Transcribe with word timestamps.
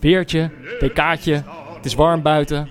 Weertje, 0.00 0.50
WK'tje, 0.80 1.42
het 1.76 1.84
is 1.84 1.94
warm 1.94 2.22
buiten. 2.22 2.68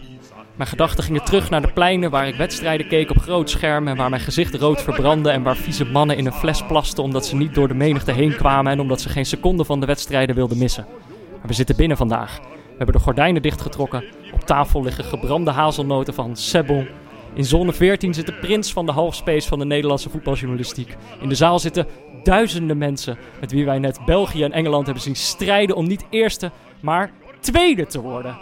Mijn 0.56 0.70
gedachten 0.70 1.04
gingen 1.04 1.24
terug 1.24 1.50
naar 1.50 1.62
de 1.62 1.72
pleinen 1.72 2.10
waar 2.10 2.28
ik 2.28 2.36
wedstrijden 2.36 2.88
keek 2.88 3.10
op 3.10 3.18
groot 3.18 3.50
scherm 3.50 3.88
en 3.88 3.96
waar 3.96 4.10
mijn 4.10 4.22
gezicht 4.22 4.56
rood 4.56 4.82
verbrandde 4.82 5.30
en 5.30 5.44
waar 5.44 5.56
vieze 5.56 5.86
mannen 5.86 6.18
in 6.18 6.26
een 6.26 6.34
fles 6.34 6.66
plasten 6.66 7.04
omdat 7.04 7.26
ze 7.26 7.36
niet 7.36 7.54
door 7.56 7.68
de 7.68 7.74
menigte 7.74 8.12
heen 8.12 8.36
kwamen 8.36 8.72
en 8.72 8.80
omdat 8.80 9.02
ze 9.02 9.10
geen 9.10 9.26
seconde 9.26 9.66
van 9.66 9.80
de 9.80 9.86
wedstrijden 9.86 10.36
wilden 10.36 10.58
missen. 10.58 10.86
Maar 11.38 11.48
we 11.48 11.54
zitten 11.54 11.76
binnen 11.76 11.98
vandaag. 11.98 12.40
We 12.40 12.76
hebben 12.78 12.96
de 12.96 13.02
gordijnen 13.02 13.42
dichtgetrokken. 13.42 14.04
Op 14.34 14.42
tafel 14.42 14.84
liggen 14.84 15.04
gebrande 15.04 15.52
hazelnoten 15.52 16.14
van 16.14 16.36
Sebon. 16.36 16.88
In 17.34 17.46
zone 17.46 17.74
14 17.74 18.14
zit 18.14 18.26
de 18.26 18.34
prins 18.34 18.74
van 18.74 18.86
de 18.86 18.92
halfspace 18.92 19.48
van 19.48 19.60
de 19.60 19.66
Nederlandse 19.66 20.10
voetbaljournalistiek. 20.10 20.96
In 21.22 21.30
de 21.30 21.36
zaal 21.36 21.60
zitten 21.60 21.88
duizenden 22.24 22.78
mensen 22.78 23.18
met 23.40 23.52
wie 23.52 23.66
wij 23.66 23.80
net 23.80 24.00
België 24.06 24.44
en 24.44 24.52
Engeland 24.52 24.86
hebben 24.86 25.04
zien 25.04 25.16
strijden 25.16 25.76
om 25.76 25.88
niet 25.88 26.06
eerste, 26.10 26.52
maar 26.80 27.12
tweede 27.40 27.86
te 27.86 28.02
worden. 28.02 28.38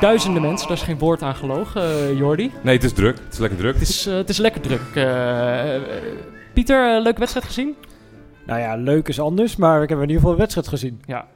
Duizenden 0.00 0.42
mensen, 0.42 0.68
daar 0.68 0.76
is 0.76 0.82
geen 0.82 0.98
woord 0.98 1.22
aan 1.22 1.34
gelogen, 1.34 1.82
uh, 1.82 2.18
Jordi. 2.18 2.52
Nee, 2.62 2.74
het 2.74 2.84
is 2.84 2.92
druk. 2.92 3.16
Het 3.24 3.32
is 3.32 3.38
lekker 3.38 3.58
druk. 3.58 3.72
Het 3.72 3.82
is, 3.82 4.06
uh, 4.06 4.14
het 4.14 4.28
is 4.28 4.38
lekker 4.38 4.60
druk. 4.60 4.80
Uh, 4.94 5.82
Pieter, 6.54 7.00
leuke 7.00 7.18
wedstrijd 7.18 7.46
gezien? 7.46 7.74
Nou 8.46 8.60
ja, 8.60 8.76
leuk 8.76 9.08
is 9.08 9.20
anders, 9.20 9.56
maar 9.56 9.82
ik 9.82 9.88
heb 9.88 9.98
in 9.98 10.04
ieder 10.04 10.16
geval 10.16 10.32
een 10.32 10.38
wedstrijd 10.38 10.68
gezien. 10.68 11.02
Ja. 11.06 11.26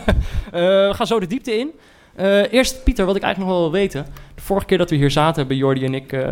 we 0.88 0.90
gaan 0.92 1.06
zo 1.06 1.20
de 1.20 1.26
diepte 1.26 1.58
in. 1.58 1.70
eerst, 2.50 2.84
Pieter, 2.84 3.06
wat 3.06 3.16
ik 3.16 3.22
eigenlijk 3.22 3.52
nog 3.52 3.60
wel 3.60 3.70
wil 3.70 3.80
weten. 3.80 4.06
De 4.34 4.42
vorige 4.42 4.66
keer 4.66 4.78
dat 4.78 4.90
we 4.90 4.96
hier 4.96 5.10
zaten, 5.10 5.38
hebben 5.38 5.56
Jordi 5.56 5.84
en 5.84 5.94
ik 5.94 6.26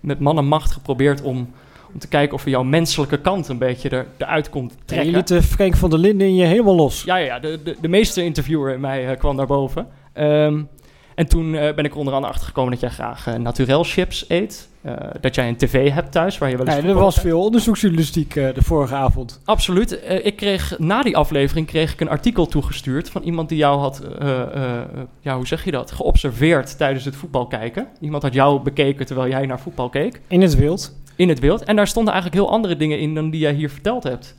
met 0.00 0.20
man 0.20 0.38
en 0.38 0.46
macht 0.46 0.72
geprobeerd 0.72 1.22
om 1.22 1.52
om 1.92 1.98
te 1.98 2.08
kijken 2.08 2.34
of 2.34 2.44
we 2.44 2.50
jouw 2.50 2.62
menselijke 2.62 3.20
kant 3.20 3.48
een 3.48 3.58
beetje 3.58 3.88
er, 3.88 4.06
eruit 4.16 4.50
kon 4.50 4.70
trekken. 4.84 5.10
Je 5.10 5.16
liet 5.16 5.44
Frank 5.44 5.76
van 5.76 5.90
der 5.90 5.98
Linden 5.98 6.26
in 6.26 6.34
je 6.34 6.44
helemaal 6.44 6.76
los. 6.76 7.02
Ja, 7.02 7.16
ja 7.16 7.38
de, 7.38 7.60
de, 7.64 7.76
de 7.80 7.88
meeste 7.88 8.24
interviewer 8.24 8.74
in 8.74 8.80
mij 8.80 9.16
kwam 9.16 9.36
naar 9.36 9.46
boven. 9.46 9.86
Um, 10.14 10.68
en 11.18 11.26
toen 11.26 11.54
uh, 11.54 11.60
ben 11.60 11.84
ik 11.84 11.90
er 11.90 11.98
onder 11.98 12.14
andere 12.14 12.32
achter 12.32 12.46
gekomen 12.46 12.70
dat 12.70 12.80
jij 12.80 12.90
graag 12.90 13.26
uh, 13.26 13.34
naturel 13.34 13.84
chips 13.84 14.24
eet. 14.28 14.68
Uh, 14.82 14.92
dat 15.20 15.34
jij 15.34 15.48
een 15.48 15.56
tv 15.56 15.90
hebt 15.92 16.12
thuis 16.12 16.38
waar 16.38 16.50
je 16.50 16.56
wel 16.56 16.66
eens. 16.66 16.82
Nee, 16.82 16.92
er 16.92 16.98
was 16.98 17.20
veel 17.20 17.40
onderzoeksjournalistiek 17.40 18.34
de 18.34 18.62
vorige 18.62 18.94
avond. 18.94 19.40
Absoluut. 19.44 20.00
ik 20.22 20.36
kreeg 20.36 20.78
na 20.78 21.02
die 21.02 21.16
aflevering 21.16 21.66
kreeg 21.66 21.92
ik 21.92 22.00
een 22.00 22.08
artikel 22.08 22.46
toegestuurd 22.46 23.10
van 23.10 23.22
iemand 23.22 23.48
die 23.48 23.58
jou 23.58 23.78
had, 23.78 24.02
ja, 25.20 25.36
hoe 25.36 25.46
zeg 25.46 25.64
je 25.64 25.70
dat, 25.70 25.90
geobserveerd 25.90 26.78
tijdens 26.78 27.04
het 27.04 27.16
voetbal 27.16 27.46
kijken. 27.46 27.86
Iemand 28.00 28.22
had 28.22 28.34
jou 28.34 28.62
bekeken 28.62 29.06
terwijl 29.06 29.28
jij 29.28 29.46
naar 29.46 29.60
voetbal 29.60 29.88
keek. 29.88 30.20
In 30.26 30.40
het 30.40 30.56
wild. 30.56 30.96
In 31.18 31.28
het 31.28 31.38
wild. 31.38 31.64
En 31.64 31.76
daar 31.76 31.86
stonden 31.86 32.12
eigenlijk 32.12 32.42
heel 32.42 32.52
andere 32.52 32.76
dingen 32.76 32.98
in 32.98 33.14
dan 33.14 33.30
die 33.30 33.40
jij 33.40 33.52
hier 33.52 33.70
verteld 33.70 34.02
hebt. 34.02 34.36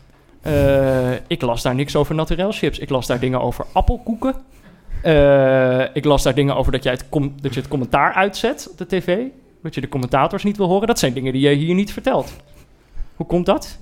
ik 1.28 1.42
las 1.42 1.62
daar 1.62 1.76
niks 1.76 1.96
over 1.96 2.16
naturel 2.16 2.52
chips. 2.52 2.80
Ik 2.80 2.90
las 2.90 3.08
daar 3.08 3.20
dingen 3.20 3.42
over 3.42 3.66
appelkoeken. 3.72 4.36
Uh, 5.04 5.96
ik 5.96 6.06
las 6.06 6.24
daar 6.24 6.36
dingen 6.36 6.56
over 6.56 6.72
dat, 6.72 6.84
jij 6.84 6.92
het 6.92 7.06
dat 7.42 7.54
je 7.54 7.60
het 7.60 7.70
commentaar 7.70 8.14
uitzet 8.14 8.68
op 8.72 8.78
de 8.78 8.86
tv. 8.88 9.24
Dat 9.64 9.76
je 9.76 9.82
de 9.82 9.90
commentators 9.90 10.44
niet 10.44 10.58
wil 10.58 10.68
horen. 10.68 10.88
Dat 10.88 11.00
zijn 11.00 11.14
dingen 11.14 11.34
die 11.34 11.50
je 11.50 11.56
hier 11.56 11.76
niet 11.76 11.94
vertelt. 11.94 12.36
Hoe 13.16 13.26
komt 13.26 13.46
dat? 13.46 13.78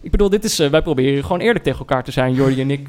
ik 0.00 0.10
bedoel, 0.10 0.28
dit 0.28 0.44
is, 0.44 0.60
uh, 0.60 0.68
wij 0.68 0.82
proberen 0.82 1.22
gewoon 1.22 1.40
eerlijk 1.40 1.64
tegen 1.64 1.78
elkaar 1.78 2.04
te 2.04 2.12
zijn. 2.12 2.34
Jordi 2.34 2.60
en 2.60 2.70
ik 2.70 2.88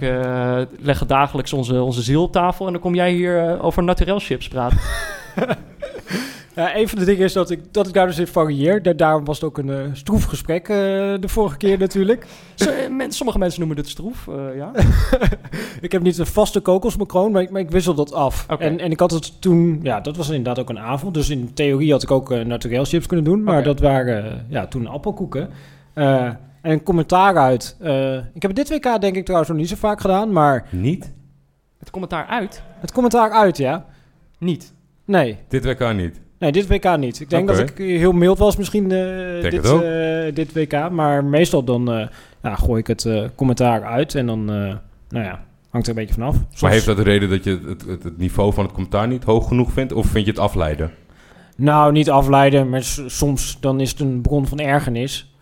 leggen 0.80 1.08
dagelijks 1.08 1.54
onze, 1.54 1.82
onze 1.82 2.02
ziel 2.02 2.24
op 2.24 2.32
tafel. 2.32 2.66
En 2.66 2.72
dan 2.72 2.82
kom 2.82 2.96
jij 2.96 3.12
hier 3.12 3.62
over 3.62 3.84
naturel 3.84 4.20
chips 4.20 4.48
praten. 4.48 4.80
Ja, 6.56 6.76
een 6.76 6.88
van 6.88 7.00
de 7.00 7.06
dingen 7.06 7.24
is 7.24 7.34
dat 7.34 7.50
ik, 7.50 7.74
dat 7.74 7.88
ik 7.88 7.94
daar 7.94 8.08
dus 8.08 8.18
in 8.18 8.28
varieer. 8.28 8.84
Daar, 8.84 8.96
daarom 8.96 9.26
was 9.26 9.36
het 9.36 9.46
ook 9.46 9.58
een 9.58 9.68
uh, 9.68 9.80
stroef 9.94 10.24
gesprek 10.24 10.68
uh, 10.68 10.76
de 11.20 11.28
vorige 11.28 11.58
keer 11.58 11.78
natuurlijk. 11.78 12.26
Eh, 12.58 13.06
sommige 13.10 13.38
mensen 13.38 13.60
noemen 13.60 13.78
het 13.78 13.90
stroef, 13.90 14.28
ja. 14.56 14.72
ik 15.82 15.92
heb 15.92 16.02
niet 16.02 16.18
een 16.18 16.26
vaste 16.26 16.60
kokosmacroon, 16.60 17.32
maar 17.32 17.42
ik, 17.42 17.50
maar 17.50 17.62
ik 17.62 17.72
wissel 17.72 17.94
dat 17.94 18.14
af. 18.14 18.46
Okay. 18.50 18.68
En, 18.68 18.80
en 18.80 18.92
ik 18.92 19.00
had 19.00 19.12
het 19.12 19.42
toen, 19.42 19.80
ja, 19.84 20.02
dat 20.02 20.18
was 20.18 20.28
inderdaad 20.30 20.60
ook 20.60 20.70
een 20.70 20.80
avond. 20.80 21.14
Dus 21.14 21.30
in 21.30 21.54
theorie 21.54 21.92
had 21.92 22.04
ik 22.04 22.12
ook 22.12 22.32
uh, 22.32 22.46
naturel 22.46 22.86
chips 22.86 23.08
kunnen 23.08 23.26
doen. 23.26 23.44
Maar 23.44 23.54
okay. 23.54 23.66
dat 23.66 23.80
waren 23.80 24.46
ja, 24.50 24.68
toen 24.68 24.88
appelkoeken. 24.88 25.50
en 25.94 26.40
een 26.62 26.84
commentaar 26.84 27.38
uit. 27.38 27.78
ik 28.34 28.42
heb 28.42 28.56
dit 28.56 28.70
WK 28.70 29.02
denk 29.02 29.16
ik 29.16 29.24
trouwens 29.24 29.50
nog 29.52 29.60
niet 29.60 29.70
zo 29.70 29.76
vaak 29.76 30.02
gedaan, 30.02 30.32
maar... 30.32 30.68
Niet? 30.70 31.14
Het 31.80 31.90
commentaar 31.90 32.26
uit? 32.26 32.64
Het 32.80 32.92
commentaar 32.92 33.32
uit, 33.32 33.58
ja. 33.58 33.86
Niet? 34.38 34.74
Nee. 35.06 35.38
Dit 35.48 35.66
WK 35.66 35.94
niet? 35.94 36.20
Nee, 36.42 36.52
dit 36.52 36.68
WK 36.68 36.98
niet. 36.98 37.20
Ik 37.20 37.30
denk 37.30 37.50
okay. 37.50 37.62
dat 37.62 37.70
ik 37.70 37.78
heel 37.78 38.12
mild 38.12 38.38
was 38.38 38.56
misschien 38.56 38.84
uh, 38.84 39.42
dit, 39.42 39.66
uh, 39.66 40.34
dit 40.34 40.54
WK. 40.54 40.90
Maar 40.90 41.26
meestal 41.26 41.64
dan 41.64 41.98
uh, 41.98 42.08
ja, 42.44 42.56
gooi 42.56 42.80
ik 42.80 42.88
het 42.88 43.10
commentaar 43.36 43.84
uit 43.84 44.16
en 44.16 44.26
dan 44.26 44.46
nou 44.46 45.26
ja, 45.26 45.44
hangt 45.70 45.88
er 45.88 45.94
een 45.94 46.00
beetje 46.00 46.14
vanaf. 46.14 46.36
Soms... 46.36 46.62
Maar 46.62 46.72
heeft 46.72 46.86
dat 46.86 46.98
de 46.98 47.04
reden 47.04 47.30
dat 47.30 47.44
je 47.44 47.60
het, 47.68 47.86
het, 47.88 48.04
het, 48.04 48.18
niveau 48.18 48.54
van 48.54 48.64
het 48.64 48.74
commentaar 48.74 49.08
niet 49.08 49.24
hoog 49.24 49.48
genoeg 49.48 49.72
vindt? 49.72 49.94
Of 49.94 50.06
vind 50.06 50.26
je 50.26 50.32
het 50.32 50.40
afleiden? 50.40 50.92
Nou, 51.56 51.92
niet 51.92 52.10
afleiden, 52.10 52.70
maar 52.70 52.84
soms 53.06 53.58
dan 53.60 53.80
is 53.80 53.90
het 53.90 54.00
een 54.00 54.22
bron 54.22 54.48
van 54.48 54.60
ergernis. 54.60 55.34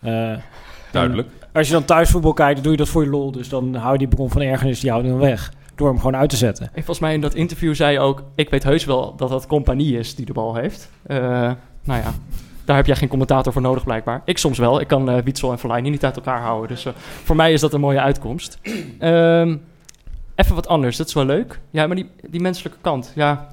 Duidelijk. 0.92 1.28
Als 1.52 1.66
je 1.66 1.72
dan 1.72 1.84
thuisvoetbal 1.84 2.32
kijkt, 2.32 2.54
dan 2.54 2.62
doe 2.62 2.72
je 2.72 2.78
dat 2.78 2.88
voor 2.88 3.02
je 3.02 3.10
lol. 3.10 3.32
Dus 3.32 3.48
dan 3.48 3.74
hou 3.74 3.92
je 3.92 3.98
die 3.98 4.08
bron 4.08 4.30
van 4.30 4.40
ergernis, 4.40 4.80
die 4.80 4.90
houdt 4.90 5.06
dan 5.06 5.18
weg 5.18 5.52
door 5.80 5.88
hem 5.88 5.98
gewoon 5.98 6.16
uit 6.16 6.30
te 6.30 6.36
zetten. 6.36 6.66
En 6.66 6.72
volgens 6.72 6.98
mij 6.98 7.14
in 7.14 7.20
dat 7.20 7.34
interview 7.34 7.74
zei 7.74 7.92
je 7.92 8.00
ook... 8.00 8.22
ik 8.34 8.50
weet 8.50 8.62
heus 8.62 8.84
wel 8.84 9.16
dat 9.16 9.28
dat 9.28 9.46
compagnie 9.46 9.98
is 9.98 10.14
die 10.14 10.26
de 10.26 10.32
bal 10.32 10.54
heeft. 10.54 10.90
Uh, 11.06 11.16
nou 11.84 12.00
ja, 12.00 12.12
daar 12.64 12.76
heb 12.76 12.86
jij 12.86 12.96
geen 12.96 13.08
commentator 13.08 13.52
voor 13.52 13.62
nodig 13.62 13.84
blijkbaar. 13.84 14.22
Ik 14.24 14.38
soms 14.38 14.58
wel. 14.58 14.80
Ik 14.80 14.86
kan 14.86 15.10
uh, 15.10 15.22
Wietsel 15.22 15.50
en 15.52 15.58
Verlaine 15.58 15.88
niet 15.88 16.04
uit 16.04 16.16
elkaar 16.16 16.40
houden. 16.40 16.68
Dus 16.68 16.84
uh, 16.84 16.92
voor 16.96 17.36
mij 17.36 17.52
is 17.52 17.60
dat 17.60 17.72
een 17.72 17.80
mooie 17.80 18.00
uitkomst. 18.00 18.58
Um, 19.00 19.62
even 20.40 20.54
wat 20.54 20.68
anders, 20.68 20.96
dat 20.96 21.06
is 21.06 21.14
wel 21.14 21.24
leuk. 21.24 21.60
Ja, 21.70 21.86
maar 21.86 21.96
die, 21.96 22.10
die 22.28 22.40
menselijke 22.40 22.78
kant, 22.80 23.12
ja... 23.14 23.48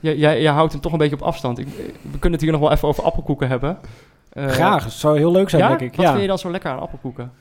Jij, 0.00 0.40
jij 0.40 0.52
houdt 0.52 0.72
hem 0.72 0.80
toch 0.80 0.92
een 0.92 0.98
beetje 0.98 1.16
op 1.16 1.22
afstand. 1.22 1.58
Ik, 1.58 1.66
we 2.00 2.18
kunnen 2.18 2.32
het 2.32 2.40
hier 2.40 2.52
nog 2.52 2.60
wel 2.60 2.72
even 2.72 2.88
over 2.88 3.04
appelkoeken 3.04 3.48
hebben. 3.48 3.78
Graag, 4.34 4.84
het 4.84 4.92
zou 4.92 5.18
heel 5.18 5.32
leuk 5.32 5.50
zijn, 5.50 5.62
ja? 5.62 5.68
denk 5.68 5.80
ik. 5.80 5.96
Wat 5.96 6.04
ja. 6.04 6.10
vind 6.10 6.22
je 6.22 6.28
dan 6.28 6.38
zo 6.38 6.50
lekker 6.50 6.70
aan 6.70 6.80
appelkoeken? 6.80 7.32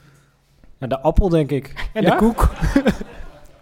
Ja, 0.78 0.88
de 0.88 1.00
appel, 1.00 1.30
denk 1.30 1.52
ik. 1.52 1.74
En 1.94 2.04
ja? 2.04 2.10
de 2.10 2.16
koek. 2.16 2.50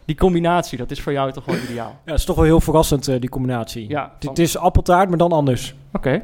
die 0.09 0.17
combinatie, 0.17 0.77
dat 0.77 0.91
is 0.91 1.01
voor 1.01 1.11
jou 1.11 1.31
toch 1.31 1.45
wel 1.45 1.55
ideaal. 1.55 1.99
Ja, 2.05 2.11
het 2.11 2.19
is 2.19 2.25
toch 2.25 2.35
wel 2.35 2.45
heel 2.45 2.61
verrassend, 2.61 3.07
uh, 3.07 3.19
die 3.19 3.29
combinatie. 3.29 3.89
Ja, 3.89 4.11
van... 4.19 4.29
Het 4.29 4.39
is 4.39 4.57
appeltaart, 4.57 5.09
maar 5.09 5.17
dan 5.17 5.31
anders. 5.31 5.75
Oké. 5.93 6.07
Okay. 6.07 6.23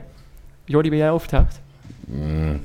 Jordi, 0.63 0.89
ben 0.89 0.97
jij 0.97 1.11
overtuigd? 1.11 1.61
Mm. 2.05 2.61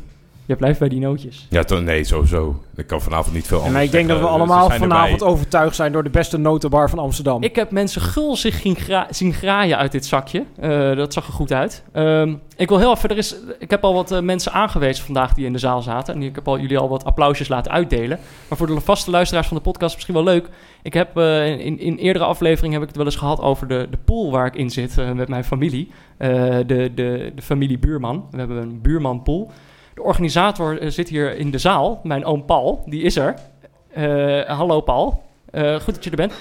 Je 0.51 0.57
blijft 0.57 0.79
bij 0.79 0.89
die 0.89 1.01
nootjes. 1.01 1.47
Ja, 1.51 1.63
to, 1.63 1.81
nee, 1.81 2.05
sowieso. 2.05 2.63
Ik 2.77 2.87
kan 2.87 3.01
vanavond 3.01 3.35
niet 3.35 3.47
veel 3.47 3.57
anders 3.57 3.75
Maar 3.75 3.85
ik 3.85 3.91
denk 3.91 4.07
zeggen. 4.07 4.23
dat 4.23 4.33
we 4.33 4.39
allemaal 4.39 4.71
vanavond 4.71 5.23
overtuigd 5.23 5.77
zijn 5.77 5.93
door 5.93 6.03
de 6.03 6.11
beste 6.11 6.39
notenbar 6.39 6.91
van 6.91 6.99
Amsterdam. 6.99 7.43
Ik 7.43 7.57
heb 7.57 7.71
mensen 7.71 8.01
gulzig 8.01 8.55
zien, 8.55 8.77
gra 8.77 9.07
zien 9.11 9.33
graaien 9.33 9.77
uit 9.77 9.93
dit 9.93 10.07
zakje. 10.07 10.45
Uh, 10.63 10.97
dat 10.97 11.13
zag 11.13 11.27
er 11.27 11.33
goed 11.33 11.53
uit. 11.53 11.85
Um, 11.95 12.41
ik 12.57 12.69
wil 12.69 12.79
heel 12.79 12.93
even, 12.93 13.09
er 13.09 13.17
is, 13.17 13.37
ik 13.59 13.71
heb 13.71 13.85
al 13.85 13.95
wat 13.95 14.13
uh, 14.13 14.21
mensen 14.21 14.53
aangewezen 14.53 15.05
vandaag 15.05 15.35
die 15.35 15.47
in 15.47 15.53
de 15.53 15.59
zaal 15.59 15.83
zaten. 15.83 16.15
En 16.15 16.23
ik 16.23 16.35
heb 16.35 16.49
al, 16.49 16.59
jullie 16.59 16.79
al 16.79 16.89
wat 16.89 17.05
applausjes 17.05 17.49
laten 17.49 17.73
uitdelen. 17.73 18.19
Maar 18.49 18.59
voor 18.59 18.67
de 18.67 18.81
vaste 18.81 19.11
luisteraars 19.11 19.47
van 19.47 19.57
de 19.57 19.63
podcast 19.63 19.95
misschien 19.95 20.15
wel 20.15 20.25
leuk. 20.25 20.49
Ik 20.83 20.95
heb 20.95 21.19
uh, 21.19 21.47
in, 21.47 21.79
in 21.79 21.97
eerdere 21.97 22.25
afleveringen 22.25 22.73
heb 22.73 22.83
ik 22.83 22.89
het 22.89 22.97
wel 22.97 23.07
eens 23.07 23.17
gehad 23.17 23.41
over 23.41 23.69
de, 23.69 23.87
de 23.91 23.99
pool 24.05 24.31
waar 24.31 24.47
ik 24.47 24.55
in 24.55 24.71
zit 24.71 25.15
met 25.15 25.29
mijn 25.29 25.45
familie. 25.45 25.91
de, 26.19 26.65
de, 26.95 27.33
de 27.35 27.43
familie 27.43 27.79
Buurman. 27.79 28.27
We 28.31 28.39
hebben 28.39 28.57
een 28.57 28.81
buurmanpool. 28.81 29.51
De 30.01 30.07
organisator 30.07 30.83
uh, 30.83 30.91
zit 30.91 31.09
hier 31.09 31.37
in 31.37 31.51
de 31.51 31.59
zaal, 31.59 32.01
mijn 32.03 32.25
oom 32.25 32.45
Paul, 32.45 32.83
die 32.87 33.03
is 33.03 33.17
er. 33.17 33.35
Uh, 33.99 34.43
hallo 34.45 34.81
Paul, 34.81 35.23
uh, 35.55 35.81
goed 35.81 35.95
dat 35.95 36.05
je 36.05 36.11
er 36.11 36.17
bent. 36.17 36.33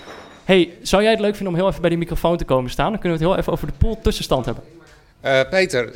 Hey, 0.44 0.74
zou 0.82 1.02
jij 1.02 1.12
het 1.12 1.20
leuk 1.20 1.36
vinden 1.36 1.54
om 1.54 1.60
heel 1.60 1.70
even 1.70 1.82
bij 1.82 1.90
die 1.90 2.00
microfoon 2.00 2.38
te 2.38 2.46
komen 2.46 2.72
staan? 2.72 2.92
Dan 2.92 3.00
kunnen 3.00 3.18
we 3.18 3.24
het 3.24 3.34
heel 3.34 3.42
even 3.42 3.54
over 3.54 3.68
de 3.68 3.74
pool 3.78 4.00
tussenstand 4.02 4.46
hebben. 4.46 4.64
Peter, 5.50 5.96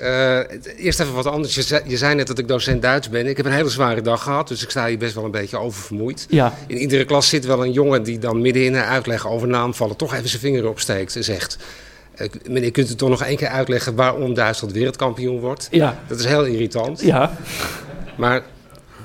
eerst 0.78 1.00
even 1.00 1.14
wat 1.14 1.26
anders. 1.26 1.56
Je 1.56 1.62
zei, 1.62 1.82
je 1.86 1.98
zei, 1.98 2.16
net 2.16 2.28
dat 2.28 2.40
ik 2.40 2.48
docent 2.48 2.82
Duits 2.82 3.10
ben. 3.10 3.28
Ik 3.28 3.38
heb 3.38 3.46
een 3.46 3.52
hele 3.52 3.70
zware 3.70 4.02
dag 4.02 4.24
gehad, 4.24 4.48
dus 4.48 4.64
ik 4.64 4.70
sta 4.70 4.88
hier 4.88 4.98
best 4.98 5.16
wel 5.16 5.26
een 5.26 5.32
beetje 5.32 5.58
oververmoeid. 5.58 6.26
Ja. 6.30 6.54
In 6.68 6.78
iedere 6.78 7.06
klas 7.06 7.30
zit 7.30 7.46
wel 7.46 7.64
een 7.64 7.72
jongen 7.72 8.04
die 8.04 8.20
dan 8.20 8.42
midden 8.42 8.66
in 8.66 8.74
een 8.74 8.84
uitleg 8.84 9.28
over 9.28 9.48
naamvallen 9.48 9.96
toch 9.96 10.14
even 10.14 10.30
zijn 10.30 10.42
vinger 10.42 10.68
opsteekt 10.68 11.16
en 11.16 11.24
zegt... 11.24 11.58
Meneer, 12.48 12.72
kunt 12.72 12.90
u 12.90 12.96
toch 12.96 13.10
nog 13.10 13.24
één 13.24 13.38
keer 13.38 13.48
uitleggen 13.48 13.96
waarom 13.96 14.34
Duitsland 14.34 14.74
wereldkampioen 14.74 15.40
wordt? 15.40 15.68
Ja. 15.72 16.00
Dat 16.08 16.20
is 16.20 16.26
heel 16.26 16.46
irritant. 16.46 17.02
Ja. 17.02 17.32
Maar 18.18 18.42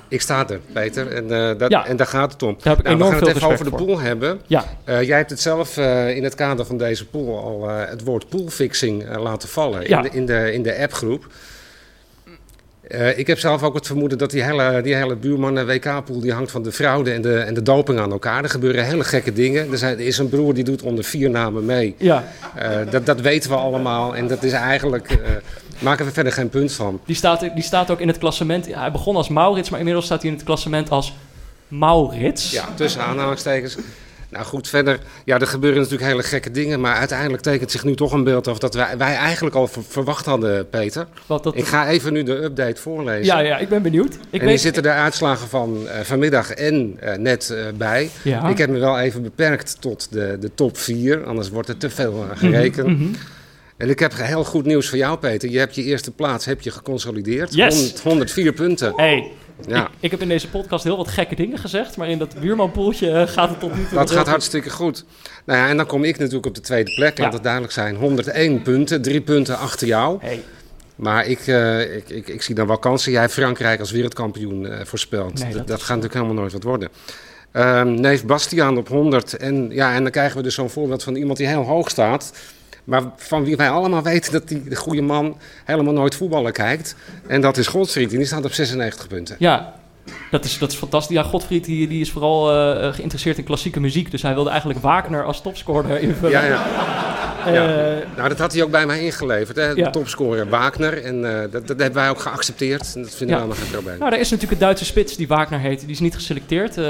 ik 0.08 0.20
sta 0.20 0.48
er, 0.48 0.60
Peter. 0.72 1.12
En, 1.12 1.24
uh, 1.24 1.58
dat, 1.58 1.70
ja. 1.70 1.86
en 1.86 1.96
daar 1.96 2.06
gaat 2.06 2.32
het 2.32 2.42
om. 2.42 2.56
Nou, 2.62 2.76
we 2.76 3.04
gaan 3.04 3.14
het 3.14 3.26
even 3.26 3.48
over 3.48 3.64
de 3.64 3.70
pool 3.70 3.98
hebben. 3.98 4.40
Ja. 4.46 4.64
Uh, 4.84 5.02
jij 5.02 5.16
hebt 5.16 5.30
het 5.30 5.40
zelf 5.40 5.76
uh, 5.76 6.16
in 6.16 6.24
het 6.24 6.34
kader 6.34 6.64
van 6.64 6.76
deze 6.76 7.06
pool 7.06 7.38
al 7.38 7.68
het 7.68 8.04
woord 8.04 8.28
poolfixing 8.28 9.16
laten 9.16 9.48
vallen 9.48 9.88
ja. 9.88 9.96
in, 9.98 10.02
de, 10.02 10.10
in, 10.10 10.26
de, 10.26 10.52
in 10.52 10.62
de 10.62 10.78
appgroep. 10.78 11.26
Uh, 12.88 13.18
ik 13.18 13.26
heb 13.26 13.38
zelf 13.38 13.62
ook 13.62 13.74
het 13.74 13.86
vermoeden 13.86 14.18
dat 14.18 14.30
die 14.30 14.42
hele, 14.42 14.80
die 14.82 14.94
hele 14.94 15.16
buurman-WK-pool... 15.16 16.20
die 16.20 16.32
hangt 16.32 16.50
van 16.50 16.62
de 16.62 16.72
fraude 16.72 17.10
en 17.10 17.22
de, 17.22 17.38
en 17.38 17.54
de 17.54 17.62
doping 17.62 17.98
aan 17.98 18.12
elkaar. 18.12 18.42
Er 18.42 18.50
gebeuren 18.50 18.84
hele 18.84 19.04
gekke 19.04 19.32
dingen. 19.32 19.72
Er, 19.72 19.78
zijn, 19.78 19.98
er 19.98 20.06
is 20.06 20.18
een 20.18 20.28
broer 20.28 20.54
die 20.54 20.64
doet 20.64 20.82
onder 20.82 21.04
vier 21.04 21.30
namen 21.30 21.64
mee. 21.64 21.94
Ja. 21.98 22.24
Uh, 22.58 22.90
dat, 22.90 23.06
dat 23.06 23.20
weten 23.20 23.50
we 23.50 23.56
allemaal. 23.56 24.16
En 24.16 24.26
dat 24.26 24.42
is 24.42 24.52
eigenlijk 24.52 25.10
uh, 25.10 25.16
Maken 25.78 26.06
we 26.06 26.12
verder 26.12 26.32
geen 26.32 26.48
punt 26.48 26.72
van. 26.72 27.00
Die 27.04 27.16
staat, 27.16 27.40
die 27.40 27.62
staat 27.62 27.90
ook 27.90 28.00
in 28.00 28.08
het 28.08 28.18
klassement. 28.18 28.74
Hij 28.74 28.92
begon 28.92 29.16
als 29.16 29.28
Maurits, 29.28 29.70
maar 29.70 29.78
inmiddels 29.78 30.06
staat 30.06 30.22
hij 30.22 30.30
in 30.30 30.36
het 30.36 30.44
klassement 30.44 30.90
als 30.90 31.12
Maurits. 31.68 32.50
Ja, 32.50 32.68
tussen 32.74 33.02
aanhalingstekens. 33.02 33.76
Nou 34.30 34.44
goed, 34.44 34.68
verder, 34.68 34.98
ja, 35.24 35.38
er 35.38 35.46
gebeuren 35.46 35.80
natuurlijk 35.80 36.10
hele 36.10 36.22
gekke 36.22 36.50
dingen, 36.50 36.80
maar 36.80 36.94
uiteindelijk 36.96 37.42
tekent 37.42 37.70
zich 37.70 37.84
nu 37.84 37.94
toch 37.94 38.12
een 38.12 38.24
beeld 38.24 38.46
af 38.48 38.58
dat 38.58 38.74
wij, 38.74 38.96
wij 38.98 39.14
eigenlijk 39.14 39.56
al 39.56 39.66
ver- 39.66 39.82
verwacht 39.88 40.26
hadden, 40.26 40.68
Peter. 40.68 41.06
Wat 41.26 41.42
dat, 41.42 41.56
Ik 41.56 41.64
ga 41.66 41.88
even 41.88 42.12
nu 42.12 42.22
de 42.22 42.42
update 42.42 42.80
voorlezen. 42.80 43.24
ja, 43.24 43.38
ja, 43.38 43.58
ik 43.58 43.68
ben 43.68 43.82
benieuwd. 43.82 44.14
Ik 44.14 44.18
en 44.32 44.38
hier 44.38 44.48
weet, 44.48 44.60
zitten 44.60 44.82
de 44.82 44.90
uitslagen 44.90 45.48
van 45.48 45.88
eh, 45.88 46.00
vanmiddag 46.00 46.50
en 46.50 46.96
eh, 47.00 47.16
net 47.16 47.50
eh, 47.50 47.64
bij. 47.76 48.10
ja. 48.22 48.48
Ik 48.48 48.58
heb 48.58 48.70
me 48.70 48.78
wel 48.78 48.98
even 48.98 49.22
beperkt 49.22 49.76
tot 49.80 50.12
de, 50.12 50.36
de 50.40 50.50
top 50.54 50.78
4, 50.78 51.24
anders 51.24 51.48
wordt 51.50 51.68
er 51.68 51.76
te 51.76 51.90
veel 51.90 52.24
gerekend. 52.34 52.86
Mhm, 52.86 53.02
mhm. 53.02 53.12
En 53.76 53.88
ik 53.90 53.98
heb 53.98 54.12
heel 54.16 54.44
goed 54.44 54.64
nieuws 54.64 54.88
voor 54.88 54.98
jou, 54.98 55.18
Peter. 55.18 55.50
Je 55.50 55.58
hebt 55.58 55.74
je 55.74 55.82
eerste 55.82 56.10
plaats 56.10 56.44
heb 56.44 56.60
je 56.60 56.70
geconsolideerd. 56.70 57.54
Yes. 57.54 57.74
100 57.74 58.00
104 58.00 58.52
punten. 58.52 58.92
Hey, 58.96 59.30
Ja, 59.66 59.84
ik, 59.84 59.90
ik 60.00 60.10
heb 60.10 60.20
in 60.20 60.28
deze 60.28 60.48
podcast 60.48 60.84
heel 60.84 60.96
wat 60.96 61.08
gekke 61.08 61.34
dingen 61.34 61.58
gezegd, 61.58 61.96
maar 61.96 62.08
in 62.08 62.18
dat 62.18 62.40
buurmanpoeltje 62.40 63.10
eh, 63.10 63.26
gaat 63.28 63.48
het 63.48 63.60
tot 63.60 63.74
nu 63.76 63.84
toe 63.88 63.98
dat 63.98 64.10
gaat 64.10 64.26
hartstikke 64.26 64.70
goed. 64.70 65.04
Nou 65.44 65.58
ja, 65.58 65.68
en 65.68 65.76
dan 65.76 65.86
kom 65.86 66.04
ik 66.04 66.18
natuurlijk 66.18 66.46
op 66.46 66.54
de 66.54 66.60
tweede 66.60 66.94
plek. 66.94 67.16
Ja. 67.16 67.22
Laat 67.24 67.32
het 67.32 67.42
duidelijk 67.42 67.72
zijn. 67.72 67.96
101 67.96 68.62
punten, 68.62 69.02
drie 69.02 69.20
punten 69.20 69.58
achter 69.58 69.86
jou. 69.86 70.18
Hey, 70.20 70.42
Maar 70.96 71.26
ik, 71.26 71.46
eh, 71.46 71.96
ik, 71.96 72.08
ik, 72.08 72.28
ik 72.28 72.42
zie 72.42 72.54
dan 72.54 72.66
wel 72.66 72.78
kansen. 72.78 73.12
Jij 73.12 73.28
Frankrijk 73.28 73.80
als 73.80 73.90
wereldkampioen 73.90 74.66
eh, 74.66 74.84
voorspeld. 74.84 75.34
Nee, 75.34 75.44
dat 75.48 75.52
dat 75.58 75.66
dat 75.66 75.78
is- 75.78 75.84
gaat 75.84 75.96
natuurlijk 75.96 76.14
helemaal 76.14 76.40
nooit 76.42 76.52
wat 76.52 76.62
worden. 76.62 76.88
Ehm 77.52 77.94
neef 78.00 78.24
Bastiaan 78.24 78.76
op 78.78 78.88
100. 78.88 79.36
En, 79.36 79.68
ja, 79.70 79.94
en 79.94 80.02
dan 80.02 80.12
krijgen 80.12 80.36
we 80.36 80.42
dus 80.42 80.54
zo'n 80.54 80.70
voorbeeld 80.70 81.02
van 81.02 81.14
iemand 81.16 81.38
die 81.38 81.46
heel 81.46 81.62
hoog 81.64 81.90
staat. 81.90 82.32
Maar 82.88 83.02
van 83.16 83.44
wie 83.44 83.56
wij 83.56 83.70
allemaal 83.70 84.02
weten 84.02 84.32
dat 84.32 84.48
die 84.48 84.62
de 84.68 84.76
goede 84.76 85.02
man 85.02 85.36
helemaal 85.64 85.92
nooit 85.92 86.14
voetballen 86.14 86.52
kijkt. 86.52 86.94
En 87.26 87.40
dat 87.40 87.56
is 87.56 87.66
Godfried. 87.66 88.10
En 88.12 88.16
die 88.18 88.26
staat 88.26 88.44
op 88.44 88.52
96 88.52 89.06
punten. 89.06 89.36
ja, 89.38 89.74
dat 90.30 90.44
is, 90.44 90.58
dat 90.58 90.72
is 90.72 90.76
fantastisch. 90.78 91.16
Ja, 91.16 91.22
Godfried 91.22 91.64
die, 91.64 91.88
die 91.88 92.00
is 92.00 92.10
vooral 92.10 92.52
eh, 92.52 92.92
geïnteresseerd 92.92 93.38
in 93.38 93.44
klassieke 93.44 93.80
muziek, 93.80 94.10
dus 94.10 94.22
hij 94.22 94.34
wilde 94.34 94.50
eigenlijk 94.50 94.80
Wagner 94.80 95.24
als 95.24 95.42
topscorer 95.42 96.00
invullen. 96.00 96.30
Ja, 96.30 96.44
ja. 96.44 96.66
Eh, 97.46 97.54
ja. 97.54 97.66
Nou, 98.16 98.28
dat 98.28 98.38
had 98.38 98.52
hij 98.52 98.62
ook 98.62 98.70
bij 98.70 98.86
mij 98.86 99.04
ingeleverd. 99.04 99.56
Hè? 99.56 99.74
De 99.74 99.80
Ja. 99.80 99.90
topscorer 99.90 100.48
Wagner. 100.48 101.02
En 101.04 101.24
eh, 101.24 101.40
dat, 101.52 101.66
dat 101.66 101.78
hebben 101.78 101.92
wij 102.00 102.10
ook 102.10 102.20
geaccepteerd. 102.20 102.92
En 102.94 103.02
dat 103.02 103.14
vinden 103.14 103.36
we 103.36 103.42
allemaal 103.42 103.60
geen 103.62 103.70
probleem. 103.72 103.98
Nou, 103.98 104.12
er 104.12 104.18
is 104.20 104.30
natuurlijk 104.30 104.60
een 104.60 104.66
Duitse 104.66 104.84
spits 104.84 105.16
die 105.16 105.28
Wagner 105.28 105.58
heet. 105.58 105.80
Die 105.80 105.88
is 105.90 106.00
niet 106.00 106.14
geselecteerd. 106.14 106.76
Eh, 106.76 106.84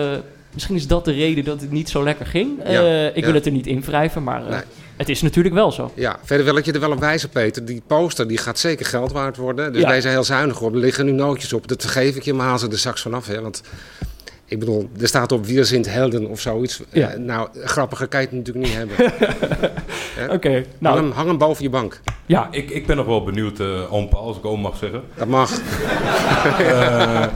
misschien 0.55 0.77
is 0.77 0.87
dat 0.87 1.05
de 1.05 1.13
reden 1.13 1.45
dat 1.45 1.61
het 1.61 1.71
niet 1.71 1.89
zo 1.89 2.05
lekker 2.05 2.27
ging. 2.27 2.63
Eh, 2.65 3.17
ik 3.17 3.25
wil 3.25 3.35
het 3.35 3.47
er 3.47 3.53
niet 3.53 3.67
in 3.67 3.81
wrijven, 3.81 4.23
maar 4.23 4.43
eh, 4.43 4.51
Nee. 4.51 4.61
Het 4.99 5.09
is 5.09 5.23
natuurlijk 5.23 5.55
wel 5.55 5.73
zo. 5.73 5.91
Ja, 5.95 6.19
verder 6.25 6.45
wil 6.47 6.57
ik 6.57 6.65
je 6.65 6.73
er 6.73 6.81
wel 6.81 6.91
op 6.93 7.01
wijzen, 7.01 7.29
Peter. 7.29 7.65
Die 7.65 7.83
poster 7.87 8.29
die 8.29 8.39
gaat 8.39 8.59
zeker 8.59 8.87
geld 8.87 9.13
waard 9.13 9.37
worden. 9.37 9.73
Dus 9.73 9.83
Ja. 9.83 9.89
wees 9.89 10.05
er 10.05 10.11
heel 10.11 10.25
zuinig 10.25 10.61
op. 10.61 10.73
Er 10.73 10.79
liggen 10.79 11.05
nu 11.05 11.13
nootjes 11.13 11.53
op. 11.53 11.69
Dat 11.69 11.81
vergeef 11.83 12.17
ik 12.17 12.23
je, 12.23 12.33
maar 12.35 12.47
haal 12.47 12.59
ze 12.59 12.69
er 12.69 12.79
straks 12.79 13.03
vanaf. 13.03 13.27
Hè? 13.27 13.41
Want 13.41 13.63
ik 14.45 14.59
bedoel, 14.59 14.89
er 15.01 15.09
staat 15.09 15.33
op 15.33 15.47
Wir 15.47 15.65
sind 15.65 15.93
Helden 15.93 16.27
of 16.27 16.41
zoiets. 16.41 16.81
Ja. 16.93 17.09
Eh, 17.11 17.19
nou, 17.19 17.49
grappiger 17.65 18.09
kan 18.09 18.21
je 18.21 18.27
het 18.27 18.37
natuurlijk 18.37 18.67
niet 18.67 18.77
hebben. 18.77 19.13
Oké, 20.37 20.51
hang, 20.53 20.67
nou 20.79 20.97
hem, 20.97 21.11
hang 21.11 21.29
hem 21.29 21.39
boven 21.39 21.63
je 21.63 21.71
bank. 21.71 22.01
ja. 22.27 22.49
Ik, 22.51 22.71
ik 22.71 22.87
ben 22.87 22.97
nog 22.97 23.07
wel 23.07 23.25
benieuwd, 23.25 23.61
eh 23.61 23.93
oom 23.93 24.09
Paul, 24.09 24.27
als 24.27 24.37
ik 24.37 24.45
oom 24.45 24.61
mag 24.61 24.77
zeggen. 24.77 25.03
Dat 25.15 25.29
mag. 25.29 25.51
Eh, 26.59 27.27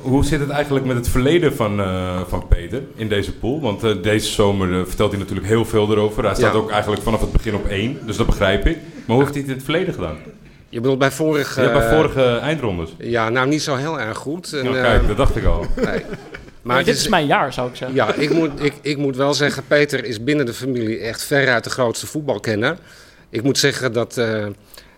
hoe 0.00 0.24
zit 0.24 0.40
het 0.40 0.48
eigenlijk 0.50 0.86
met 0.86 0.96
het 0.96 1.08
verleden 1.08 1.54
van, 1.54 1.80
eh, 1.80 2.20
van 2.28 2.48
Peter 2.48 2.82
in 2.94 3.08
deze 3.08 3.32
pool? 3.32 3.60
Want 3.60 3.84
eh, 3.84 4.02
deze 4.02 4.30
zomer 4.32 4.78
eh, 4.80 4.86
vertelt 4.86 5.10
hij 5.10 5.20
natuurlijk 5.20 5.48
heel 5.48 5.64
veel 5.64 5.90
erover. 5.90 6.24
Hij 6.24 6.34
staat 6.34 6.52
Ja. 6.52 6.58
ook 6.58 6.70
eigenlijk 6.70 7.02
vanaf 7.02 7.20
het 7.20 7.32
begin 7.32 7.54
op 7.54 7.66
één, 7.66 7.98
dus 8.06 8.16
dat 8.16 8.26
begrijp 8.26 8.66
ik. 8.66 8.76
Maar 9.06 9.16
hoe 9.16 9.18
heeft 9.24 9.30
hij 9.30 9.40
het 9.40 9.50
in 9.50 9.56
het 9.56 9.64
verleden 9.64 9.94
gedaan? 9.94 10.16
Je 10.68 10.80
bedoelt 10.80 10.98
bij 10.98 11.10
vorige... 11.10 11.62
ja, 11.62 11.72
bij 11.72 11.88
vorige 11.96 12.22
eindrondes. 12.36 12.90
Ja, 12.98 13.28
nou 13.28 13.48
niet 13.48 13.62
zo 13.62 13.74
heel 13.76 14.00
erg 14.00 14.16
goed. 14.18 14.52
En, 14.52 14.64
Nou, 14.64 14.76
kijk, 14.80 15.06
dat 15.06 15.16
dacht 15.16 15.36
ik 15.36 15.44
al. 15.44 15.66
nee. 15.84 16.02
Maar 16.62 16.84
dit 16.84 16.96
is 16.96 17.08
mijn 17.08 17.26
jaar, 17.26 17.52
zou 17.52 17.68
ik 17.68 17.76
zeggen. 17.76 17.96
Ja, 17.96 18.14
ik 18.14 18.32
moet, 18.32 18.50
ik, 18.64 18.72
ik 18.82 18.96
moet 18.96 19.16
wel 19.16 19.34
zeggen, 19.34 19.62
Peter 19.66 20.04
is 20.04 20.24
binnen 20.24 20.46
de 20.46 20.52
familie 20.54 20.98
echt 20.98 21.24
veruit 21.24 21.64
de 21.64 21.70
grootste 21.70 22.06
voetbalkenner. 22.06 22.76
Ik 23.30 23.42
moet 23.42 23.58
zeggen 23.58 23.92
dat 23.92 24.16
eh, 24.16 24.46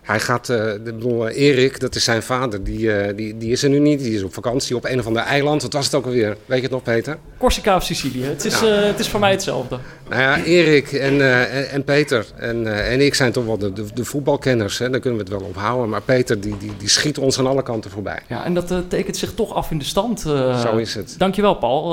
hij 0.02 0.20
gaat, 0.20 0.46
de, 0.46 0.80
bedoel, 0.84 1.28
eh, 1.28 1.48
Erik, 1.48 1.80
dat 1.80 1.94
is 1.94 2.04
zijn 2.04 2.22
vader, 2.22 2.64
die, 2.64 2.92
eh, 2.92 3.16
die, 3.16 3.36
die 3.36 3.52
is 3.52 3.62
er 3.62 3.68
nu 3.68 3.78
niet. 3.78 3.98
Die 4.00 4.14
is 4.14 4.22
op 4.22 4.34
vakantie 4.34 4.76
op 4.76 4.84
een 4.84 4.98
of 4.98 5.06
ander 5.06 5.22
eiland. 5.22 5.62
Wat 5.62 5.72
was 5.72 5.84
het 5.84 5.94
ook 5.94 6.04
alweer? 6.04 6.36
Weet 6.46 6.56
je 6.56 6.62
het 6.62 6.70
nog, 6.72 6.82
Peter? 6.82 7.18
Corsica 7.38 7.76
of 7.76 7.82
Sicilië. 7.84 8.24
Het 8.24 8.44
is, 8.44 8.60
Ja. 8.60 8.66
het 8.66 8.98
is 8.98 9.08
voor 9.08 9.20
mij 9.20 9.30
hetzelfde. 9.30 9.78
Nou 10.08 10.22
ja, 10.22 10.42
Erik 10.42 10.92
en, 10.92 11.20
en, 11.50 11.70
en 11.70 11.84
Peter 11.84 12.26
en, 12.36 12.84
en 12.86 13.00
ik 13.00 13.14
zijn 13.14 13.32
toch 13.32 13.44
wel 13.44 13.58
de, 13.58 13.72
de, 13.72 13.84
de 13.94 14.04
voetbalkenners. 14.04 14.78
Hè? 14.78 14.90
Daar 14.90 15.00
kunnen 15.00 15.18
we 15.24 15.30
het 15.30 15.40
wel 15.40 15.48
op 15.48 15.56
houden. 15.56 15.88
Maar 15.88 16.02
Peter, 16.02 16.40
die, 16.40 16.56
die, 16.58 16.72
die 16.78 16.88
schiet 16.88 17.18
ons 17.18 17.38
aan 17.38 17.46
alle 17.46 17.62
kanten 17.62 17.90
voorbij. 17.90 18.18
Ja, 18.28 18.44
en 18.44 18.54
dat 18.54 18.74
tekent 18.88 19.16
zich 19.16 19.34
toch 19.34 19.54
af 19.54 19.70
in 19.70 19.78
de 19.78 19.84
stand. 19.84 20.20
Zo 20.20 20.76
is 20.76 20.94
het. 20.94 21.14
Dankjewel, 21.18 21.54
Paul. 21.54 21.92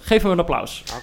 Geef 0.00 0.22
hem 0.22 0.30
een 0.30 0.38
applaus. 0.38 0.82
Dat 0.86 1.02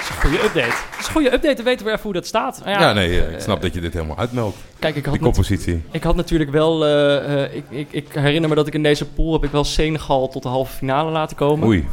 is 0.00 0.08
een 0.08 0.17
goede 0.28 0.44
update. 0.44 0.66
Dat 0.90 0.98
is 1.00 1.06
een 1.06 1.12
goede 1.12 1.32
update, 1.32 1.54
dan 1.54 1.64
weten 1.64 1.84
we 1.86 1.90
even 1.92 2.02
hoe 2.02 2.12
dat 2.12 2.26
staat. 2.26 2.60
Maar 2.64 2.80
Ja, 2.80 2.92
nee, 2.92 3.20
eh, 3.24 3.32
ik 3.32 3.40
snap 3.40 3.62
dat 3.62 3.74
je 3.74 3.80
dit 3.80 3.92
helemaal 3.92 4.18
uitmeldt. 4.18 4.56
Kijk, 4.78 4.96
ik 4.96 5.04
had, 5.04 5.14
Die 5.14 5.22
koppositie. 5.22 5.82
ik 5.90 6.02
had 6.02 6.16
natuurlijk 6.16 6.50
wel... 6.50 6.84
eh, 6.86 7.42
eh, 7.44 7.54
ik, 7.54 7.64
ik, 7.68 7.88
ik 7.90 8.06
herinner 8.12 8.48
me 8.48 8.54
dat 8.56 8.66
ik 8.66 8.74
in 8.74 8.82
deze 8.82 9.06
pool 9.06 9.32
heb 9.32 9.44
ik 9.44 9.50
wel 9.50 9.64
Senegal 9.64 10.28
tot 10.28 10.42
de 10.42 10.48
halve 10.48 10.72
finale 10.76 11.10
laten 11.10 11.36
komen. 11.36 11.66
Oei, 11.68 11.86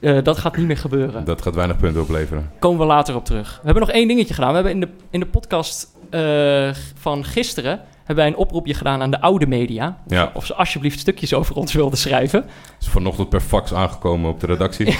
Eh, 0.00 0.18
dat 0.22 0.38
gaat 0.38 0.56
niet 0.56 0.66
meer 0.66 0.76
gebeuren. 0.76 1.24
dat 1.24 1.42
gaat 1.42 1.54
weinig 1.54 1.76
punten 1.76 2.02
opleveren. 2.02 2.50
Komen 2.58 2.78
we 2.80 2.84
later 2.86 3.14
op 3.14 3.24
terug. 3.24 3.50
We 3.62 3.64
hebben 3.64 3.82
nog 3.86 3.92
één 3.94 4.08
dingetje 4.08 4.34
gedaan. 4.34 4.48
We 4.48 4.54
hebben 4.54 4.72
in 4.72 4.80
de, 4.80 4.88
in 5.10 5.20
de 5.20 5.26
podcast 5.26 5.88
eh, 6.10 6.70
van 7.00 7.24
gisteren... 7.24 7.70
hebben 7.96 8.16
wij 8.16 8.26
een 8.26 8.36
oproepje 8.36 8.74
gedaan 8.74 9.02
aan 9.02 9.10
de 9.10 9.20
oude 9.20 9.46
media. 9.46 9.98
Of, 10.06 10.12
Ja. 10.12 10.30
of 10.34 10.46
ze 10.46 10.54
alsjeblieft 10.54 10.98
stukjes 10.98 11.34
over 11.34 11.54
ons 11.56 11.72
wilden 11.72 11.98
schrijven. 11.98 12.44
Is 12.80 12.88
vanochtend 12.88 13.28
per 13.28 13.40
fax 13.40 13.74
aangekomen 13.74 14.30
op 14.30 14.40
de 14.40 14.46
redactie. 14.46 14.86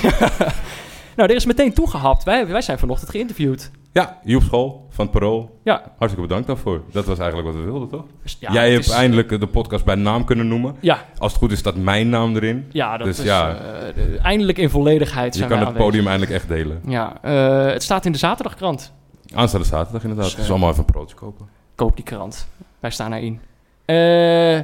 Nou, 1.17 1.29
er 1.31 1.37
is 1.37 1.45
meteen 1.47 1.73
toegehapt. 1.73 2.25
Wij, 2.25 2.47
wij 2.47 2.61
zijn 2.62 2.79
vanochtend 2.79 3.11
geïnterviewd. 3.11 3.71
Ja, 3.93 4.19
Joep 4.25 4.43
School 4.43 4.87
van 4.91 5.05
het 5.05 5.15
Parool. 5.15 5.59
Ja. 5.65 5.83
Hartstikke 5.99 6.29
bedankt 6.29 6.47
daarvoor. 6.47 6.83
Dat 6.93 7.05
was 7.05 7.19
eigenlijk 7.19 7.49
wat 7.53 7.59
we 7.59 7.71
wilden, 7.71 7.89
toch? 7.89 8.05
Dus 8.23 8.37
ja, 8.41 8.53
Jij 8.53 8.71
hebt 8.73 8.85
is- 8.85 8.91
eindelijk 8.91 9.29
de 9.41 9.47
podcast 9.47 9.85
bij 9.85 9.95
naam 9.95 10.25
kunnen 10.25 10.49
noemen. 10.49 10.77
Ja, 10.81 11.05
Als 11.19 11.33
het 11.33 11.41
goed 11.41 11.53
is, 11.53 11.59
staat 11.59 11.77
mijn 11.77 12.09
naam 12.09 12.35
erin. 12.37 12.67
ja, 12.73 12.97
dat 12.97 13.07
Dus 13.07 13.19
is 13.19 13.25
ja. 13.25 13.55
eh, 13.57 13.95
de- 13.95 14.19
eindelijk 14.23 14.59
in 14.59 14.71
volledigheid 14.71 15.33
Je 15.33 15.38
zijn 15.38 15.50
kan 15.50 15.59
het 15.59 15.67
aanwezig. 15.69 15.87
podium 15.90 16.07
eindelijk 16.07 16.33
echt 16.33 16.49
delen. 16.49 16.81
Ja, 16.87 17.23
eh, 17.23 17.73
het 17.73 17.83
staat 17.83 18.05
in 18.07 18.12
de 18.12 18.19
zaterdagkrant. 18.19 18.93
Aanstaande 19.35 19.67
zaterdag 19.67 20.02
inderdaad. 20.02 20.37
Dus, 20.37 20.45
eh, 20.45 20.50
allemaal 20.50 20.69
even 20.71 20.81
een 20.87 20.93
broodje 20.93 21.14
kopen. 21.17 21.47
Koop 21.75 21.97
die 21.97 22.05
krant. 22.05 22.49
Wij 22.81 22.90
staan 22.90 23.12
erin. 23.12 23.40
Eh, 23.85 24.55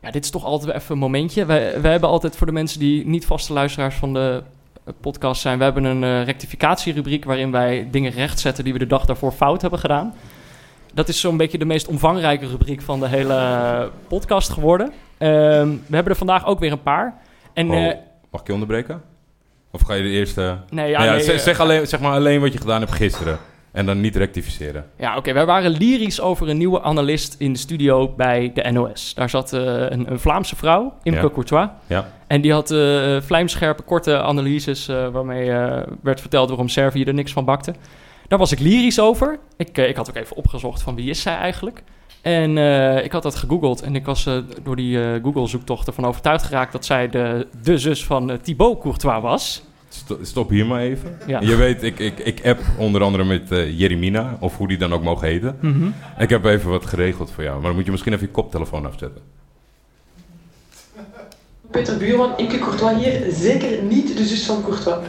ja, 0.00 0.10
dit 0.10 0.24
is 0.24 0.30
toch 0.30 0.44
altijd 0.44 0.74
even 0.76 0.92
een 0.94 0.98
momentje. 1.00 1.44
Wij, 1.44 1.80
wij 1.80 1.90
hebben 1.90 2.08
altijd 2.10 2.36
voor 2.36 2.46
de 2.46 2.52
mensen 2.52 2.78
die 2.78 3.06
niet 3.06 3.26
vaste 3.26 3.52
luisteraars 3.52 3.94
van 3.94 4.12
de 4.14 4.42
podcast 5.00 5.40
zijn... 5.40 5.58
we 5.58 5.64
hebben 5.64 5.84
een 5.84 6.04
eh, 6.04 6.24
rectificatierubriek 6.24 7.24
waarin 7.24 7.50
wij 7.50 7.88
dingen 7.90 8.12
rechtzetten... 8.12 8.64
die 8.64 8.72
we 8.72 8.78
de 8.78 8.86
dag 8.86 9.04
daarvoor 9.04 9.32
fout 9.32 9.60
hebben 9.60 9.78
gedaan. 9.78 10.14
Dat 10.94 11.08
is 11.08 11.20
zo'n 11.20 11.36
beetje 11.36 11.58
de 11.58 11.64
meest 11.64 11.86
omvangrijke 11.86 12.46
rubriek 12.46 12.82
van 12.82 13.00
de 13.00 13.08
hele 13.08 13.34
eh, 13.34 13.84
podcast 14.08 14.50
geworden. 14.50 14.92
Ehm, 15.18 15.68
we 15.68 15.94
hebben 15.94 16.12
er 16.12 16.18
vandaag 16.18 16.46
ook 16.46 16.58
weer 16.58 16.72
een 16.72 16.82
paar. 16.82 17.14
En, 17.52 17.70
Oh, 17.70 17.76
eh, 17.76 17.96
mag 18.30 18.40
ik 18.40 18.46
je 18.46 18.52
onderbreken? 18.52 19.02
Of 19.70 19.80
ga 19.80 19.94
je 19.94 20.02
de 20.02 20.08
eerste... 20.08 20.58
nee, 20.70 20.90
ja, 20.90 20.98
Nou 20.98 21.10
ja, 21.10 21.14
nee, 21.14 21.24
zeg, 21.24 21.34
eh, 21.34 21.40
zeg, 21.40 21.60
alleen, 21.60 21.86
zeg 21.86 22.00
maar 22.00 22.12
alleen 22.12 22.40
wat 22.40 22.52
je 22.52 22.58
gedaan 22.58 22.80
hebt 22.80 22.92
gisteren. 22.92 23.38
En 23.72 23.86
dan 23.86 24.00
niet 24.00 24.16
rectificeren. 24.16 24.86
Ja, 24.98 25.16
oké. 25.16 25.32
Wij 25.32 25.46
waren 25.46 25.70
lyrisch 25.70 26.20
over 26.20 26.48
een 26.48 26.56
nieuwe 26.56 26.82
analist 26.82 27.34
in 27.38 27.52
de 27.52 27.58
studio 27.58 28.08
bij 28.16 28.50
de 28.54 28.70
NOS. 28.70 29.14
Daar 29.14 29.30
zat 29.30 29.52
eh, 29.52 29.60
een, 29.62 30.10
een 30.10 30.20
Vlaamse 30.20 30.56
vrouw, 30.56 30.94
Imke 31.02 31.20
Ja. 31.20 31.30
Courtois. 31.30 31.68
Ja. 31.86 32.08
En 32.26 32.40
die 32.40 32.52
had 32.52 32.70
eh, 32.70 33.20
vlijmscherpe, 33.20 33.82
korte 33.82 34.22
analyses... 34.22 34.88
eh, 34.88 35.08
waarmee 35.08 35.50
werd 36.02 36.20
verteld 36.20 36.48
waarom 36.48 36.68
Servië 36.68 37.04
er 37.04 37.14
niks 37.14 37.32
van 37.32 37.44
bakte. 37.44 37.74
Daar 38.28 38.38
was 38.38 38.52
ik 38.52 38.58
lyrisch 38.58 39.00
over. 39.00 39.38
Ik, 39.56 39.78
ik 39.78 39.96
had 39.96 40.08
ook 40.08 40.16
even 40.16 40.36
opgezocht 40.36 40.82
van 40.82 40.94
wie 40.94 41.10
is 41.10 41.22
zij 41.22 41.36
eigenlijk. 41.36 41.82
En 42.22 42.56
ik 43.04 43.12
had 43.12 43.22
dat 43.22 43.34
gegoogeld. 43.34 43.82
En 43.82 43.94
ik 43.94 44.06
was 44.06 44.28
door 44.62 44.76
die 44.76 45.20
Google-zoektocht 45.22 45.86
ervan 45.86 46.04
overtuigd 46.04 46.44
geraakt... 46.44 46.72
dat 46.72 46.84
zij 46.84 47.08
de, 47.08 47.46
de 47.62 47.78
zus 47.78 48.04
van 48.04 48.38
Thibaut 48.42 48.80
Courtois 48.80 49.22
was. 49.22 49.62
Sto- 49.94 50.18
Stop 50.22 50.48
hier 50.50 50.66
maar 50.66 50.80
even. 50.80 51.18
Ja. 51.26 51.40
Je 51.40 51.56
weet, 51.56 51.82
ik, 51.82 51.98
ik, 51.98 52.18
ik 52.18 52.46
app 52.46 52.60
onder 52.76 53.02
andere 53.02 53.24
met 53.24 53.50
eh, 53.52 53.78
Jeremina, 53.78 54.36
of 54.40 54.56
hoe 54.56 54.68
die 54.68 54.78
dan 54.78 54.92
ook 54.92 55.02
mogen 55.02 55.28
heten. 55.28 55.56
Mhm. 55.60 55.86
Ik 56.18 56.30
heb 56.30 56.44
even 56.44 56.70
wat 56.70 56.86
geregeld 56.86 57.30
voor 57.30 57.44
jou, 57.44 57.54
maar 57.56 57.66
dan 57.66 57.74
moet 57.74 57.84
je 57.84 57.90
misschien 57.90 58.12
even 58.12 58.26
je 58.26 58.32
koptelefoon 58.32 58.86
afzetten. 58.86 59.22
Peter 61.70 61.96
Buurman, 61.96 62.36
Imke 62.38 62.58
Courtois 62.58 63.04
hier, 63.04 63.20
zeker 63.32 63.82
niet 63.82 64.16
de 64.16 64.24
zus 64.24 64.46
van 64.46 64.62
Courtois. 64.64 65.06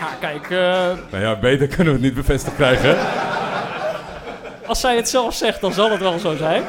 Ah, 0.00 0.20
kijk, 0.20 0.42
eh, 0.50 0.58
Nou 1.10 1.22
ja, 1.24 1.36
beter 1.38 1.66
kunnen 1.66 1.86
we 1.86 1.92
het 1.92 2.00
niet 2.00 2.14
bevestigd 2.14 2.54
krijgen. 2.56 2.88
hè? 2.98 3.27
Als 4.68 4.80
zij 4.80 4.96
het 4.96 5.08
zelf 5.08 5.34
zegt, 5.34 5.60
dan 5.60 5.72
zal 5.72 5.90
het 5.90 6.00
wel 6.00 6.18
zo 6.18 6.36
zijn. 6.36 6.62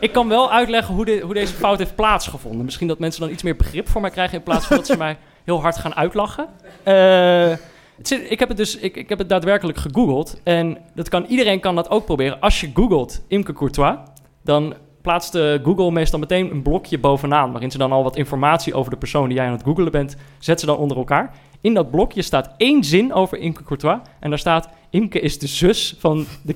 ik 0.00 0.12
kan 0.12 0.28
wel 0.28 0.52
uitleggen 0.52 0.94
hoe, 0.94 1.04
de, 1.04 1.20
hoe 1.20 1.34
deze 1.34 1.54
fout 1.54 1.78
heeft 1.78 1.94
plaatsgevonden. 1.94 2.64
Misschien 2.64 2.88
dat 2.88 2.98
mensen 2.98 3.20
dan 3.20 3.30
iets 3.30 3.42
meer 3.42 3.56
begrip 3.56 3.88
voor 3.88 4.00
mij 4.00 4.10
krijgen 4.10 4.38
in 4.38 4.42
plaats 4.42 4.66
van 4.66 4.76
dat 4.76 4.86
ze 4.86 4.96
mij 4.96 5.18
heel 5.44 5.60
hard 5.60 5.76
gaan 5.76 5.94
uitlachen. 5.94 6.48
Eh, 6.82 7.50
ik, 8.30 8.38
heb 8.38 8.48
het 8.48 8.56
dus, 8.56 8.76
ik, 8.76 8.96
ik 8.96 9.08
heb 9.08 9.18
het 9.18 9.28
daadwerkelijk 9.28 9.78
gegoogeld. 9.78 10.40
En 10.42 10.78
dat 10.94 11.08
kan, 11.08 11.24
iedereen 11.24 11.60
kan 11.60 11.74
dat 11.74 11.90
ook 11.90 12.04
proberen. 12.04 12.40
Als 12.40 12.60
je 12.60 12.70
googelt 12.74 13.24
Imke 13.28 13.52
Courtois, 13.52 13.96
dan 14.42 14.74
plaatst 15.02 15.34
eh, 15.34 15.54
Google 15.62 15.90
meestal 15.90 16.18
meteen 16.18 16.50
een 16.50 16.62
blokje 16.62 16.98
bovenaan. 16.98 17.50
Waarin 17.52 17.70
ze 17.70 17.78
dan 17.78 17.92
al 17.92 18.02
wat 18.02 18.16
informatie 18.16 18.74
over 18.74 18.90
de 18.90 18.96
persoon 18.96 19.28
die 19.28 19.36
jij 19.36 19.46
aan 19.46 19.52
het 19.52 19.62
googelen 19.62 19.92
bent, 19.92 20.16
zet 20.38 20.60
ze 20.60 20.66
dan 20.66 20.76
onder 20.76 20.96
elkaar. 20.96 21.34
In 21.60 21.74
dat 21.74 21.90
blokje 21.90 22.22
staat 22.22 22.50
één 22.56 22.84
zin 22.84 23.12
over 23.12 23.38
Imke 23.38 23.62
Courtois. 23.62 23.98
En 24.20 24.28
daar 24.28 24.38
staat: 24.38 24.68
Imke 24.90 25.20
is 25.20 25.38
de 25.38 25.46
zus 25.46 25.96
van, 25.98 26.26
de, 26.42 26.54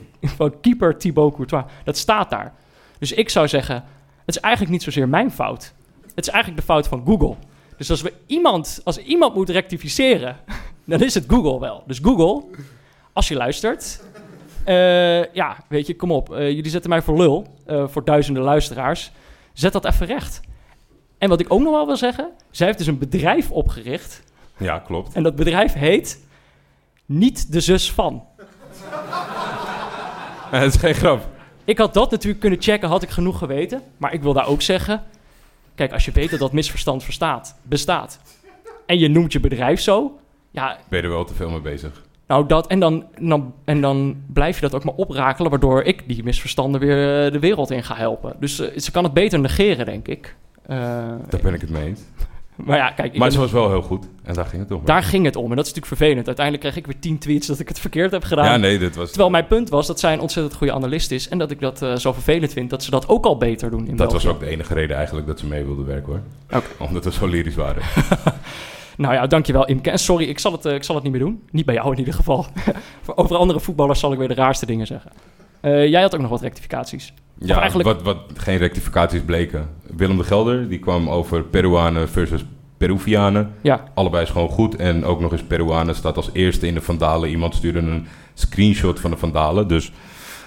keeper 0.60 0.98
Thibaut 0.98 1.34
Courtois. 1.34 1.64
Dat 1.84 1.96
staat 1.96 2.30
daar. 2.30 2.54
Dus 2.98 3.12
ik 3.12 3.28
zou 3.28 3.48
zeggen: 3.48 3.84
het 4.24 4.36
is 4.36 4.40
eigenlijk 4.40 4.72
niet 4.72 4.82
zozeer 4.82 5.08
mijn 5.08 5.30
fout. 5.30 5.72
Het 6.14 6.26
is 6.26 6.32
eigenlijk 6.32 6.60
de 6.60 6.72
fout 6.72 6.88
van 6.88 7.02
Google. 7.06 7.36
Dus 7.76 7.90
als, 7.90 8.02
we 8.02 8.12
iemand, 8.26 8.80
als 8.84 8.98
iemand 8.98 9.34
moet 9.34 9.50
rectificeren, 9.50 10.36
dan 10.84 11.02
is 11.02 11.14
het 11.14 11.24
Google 11.28 11.60
wel. 11.60 11.82
Dus 11.86 11.98
Google, 11.98 12.44
als 13.12 13.28
je 13.28 13.34
luistert, 13.34 14.02
eh, 14.64 15.34
ja, 15.34 15.64
weet 15.68 15.86
je, 15.86 15.96
kom 15.96 16.10
op. 16.10 16.34
Eh, 16.34 16.50
jullie 16.50 16.70
zetten 16.70 16.90
mij 16.90 17.02
voor 17.02 17.16
lul, 17.16 17.46
eh, 17.66 17.88
voor 17.88 18.04
duizenden 18.04 18.42
luisteraars. 18.42 19.12
Zet 19.52 19.72
dat 19.72 19.84
even 19.84 20.06
recht. 20.06 20.40
En 21.18 21.28
wat 21.28 21.40
ik 21.40 21.52
ook 21.52 21.60
nog 21.60 21.72
wel 21.72 21.86
wil 21.86 21.96
zeggen, 21.96 22.30
zij 22.50 22.66
heeft 22.66 22.78
dus 22.78 22.86
een 22.86 22.98
bedrijf 22.98 23.50
opgericht. 23.50 24.22
Ja, 24.56 24.78
klopt. 24.78 25.14
En 25.14 25.22
dat 25.22 25.36
bedrijf 25.36 25.72
heet 25.72 26.24
Niet 27.06 27.52
de 27.52 27.60
Zus 27.60 27.92
van. 27.92 28.22
Het 30.50 30.74
is 30.74 30.80
geen 30.80 30.94
grap. 30.94 31.26
Ik 31.64 31.78
had 31.78 31.94
dat 31.94 32.10
natuurlijk 32.10 32.40
kunnen 32.40 32.62
checken, 32.62 32.88
had 32.88 33.02
ik 33.02 33.10
genoeg 33.10 33.38
geweten. 33.38 33.82
Maar 33.96 34.12
ik 34.12 34.22
wil 34.22 34.32
daar 34.32 34.46
ook 34.46 34.62
zeggen... 34.62 35.02
Kijk, 35.74 35.92
als 35.92 36.04
je 36.04 36.12
weet 36.12 36.30
dat 36.30 36.38
dat 36.38 36.52
misverstand 36.52 37.04
verstaat, 37.04 37.56
bestaat... 37.62 38.18
en 38.86 38.98
je 38.98 39.08
noemt 39.08 39.32
je 39.32 39.40
bedrijf 39.40 39.80
zo... 39.80 40.18
ja, 40.50 40.78
Ben 40.88 40.98
je 40.98 41.04
er 41.04 41.10
wel 41.12 41.24
te 41.24 41.34
veel 41.34 41.50
mee 41.50 41.60
bezig? 41.60 42.02
nou 42.26 42.46
dat... 42.46 42.66
en 42.66 42.80
dan, 42.80 43.04
dan, 43.20 43.54
en 43.64 43.80
dan 43.80 44.22
blijf 44.32 44.54
je 44.54 44.60
dat 44.60 44.74
ook 44.74 44.84
maar 44.84 44.94
oprakelen... 44.94 45.50
waardoor 45.50 45.82
ik 45.82 46.08
die 46.08 46.22
misverstanden 46.24 46.80
weer 46.80 47.24
eh, 47.24 47.32
de 47.32 47.38
wereld 47.38 47.70
in 47.70 47.84
ga 47.84 47.94
helpen. 47.94 48.36
Dus 48.40 48.58
eh, 48.58 48.78
ze 48.78 48.90
kan 48.90 49.04
het 49.04 49.12
beter 49.12 49.40
negeren, 49.40 49.86
denk 49.86 50.08
ik. 50.08 50.36
Eh, 50.62 50.76
Daar 51.28 51.40
ben 51.42 51.54
ik 51.54 51.60
het 51.60 51.70
mee 51.70 51.86
eens. 51.86 52.00
maar 52.66 52.76
ja, 52.76 52.90
kijk... 52.90 53.12
Maar 53.12 53.20
ben- 53.20 53.32
ze 53.32 53.38
was 53.38 53.52
wel 53.52 53.70
heel 53.70 53.82
goed. 53.82 54.06
En 54.22 54.34
daar 54.34 54.46
ging 54.46 54.62
het 54.62 54.70
om. 54.70 54.84
daar 54.84 55.02
ging 55.02 55.24
het 55.24 55.36
om. 55.36 55.50
En 55.50 55.56
dat 55.56 55.66
is 55.66 55.72
natuurlijk 55.72 55.98
vervelend. 55.98 56.26
Uiteindelijk 56.26 56.64
kreeg 56.64 56.76
ik 56.76 56.86
weer 56.86 57.00
tien 57.00 57.18
tweets 57.18 57.46
dat 57.46 57.58
ik 57.58 57.68
het 57.68 57.78
verkeerd 57.78 58.10
heb 58.10 58.24
gedaan. 58.24 58.44
Ja, 58.44 58.56
nee, 58.56 58.78
dit 58.78 58.96
was... 58.96 59.08
Terwijl 59.08 59.30
mijn 59.30 59.46
punt 59.46 59.68
was 59.68 59.86
dat 59.86 60.00
zij 60.00 60.12
een 60.12 60.20
ontzettend 60.20 60.54
goede 60.56 60.72
analist 60.72 61.10
is... 61.10 61.28
en 61.28 61.38
dat 61.38 61.50
ik 61.50 61.60
dat 61.60 61.82
eh, 61.82 61.96
zo 61.96 62.12
vervelend 62.12 62.52
vind 62.52 62.70
dat 62.70 62.82
ze 62.82 62.90
dat 62.90 63.08
ook 63.08 63.24
al 63.24 63.36
beter 63.36 63.70
doen 63.70 63.86
in 63.86 63.96
Dat 63.96 64.12
was 64.12 64.26
ook 64.26 64.40
de 64.40 64.46
enige 64.46 64.74
reden 64.74 64.96
eigenlijk 64.96 65.26
dat 65.26 65.38
ze 65.38 65.46
mee 65.46 65.64
wilde 65.64 65.84
werken, 65.84 66.12
hoor. 66.12 66.20
Oké. 66.58 66.66
Omdat 66.78 67.04
we 67.04 67.12
zo 67.12 67.26
lyrisch 67.26 67.54
waren. 67.54 67.82
Nou 68.96 69.14
ja, 69.14 69.26
dankjewel 69.26 69.66
Imke. 69.66 69.90
En 69.90 69.98
sorry, 69.98 70.24
ik 70.28 70.38
zal 70.38 70.52
het, 70.52 70.64
eh, 70.64 70.74
ik 70.74 70.82
zal 70.84 70.94
het 70.94 71.04
niet 71.04 71.12
meer 71.12 71.22
doen. 71.22 71.42
Niet 71.50 71.64
bij 71.64 71.74
jou 71.74 71.92
in 71.92 71.98
ieder 71.98 72.14
geval. 72.14 72.46
Over 73.14 73.36
andere 73.36 73.60
voetballers 73.60 74.00
zal 74.00 74.12
ik 74.12 74.18
weer 74.18 74.28
de 74.28 74.34
raarste 74.34 74.66
dingen 74.66 74.86
zeggen. 74.86 75.10
Eh, 75.60 75.86
jij 75.88 76.02
had 76.02 76.14
ook 76.14 76.20
nog 76.20 76.30
wat 76.30 76.40
rectificaties. 76.40 77.14
Ja, 77.38 77.60
eigenlijk- 77.60 77.88
wat, 77.88 78.02
wat 78.02 78.18
geen 78.34 78.56
rectificaties 78.58 79.20
bleken. 79.20 79.68
Willem 79.96 80.16
de 80.16 80.24
Gelder, 80.24 80.68
die 80.68 80.78
kwam 80.78 81.08
over 81.08 81.42
Peruanen 81.42 82.08
versus 82.08 82.44
Peruvianen. 82.76 83.50
Ja, 83.60 83.84
Allebei 83.94 84.22
is 84.22 84.30
gewoon 84.30 84.48
goed. 84.48 84.76
En 84.76 85.04
ook 85.04 85.20
nog 85.20 85.32
eens 85.32 85.42
Peruanen 85.42 85.94
staat 85.94 86.16
als 86.16 86.30
eerste 86.32 86.66
in 86.66 86.74
de 86.74 86.80
Vandalen. 86.80 87.28
Iemand 87.30 87.54
stuurde 87.54 87.78
een 87.78 88.06
screenshot 88.34 89.00
van 89.00 89.10
de 89.10 89.16
Vandalen. 89.16 89.68
Dus 89.68 89.92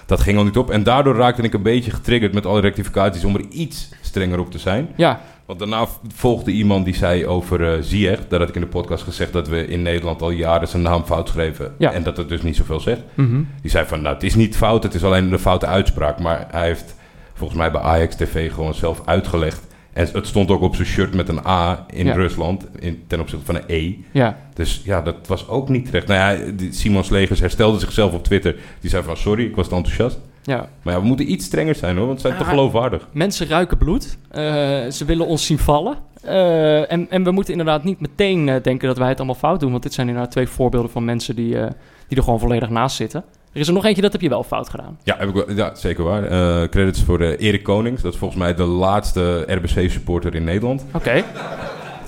dat 0.06 0.20
ging 0.20 0.38
al 0.38 0.44
niet 0.44 0.58
op. 0.58 0.70
En 0.70 0.84
daardoor 0.84 1.16
raakte 1.16 1.42
ik 1.42 1.54
een 1.54 1.62
beetje 1.62 1.92
getriggerd 1.92 2.34
met 2.34 2.46
alle 2.46 2.60
rectificaties 2.62 3.24
om 3.24 3.36
er 3.36 3.46
iets 3.50 3.90
strenger 4.02 4.40
op 4.40 4.52
te 4.52 4.60
zijn. 4.60 4.88
ja, 4.96 5.22
Want 5.46 5.60
daarna 5.60 5.88
volgde 6.14 6.52
iemand 6.52 6.86
die 6.86 6.96
zei 6.96 7.26
over 7.28 7.74
eh 7.74 7.82
Ziyech. 7.82 8.28
Daar 8.28 8.40
had 8.40 8.50
ik 8.50 8.56
in 8.56 8.62
de 8.62 8.68
podcast 8.68 9.04
gezegd 9.04 9.34
dat 9.34 9.48
we 9.48 9.68
in 9.68 9.82
Nederland 9.82 10.22
al 10.22 10.30
jaren 10.30 10.68
zijn 10.68 10.82
naam 10.82 11.04
fout 11.04 11.30
schreven. 11.30 11.74
Ja. 11.78 11.92
En 11.92 12.04
dat 12.04 12.18
het 12.18 12.30
dus 12.30 12.42
niet 12.42 12.56
zoveel 12.56 12.80
zegt. 12.80 13.02
mhm. 13.14 13.42
Die 13.62 13.72
zei 13.72 13.86
van, 13.86 14.02
nou, 14.02 14.14
het 14.14 14.24
is 14.24 14.36
niet 14.36 14.58
fout, 14.58 14.84
het 14.84 14.94
is 14.94 15.04
alleen 15.04 15.32
een 15.34 15.40
foute 15.40 15.66
uitspraak. 15.66 16.20
Maar 16.20 16.48
hij 16.52 16.66
heeft 16.68 16.95
volgens 17.36 17.60
mij 17.60 17.72
bij 17.72 17.82
Ajax 17.82 18.16
TV 18.16 18.52
gewoon 18.54 18.74
zelf 18.74 19.02
uitgelegd. 19.06 19.68
En 19.94 20.08
het 20.14 20.28
stond 20.28 20.50
ook 20.52 20.62
op 20.62 20.76
zijn 20.76 20.88
shirt 20.88 21.14
met 21.14 21.30
een 21.30 21.46
A 21.48 21.86
in 21.90 22.06
Ja. 22.06 22.14
Rusland 22.14 22.66
in, 22.80 23.04
ten 23.08 23.20
opzichte 23.20 23.46
van 23.46 23.56
een 23.56 23.64
E. 23.68 23.94
ja. 24.12 24.38
Dus 24.54 24.82
ja, 24.86 25.02
dat 25.02 25.28
was 25.28 25.48
ook 25.48 25.70
niet 25.70 25.86
terecht. 25.86 26.08
Nou 26.08 26.38
ja, 26.40 26.52
Simon 26.72 27.04
Slegers 27.04 27.40
herstelde 27.40 27.80
zichzelf 27.80 28.14
op 28.14 28.24
Twitter. 28.24 28.56
Die 28.80 28.90
zei 28.90 29.04
van, 29.04 29.18
sorry, 29.18 29.46
ik 29.46 29.56
was 29.56 29.68
te 29.68 29.76
enthousiast. 29.76 30.20
ja. 30.44 30.70
Maar 30.82 30.94
ja, 30.94 31.00
we 31.00 31.06
moeten 31.08 31.32
iets 31.32 31.46
strenger 31.46 31.76
zijn 31.76 31.98
hoor, 31.98 32.08
want 32.08 32.22
ze 32.22 32.28
zijn 32.28 32.40
te 32.40 32.44
Ah. 32.44 32.50
geloofwaardig. 32.50 33.08
Mensen 33.12 33.48
ruiken 33.48 33.78
bloed. 33.78 34.18
Eh, 34.32 34.44
ze 34.90 35.04
willen 35.06 35.26
ons 35.26 35.46
zien 35.46 35.60
vallen. 35.60 35.98
Eh, 36.22 36.92
en, 36.92 37.10
en 37.10 37.24
we 37.24 37.32
moeten 37.32 37.52
inderdaad 37.54 37.84
niet 37.84 38.00
meteen 38.00 38.50
eh, 38.50 38.64
denken 38.64 38.88
dat 38.88 38.98
wij 38.98 39.08
het 39.10 39.18
allemaal 39.18 39.36
fout 39.36 39.60
doen. 39.60 39.72
Want 39.72 39.84
dit 39.84 39.94
zijn 39.94 40.08
inderdaad 40.08 40.32
twee 40.32 40.48
voorbeelden 40.48 40.92
van 40.92 41.06
mensen 41.06 41.36
die, 41.36 41.60
eh, 41.60 41.72
die 42.08 42.18
er 42.18 42.24
gewoon 42.24 42.40
volledig 42.40 42.70
naast 42.70 42.96
zitten. 42.96 43.24
Er 43.56 43.62
is 43.62 43.68
er 43.68 43.74
nog 43.74 43.86
eentje, 43.86 44.02
dat 44.02 44.12
heb 44.12 44.22
je 44.22 44.30
wel 44.30 44.44
fout 44.44 44.70
gedaan. 44.70 44.98
Ja, 45.04 45.16
heb 45.18 45.30
ik 45.30 45.36
wel, 45.36 45.52
ja 45.52 45.76
zeker 45.76 46.04
waar. 46.04 46.24
Eh, 46.24 46.68
credits 46.70 47.02
voor 47.04 47.20
eh, 47.22 47.48
Erik 47.48 47.64
Konings. 47.64 48.02
Dat 48.02 48.14
is 48.14 48.20
volgens 48.20 48.40
mij 48.40 48.56
de 48.56 48.64
laatste 48.64 49.44
RBC-supporter 49.48 50.36
in 50.36 50.44
Nederland. 50.44 50.86
Oké. 50.94 51.24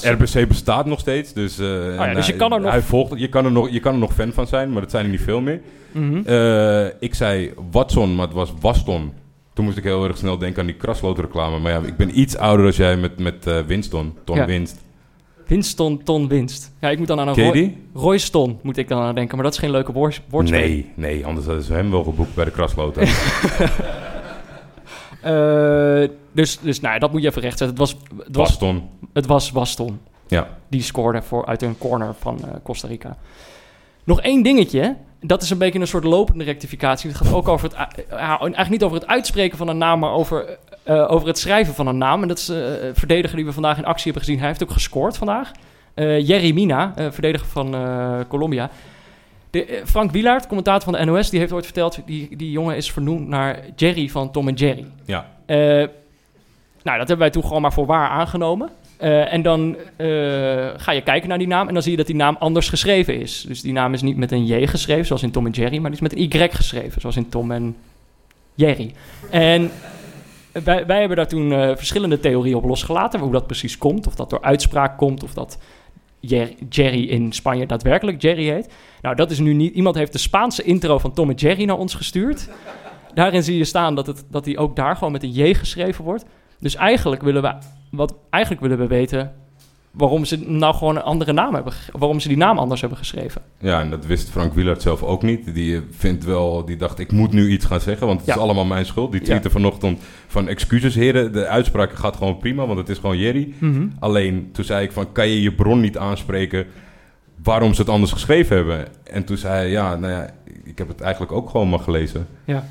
RBC 0.02 0.48
bestaat 0.48 0.86
nog 0.86 1.00
steeds, 1.00 1.34
dus, 1.34 1.60
eh, 1.60 1.96
ja, 1.96 2.14
dus 2.14 2.28
je 2.28 2.36
kan 2.36 2.54
er 2.54 2.60
nog- 2.62 2.72
Hij 2.72 2.82
volgt, 2.82 3.20
je, 3.20 3.28
kan 3.30 3.46
er 3.46 3.52
nog, 3.52 3.70
je 3.70 3.80
kan 3.80 3.94
er 3.94 4.00
nog 4.00 4.14
fan 4.14 4.32
van 4.32 4.48
zijn, 4.48 4.72
maar 4.72 4.82
dat 4.82 4.92
zijn 4.92 5.06
er 5.06 5.12
niet 5.12 5.22
veel 5.22 5.42
meer. 5.42 5.62
Mhm. 5.92 6.22
Eh, 6.26 6.86
ik 7.00 7.14
zei 7.16 7.54
Watson, 7.72 8.16
maar 8.16 8.26
het 8.26 8.36
was 8.36 8.54
Waston. 8.62 9.14
Toen 9.54 9.66
moest 9.66 9.78
ik 9.78 9.84
heel 9.84 10.04
erg 10.08 10.18
snel 10.18 10.38
denken 10.38 10.60
aan 10.62 10.66
die 10.68 10.76
krasloot 10.76 11.20
reclame. 11.20 11.60
Maar 11.60 11.72
ja, 11.72 11.80
ik 11.86 11.98
ben 11.98 12.20
iets 12.20 12.38
ouder 12.38 12.66
als 12.66 12.78
jij 12.78 12.98
met, 12.98 13.20
met 13.20 13.66
Winston. 13.68 14.14
Ton 14.24 14.36
Ja. 14.36 14.46
Winst. 14.46 14.86
Winston, 15.48 16.04
ton, 16.04 16.28
winst. 16.28 16.72
Ja, 16.80 16.90
ik 16.90 16.98
moet 16.98 17.08
dan 17.08 17.20
aan 17.20 17.28
een 17.28 17.52
Roy? 17.52 17.78
Royston 17.94 18.60
moet 18.62 18.78
ik 18.78 18.88
dan 18.88 19.02
aan 19.02 19.16
denken. 19.16 19.36
Maar 19.36 19.46
dat 19.46 19.54
is 19.54 19.60
geen 19.60 19.72
leuke 19.72 19.92
woord, 19.92 20.22
woordspeling. 20.30 20.86
Nee, 20.96 21.14
nee, 21.14 21.26
anders 21.26 21.46
hadden 21.46 21.64
ze 21.64 21.74
hem 21.74 21.92
wel 21.92 22.04
geboekt 22.04 22.36
bij 22.36 22.46
de 22.46 22.52
krasloot. 22.52 22.98
Eh, 25.22 26.04
dus, 26.32 26.60
dus 26.60 26.80
nou, 26.80 27.00
dat 27.00 27.12
moet 27.12 27.22
je 27.22 27.28
even 27.28 27.42
rechtzetten. 27.42 27.78
Het 27.78 27.78
was, 27.78 27.92
het 28.26 28.36
was, 28.36 28.48
Waston. 28.48 28.90
het 29.14 29.26
was 29.26 29.52
Waston. 29.52 30.00
Ja. 30.28 30.58
Die 30.70 30.82
scoorde 30.82 31.22
voor, 31.22 31.46
uit 31.46 31.62
een 31.62 31.78
corner 31.78 32.16
van 32.20 32.40
eh, 32.44 32.50
Costa 32.64 32.88
Rica. 32.88 33.18
Nog 34.04 34.22
één 34.22 34.44
dingetje. 34.44 34.96
Dat 35.28 35.42
is 35.42 35.50
een 35.50 35.58
beetje 35.58 35.80
een 35.80 35.88
soort 35.88 36.04
lopende 36.04 36.44
rectificatie. 36.44 37.10
Het 37.10 37.18
gaat 37.18 37.34
ook 37.34 37.48
over 37.48 37.70
het... 37.70 37.78
ja, 38.10 38.40
eigenlijk 38.40 38.70
niet 38.70 38.84
over 38.84 39.00
het 39.00 39.08
uitspreken 39.08 39.58
van 39.58 39.68
een 39.68 39.78
naam... 39.78 40.00
maar 40.00 40.12
over, 40.12 40.58
eh, 40.84 41.12
over 41.12 41.28
het 41.28 41.38
schrijven 41.38 41.74
van 41.74 41.88
een 41.88 41.98
naam. 41.98 42.22
En 42.22 42.28
dat 42.28 42.38
is 42.38 42.50
eh, 42.50 42.84
een 42.84 42.96
verdediger 42.96 43.36
die 43.36 43.46
we 43.46 43.54
vandaag 43.54 43.78
in 43.78 43.86
actie 43.86 44.04
hebben 44.04 44.22
gezien. 44.22 44.40
Hij 44.40 44.48
heeft 44.48 44.64
ook 44.64 44.72
gescoord 44.72 45.18
vandaag. 45.18 45.52
Eh 45.94 46.28
Jerry 46.28 46.54
Mina, 46.54 46.94
eh, 46.96 47.06
verdediger 47.12 47.48
van 47.48 47.76
eh, 47.76 48.20
Colombia. 48.28 48.70
De, 49.50 49.66
eh, 49.66 49.86
Frank 49.86 50.12
Wielaert, 50.12 50.48
commentator 50.48 50.84
van 50.84 50.94
de 50.94 51.12
NOS... 51.12 51.30
die 51.30 51.40
heeft 51.40 51.52
ooit 51.52 51.66
verteld... 51.66 52.00
die, 52.06 52.36
die 52.38 52.52
jongen 52.52 52.76
is 52.76 52.92
vernoemd 52.92 53.28
naar 53.28 53.60
Jerry 53.76 54.10
van 54.10 54.32
Tom 54.32 54.48
en 54.48 54.54
Jerry. 54.54 54.86
Ja. 55.06 55.26
Eh, 55.46 55.58
nou, 56.84 56.98
dat 56.98 57.08
hebben 57.08 57.18
wij 57.18 57.30
toen 57.30 57.44
gewoon 57.44 57.62
maar 57.62 57.74
voor 57.74 57.86
waar 57.86 58.10
aangenomen. 58.10 58.70
Eh, 58.98 59.34
en 59.34 59.42
dan 59.42 59.76
eh, 59.96 60.08
ga 60.78 60.92
je 60.92 61.02
kijken 61.04 61.30
naar 61.30 61.38
die 61.38 61.48
naam 61.48 61.68
en 61.68 61.74
dan 61.74 61.84
zie 61.84 61.92
je 61.92 61.98
dat 61.98 62.08
die 62.08 62.16
naam 62.16 62.36
anders 62.40 62.70
geschreven 62.70 63.20
is. 63.20 63.46
Dus 63.48 63.62
die 63.62 63.74
naam 63.74 63.94
is 63.94 64.02
niet 64.02 64.18
met 64.18 64.32
een 64.32 64.46
J 64.46 64.68
geschreven, 64.68 65.06
zoals 65.06 65.24
in 65.24 65.32
Tom 65.32 65.46
en 65.46 65.52
Jerry, 65.52 65.78
maar 65.78 65.92
die 65.92 66.02
is 66.02 66.08
met 66.10 66.16
een 66.16 66.42
Y 66.42 66.50
geschreven, 66.52 67.02
zoals 67.02 67.16
in 67.16 67.30
Tom 67.30 67.52
en 67.52 67.76
Jerry. 68.54 68.94
En 69.30 69.72
wij, 70.52 70.86
wij 70.86 71.00
hebben 71.00 71.18
daar 71.18 71.28
toen 71.28 71.52
eh, 71.52 71.76
verschillende 71.76 72.20
theorieën 72.20 72.56
op 72.56 72.66
losgelaten, 72.66 73.20
hoe 73.20 73.32
dat 73.32 73.48
precies 73.48 73.78
komt. 73.78 74.08
Of 74.08 74.16
dat 74.16 74.30
door 74.30 74.42
uitspraak 74.42 74.98
komt, 74.98 75.24
of 75.24 75.34
dat 75.34 75.58
Jer- 76.20 76.54
Jerry 76.70 77.04
in 77.04 77.32
Spanje 77.32 77.66
daadwerkelijk 77.66 78.22
Jerry 78.22 78.50
heet. 78.50 78.70
Nou, 79.02 79.16
dat 79.16 79.32
is 79.32 79.40
nu 79.40 79.54
niet... 79.54 79.74
Iemand 79.74 79.96
heeft 79.96 80.12
de 80.12 80.18
Spaanse 80.18 80.64
intro 80.64 80.98
van 80.98 81.14
Tom 81.14 81.30
en 81.30 81.36
Jerry 81.36 81.64
naar 81.64 81.78
ons 81.78 81.94
gestuurd. 81.94 82.50
Daarin 83.14 83.44
zie 83.44 83.58
je 83.58 83.64
staan 83.64 83.96
dat, 83.96 84.08
het, 84.08 84.24
dat 84.30 84.44
die 84.44 84.58
ook 84.58 84.76
daar 84.76 84.96
gewoon 84.96 85.12
met 85.12 85.24
een 85.24 85.32
J 85.32 85.54
geschreven 85.54 86.04
wordt. 86.04 86.26
Dus 86.60 86.76
eigenlijk 86.76 87.22
willen 87.22 87.42
we, 87.42 87.54
wat, 87.92 88.16
eigenlijk 88.30 88.64
willen 88.64 88.78
we 88.78 88.88
weten 88.88 89.34
waarom 89.92 90.26
ze 90.26 90.38
nou 90.50 90.76
gewoon 90.76 90.96
een 90.96 91.02
andere 91.02 91.32
naam 91.34 91.54
hebben, 91.54 91.74
waarom 91.92 92.20
ze 92.20 92.28
die 92.28 92.38
naam 92.38 92.58
anders 92.58 92.80
hebben 92.82 92.98
geschreven. 93.00 93.42
Ja, 93.60 93.82
en 93.82 93.90
dat 93.90 94.06
wist 94.06 94.30
Frank 94.30 94.54
Wielaert 94.54 94.82
zelf 94.82 95.04
ook 95.04 95.22
niet. 95.24 95.54
Die 95.54 95.82
vindt 95.92 96.24
wel, 96.26 96.66
die 96.66 96.76
dacht, 96.76 97.00
ik 97.00 97.12
moet 97.12 97.32
nu 97.32 97.50
iets 97.50 97.66
gaan 97.66 97.80
zeggen, 97.80 98.08
want 98.08 98.20
het 98.20 98.28
Ja. 98.30 98.36
is 98.36 98.40
allemaal 98.42 98.66
mijn 98.66 98.86
schuld. 98.86 99.12
Die 99.12 99.22
tweette 99.22 99.50
vanochtend 99.50 100.00
van, 100.28 100.48
excuses 100.48 100.96
heren, 100.96 101.34
de 101.34 101.48
uitspraak 101.48 101.94
gaat 101.94 102.16
gewoon 102.16 102.38
prima, 102.38 102.66
want 102.66 102.78
het 102.78 102.90
is 102.90 102.98
gewoon 102.98 103.18
Jerry. 103.18 103.54
Alleen, 104.00 104.50
toen 104.52 104.66
zei 104.66 104.86
ik 104.86 104.92
van, 104.92 105.12
kan 105.12 105.28
je 105.28 105.42
je 105.42 105.52
bron 105.54 105.80
niet 105.80 105.98
aanspreken 105.98 106.66
waarom 107.44 107.74
ze 107.74 107.82
het 107.82 107.90
anders 107.90 108.12
geschreven 108.12 108.56
hebben? 108.56 108.88
En 109.04 109.24
toen 109.24 109.38
zei 109.38 109.54
hij, 109.54 109.70
ja, 109.70 109.96
nou 109.96 110.14
ja, 110.14 110.30
ik 110.64 110.78
heb 110.78 110.88
het 110.88 111.02
eigenlijk 111.02 111.32
ook 111.32 111.50
gewoon 111.50 111.70
maar 111.70 111.80
gelezen. 111.80 112.28
Ja. 112.46 112.64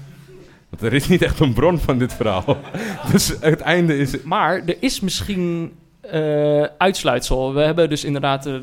Er 0.80 0.92
is 0.92 1.08
niet 1.08 1.22
echt 1.22 1.40
een 1.40 1.52
bron 1.52 1.78
van 1.78 1.98
dit 1.98 2.14
verhaal. 2.14 2.58
dus 3.12 3.34
het 3.40 3.60
einde 3.60 3.98
is... 3.98 4.22
Maar 4.22 4.62
er 4.66 4.76
is 4.80 5.00
misschien 5.00 5.72
eh, 6.00 6.62
uitsluitsel. 6.62 7.54
We 7.54 7.60
hebben 7.60 7.88
dus 7.88 8.04
inderdaad... 8.04 8.46
eh, 8.46 8.54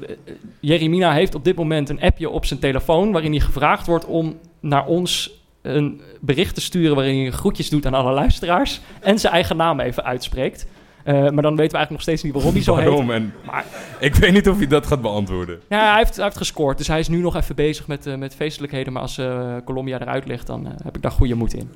Jerry 0.60 0.88
Mina 0.88 1.14
heeft 1.14 1.36
op 1.36 1.44
dit 1.44 1.56
moment 1.56 1.90
een 1.90 2.02
appje 2.02 2.30
op 2.30 2.46
zijn 2.46 2.60
telefoon... 2.60 3.12
waarin 3.12 3.32
hij 3.32 3.40
gevraagd 3.40 3.88
wordt 3.88 4.06
om 4.06 4.38
naar 4.60 4.86
ons 4.86 5.42
een 5.62 6.02
bericht 6.20 6.56
te 6.56 6.62
sturen 6.62 6.96
waarin 6.96 7.16
je 7.16 7.32
groetjes 7.32 7.70
doet 7.70 7.86
aan 7.86 7.94
alle 7.94 8.12
luisteraars 8.12 8.82
en 9.00 9.20
zijn 9.20 9.34
eigen 9.34 9.58
naam 9.58 9.80
even 9.80 10.04
uitspreekt. 10.04 10.68
Uh, 11.06 11.14
maar 11.14 11.22
dan 11.22 11.56
weten 11.56 11.56
we 11.56 11.60
eigenlijk 11.60 11.90
nog 11.90 12.02
steeds 12.02 12.24
niet 12.24 12.34
waarom 12.34 12.54
hij 12.54 12.64
zo 12.64 12.76
Waarom? 12.76 13.10
heet. 13.10 13.20
En 13.20 13.34
Maar 13.46 13.66
ik 14.00 14.16
weet 14.16 14.32
niet 14.34 14.50
of 14.50 14.58
hij 14.58 14.68
dat 14.68 14.88
gaat 14.88 15.02
beantwoorden. 15.02 15.60
ja, 15.70 15.90
hij 15.90 15.98
heeft, 15.98 16.16
hij 16.16 16.24
heeft 16.26 16.38
gescoord, 16.38 16.78
dus 16.78 16.88
hij 16.88 17.00
is 17.00 17.08
nu 17.08 17.18
nog 17.22 17.36
even 17.36 17.56
bezig 17.56 17.88
met, 17.88 18.06
eh, 18.06 18.16
met 18.16 18.36
feestelijkheden. 18.36 18.94
Maar 18.94 19.02
als 19.02 19.18
eh 19.18 19.56
Colombia 19.66 20.00
eruit 20.02 20.28
ligt, 20.28 20.48
dan 20.48 20.66
eh, 20.68 20.72
heb 20.84 20.96
ik 20.96 21.02
daar 21.02 21.12
goede 21.12 21.36
moed 21.36 21.54
in. 21.54 21.72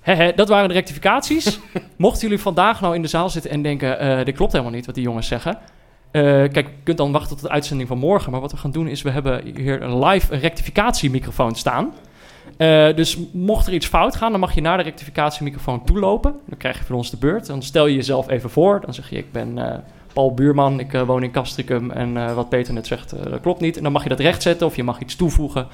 Hè, 0.00 0.14
hè, 0.14 0.32
dat 0.34 0.48
waren 0.48 0.68
de 0.68 0.74
rectificaties. 0.74 1.60
Mochten 1.96 2.20
jullie 2.28 2.42
vandaag 2.42 2.80
nou 2.80 2.94
in 2.94 3.02
de 3.02 3.08
zaal 3.08 3.30
zitten 3.30 3.50
en 3.50 3.62
denken... 3.62 3.98
eh 3.98 4.24
dit 4.24 4.36
klopt 4.36 4.52
helemaal 4.52 4.74
niet 4.74 4.86
wat 4.86 4.94
die 4.94 5.04
jongens 5.04 5.26
zeggen... 5.26 5.58
Eh, 6.10 6.22
kijk, 6.22 6.56
je 6.56 6.72
kunt 6.82 6.96
dan 6.98 7.12
wachten 7.12 7.36
tot 7.36 7.40
de 7.46 7.50
uitzending 7.50 7.88
van 7.88 7.98
morgen. 7.98 8.30
Maar 8.32 8.40
wat 8.40 8.50
we 8.50 8.56
gaan 8.56 8.70
doen 8.70 8.88
is, 8.88 9.02
we 9.02 9.10
hebben 9.10 9.42
hier 9.56 9.82
een 9.82 9.98
live 10.04 10.36
rectificatiemicrofoon 10.36 11.54
staan. 11.54 11.92
Eh, 12.56 12.96
dus 12.96 13.18
mocht 13.32 13.66
er 13.66 13.72
iets 13.72 13.86
fout 13.86 14.16
gaan, 14.16 14.30
dan 14.30 14.40
mag 14.40 14.54
je 14.54 14.60
naar 14.60 14.76
de 14.76 14.82
rectificatiemicrofoon 14.82 15.84
toelopen. 15.84 16.34
Dan 16.46 16.58
krijg 16.58 16.78
je 16.78 16.84
van 16.84 16.96
ons 16.96 17.10
de 17.10 17.16
beurt. 17.16 17.46
Dan 17.46 17.62
stel 17.62 17.86
je 17.86 17.94
jezelf 17.94 18.28
even 18.28 18.50
voor. 18.50 18.80
Dan 18.80 18.94
zeg 18.94 19.10
je, 19.10 19.16
ik 19.16 19.32
ben 19.32 19.58
eh, 19.58 19.78
Paul 20.18 20.34
Buurman, 20.34 20.80
ik 20.80 20.92
eh, 20.92 21.02
woon 21.02 21.22
in 21.22 21.30
Castricum. 21.30 21.90
En 21.90 22.16
eh, 22.16 22.34
wat 22.34 22.48
Peter 22.48 22.72
net 22.74 22.86
zegt, 22.86 23.12
eh, 23.12 23.30
dat 23.30 23.40
klopt 23.40 23.60
niet. 23.60 23.76
En 23.76 23.82
dan 23.82 23.92
mag 23.92 24.02
je 24.02 24.08
dat 24.08 24.20
rechtzetten 24.20 24.66
of 24.66 24.76
je 24.76 24.82
mag 24.82 25.00
iets 25.00 25.16
toevoegen. 25.16 25.66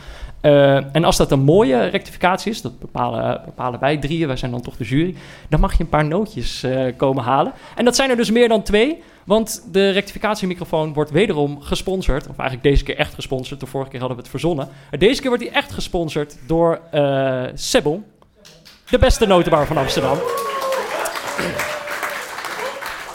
En 0.92 1.04
als 1.04 1.16
dat 1.16 1.30
een 1.30 1.42
mooie 1.42 1.86
rectificatie 1.86 2.52
is, 2.52 2.62
dat 2.62 2.78
bepalen, 2.78 3.42
bepalen 3.44 3.80
wij 3.80 3.96
drieën, 3.96 4.26
wij 4.26 4.36
zijn 4.36 4.50
dan 4.50 4.60
toch 4.60 4.76
de 4.76 4.84
jury, 4.84 5.14
dan 5.48 5.60
mag 5.60 5.72
je 5.72 5.82
een 5.82 5.88
paar 5.88 6.04
nootjes 6.04 6.66
komen 6.96 7.24
halen. 7.24 7.52
En 7.76 7.84
dat 7.84 7.96
zijn 7.96 8.10
er 8.10 8.16
dus 8.16 8.30
meer 8.30 8.48
dan 8.48 8.62
twee, 8.62 9.02
want 9.24 9.68
de 9.72 9.90
rectificatiemicrofoon 9.90 10.92
wordt 10.92 11.10
wederom 11.10 11.60
gesponsord, 11.60 12.28
of 12.28 12.38
eigenlijk 12.38 12.62
deze 12.62 12.84
keer 12.84 12.96
echt 12.96 13.14
gesponsord, 13.14 13.60
de 13.60 13.66
vorige 13.66 13.90
keer 13.90 14.00
hadden 14.00 14.16
we 14.16 14.22
het 14.22 14.32
verzonnen. 14.32 14.68
Deze 14.90 15.20
keer 15.20 15.30
wordt 15.30 15.44
hij 15.44 15.52
echt 15.52 15.72
gesponsord 15.72 16.36
door 16.46 16.80
Sebel, 17.54 18.02
de 18.90 18.98
beste 18.98 19.26
notenbar 19.26 19.66
van 19.66 19.76
Amsterdam. 19.76 20.18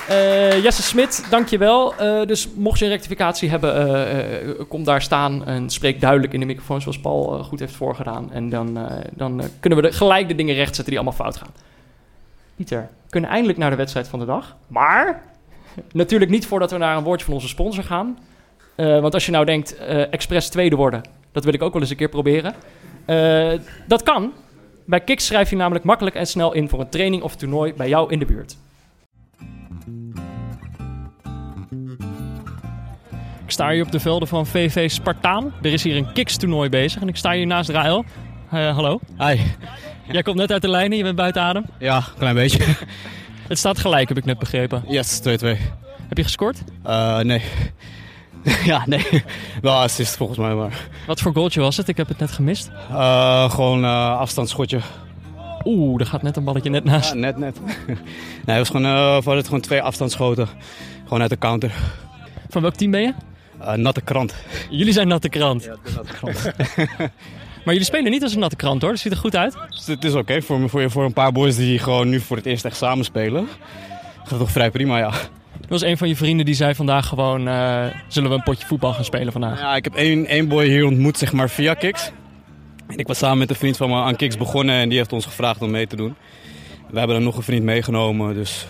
Eh, 0.09 0.63
Jesse 0.63 0.81
Smit, 0.81 1.27
dankjewel. 1.29 1.95
Eh 1.95 2.25
dus 2.25 2.49
mocht 2.55 2.79
je 2.79 2.85
een 2.85 2.91
rectificatie 2.91 3.49
hebben, 3.49 3.75
eh, 3.75 4.65
kom 4.67 4.83
daar 4.83 5.01
staan 5.01 5.45
en 5.45 5.69
spreek 5.69 6.01
duidelijk 6.01 6.33
in 6.33 6.39
de 6.39 6.45
microfoon 6.45 6.81
zoals 6.81 6.99
Paul 6.99 7.43
goed 7.43 7.59
heeft 7.59 7.75
voorgedaan. 7.75 8.31
En 8.31 8.49
dan, 8.49 8.77
dan 9.13 9.41
kunnen 9.59 9.81
we 9.81 9.91
gelijk 9.91 10.27
de 10.27 10.35
dingen 10.35 10.55
rechtzetten 10.55 10.85
die 10.85 10.95
allemaal 10.95 11.19
fout 11.19 11.37
gaan. 11.37 11.53
Pieter, 12.55 12.89
we 13.03 13.09
kunnen 13.09 13.29
eindelijk 13.29 13.57
naar 13.57 13.69
de 13.69 13.75
wedstrijd 13.75 14.07
van 14.07 14.19
de 14.19 14.25
dag. 14.25 14.55
Maar 14.67 15.23
natuurlijk 15.91 16.31
niet 16.31 16.47
voordat 16.47 16.71
we 16.71 16.77
naar 16.77 16.97
een 16.97 17.03
woordje 17.03 17.25
van 17.25 17.33
onze 17.33 17.47
sponsor 17.47 17.83
gaan. 17.83 18.17
Want 18.75 19.13
als 19.13 19.25
je 19.25 19.31
nou 19.31 19.45
denkt, 19.45 19.77
expres 20.09 20.49
tweede 20.49 20.75
worden, 20.75 21.01
dat 21.31 21.43
wil 21.43 21.53
ik 21.53 21.61
ook 21.61 21.73
wel 21.73 21.81
eens 21.81 21.91
een 21.91 21.97
keer 21.97 22.09
proberen. 22.09 22.53
Dat 23.87 24.03
kan. 24.03 24.33
Bij 24.85 24.99
Kiks 24.99 25.25
schrijf 25.25 25.49
je 25.49 25.55
namelijk 25.55 25.85
makkelijk 25.85 26.15
en 26.15 26.27
snel 26.27 26.53
in 26.53 26.69
voor 26.69 26.79
een 26.79 26.89
training 26.89 27.23
of 27.23 27.35
toernooi 27.35 27.73
bij 27.73 27.87
jou 27.87 28.11
in 28.11 28.19
de 28.19 28.25
buurt. 28.25 28.57
Sta 33.59 33.71
hier 33.71 33.85
op 33.85 33.91
de 33.91 33.99
velden 33.99 34.27
van 34.27 34.45
VV 34.45 34.89
Spartaan. 34.89 35.53
Er 35.61 35.73
is 35.73 35.83
hier 35.83 35.95
een 35.95 36.13
Kiks-toernooi 36.13 36.69
bezig 36.69 37.01
en 37.01 37.07
ik 37.07 37.15
sta 37.15 37.31
hier 37.31 37.47
naast 37.47 37.69
Raël. 37.69 38.05
Eh, 38.51 38.75
hallo. 38.75 38.99
Hi. 39.17 39.39
Jij 40.11 40.21
komt 40.21 40.37
net 40.37 40.51
uit 40.51 40.61
de 40.61 40.69
lijnen, 40.69 40.97
je 40.97 41.03
bent 41.03 41.15
buiten 41.15 41.41
adem. 41.41 41.65
Ja, 41.79 42.03
klein 42.17 42.35
beetje. 42.35 42.63
Het 43.47 43.57
staat 43.57 43.79
gelijk, 43.79 44.07
heb 44.07 44.17
ik 44.17 44.25
net 44.25 44.39
begrepen. 44.39 44.83
Yes, 44.87 45.19
2-2. 45.19 45.23
Heb 46.07 46.17
je 46.17 46.23
gescoord? 46.23 46.63
Eh, 46.83 47.19
nee. 47.19 47.41
ja, 48.71 48.83
nee. 48.85 49.23
Wel 49.61 49.73
assist 49.73 50.15
volgens 50.15 50.39
mij, 50.39 50.53
maar... 50.53 50.87
Wat 51.07 51.21
voor 51.21 51.33
goaltje 51.33 51.61
was 51.61 51.77
het? 51.77 51.87
Ik 51.87 51.97
heb 51.97 52.07
het 52.07 52.19
net 52.19 52.31
gemist. 52.31 52.71
Eh, 52.89 53.51
gewoon 53.51 53.83
afstandsschotje. 54.17 54.79
Oeh, 55.63 55.97
daar 55.97 56.07
gaat 56.07 56.21
net 56.21 56.37
een 56.37 56.43
balletje 56.43 56.69
net 56.69 56.83
naast. 56.83 57.13
Ja, 57.13 57.19
net, 57.19 57.37
net. 57.37 57.59
nee, 58.45 58.57
het 58.57 58.57
was 58.57 58.69
gewoon, 58.69 58.83
we 58.91 59.21
hadden 59.23 59.43
gewoon 59.43 59.61
twee 59.61 59.81
afstandsschoten. 59.81 60.47
Gewoon 61.03 61.21
uit 61.21 61.29
de 61.29 61.37
counter. 61.37 61.73
Van 62.49 62.61
welk 62.61 62.75
team 62.75 62.91
ben 62.91 63.01
je? 63.01 63.13
Eh, 63.61 63.73
natte 63.73 64.01
krant. 64.01 64.35
Jullie 64.69 64.93
zijn 64.93 65.07
natte 65.07 65.29
krant. 65.29 65.63
Ja, 65.63 65.75
de 65.83 65.91
natte 65.95 66.13
krant. 66.13 66.51
Maar 67.65 67.73
jullie 67.77 67.93
spelen 67.93 68.11
niet 68.11 68.23
als 68.23 68.33
een 68.33 68.39
natte 68.39 68.55
krant 68.55 68.81
hoor, 68.81 68.91
dat 68.91 68.99
ziet 68.99 69.11
er 69.11 69.17
goed 69.17 69.35
uit. 69.35 69.57
dus 69.69 69.87
het 69.87 70.03
is 70.03 70.13
oké 70.13 70.41
voor, 70.41 70.69
voor, 70.69 70.91
voor 70.91 71.03
een 71.03 71.13
paar 71.13 71.31
boys 71.31 71.55
die 71.55 71.79
gewoon 71.79 72.09
nu 72.09 72.19
voor 72.19 72.37
het 72.37 72.45
eerst 72.45 72.65
echt 72.65 72.77
samen 72.77 73.05
spelen. 73.05 73.47
Gaat 74.23 74.39
toch 74.39 74.51
vrij 74.51 74.71
prima, 74.71 74.97
ja. 74.97 75.11
Er 75.61 75.67
was 75.67 75.81
een 75.81 75.97
van 75.97 76.07
je 76.07 76.15
vrienden 76.15 76.45
die 76.45 76.55
zei 76.55 76.75
vandaag 76.75 77.07
gewoon... 77.07 77.47
eh, 77.47 77.85
zullen 78.07 78.29
we 78.29 78.35
een 78.35 78.43
potje 78.43 78.67
voetbal 78.67 78.93
gaan 78.93 79.03
spelen 79.03 79.31
vandaag? 79.31 79.59
Ja, 79.59 79.75
ik 79.75 79.83
heb 79.83 79.95
één, 79.95 80.25
één 80.25 80.47
boy 80.47 80.65
hier 80.65 80.85
ontmoet, 80.85 81.17
zeg 81.17 81.33
maar, 81.33 81.49
via 81.49 81.73
Kiks. 81.73 82.11
En 82.87 82.97
ik 82.97 83.07
was 83.07 83.17
samen 83.17 83.37
met 83.37 83.49
een 83.49 83.55
vriend 83.55 83.77
van 83.77 83.89
me 83.89 83.95
aan 83.95 84.15
Kiks 84.15 84.37
begonnen 84.37 84.75
en 84.75 84.89
die 84.89 84.97
heeft 84.97 85.13
ons 85.13 85.25
gevraagd 85.25 85.61
om 85.61 85.71
mee 85.71 85.87
te 85.87 85.95
doen. 85.95 86.15
We 86.91 86.97
hebben 86.97 87.15
er 87.15 87.21
nog 87.21 87.37
een 87.37 87.43
vriend 87.43 87.63
meegenomen, 87.63 88.33
dus... 88.33 88.65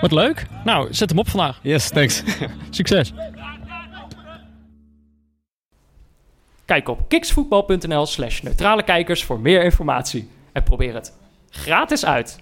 Wat 0.00 0.12
leuk. 0.12 0.46
Nou, 0.64 0.88
zet 0.90 1.08
hem 1.10 1.18
op 1.18 1.28
vandaag. 1.28 1.58
Yes, 1.62 1.88
thanks. 1.88 2.22
Succes. 2.70 3.12
Kijk 6.64 6.88
op 6.88 7.08
kiksvoetbal.nl 7.08 8.06
slash 8.06 8.40
neutrale 8.40 8.82
kijkers 8.82 9.24
voor 9.24 9.40
meer 9.40 9.64
informatie. 9.64 10.28
En 10.52 10.62
probeer 10.62 10.94
het 10.94 11.12
gratis 11.50 12.04
uit. 12.04 12.38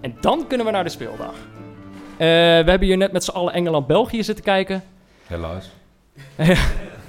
En 0.00 0.16
dan 0.20 0.46
kunnen 0.46 0.66
we 0.66 0.72
naar 0.72 0.84
de 0.84 0.90
speeldag. 0.90 1.32
Eh, 1.32 2.18
we 2.18 2.70
hebben 2.70 2.82
hier 2.82 2.96
net 2.96 3.12
met 3.12 3.24
z'n 3.24 3.30
allen 3.30 3.52
Engeland-België 3.52 4.22
zitten 4.22 4.44
kijken. 4.44 4.82
Helaas. 5.26 5.70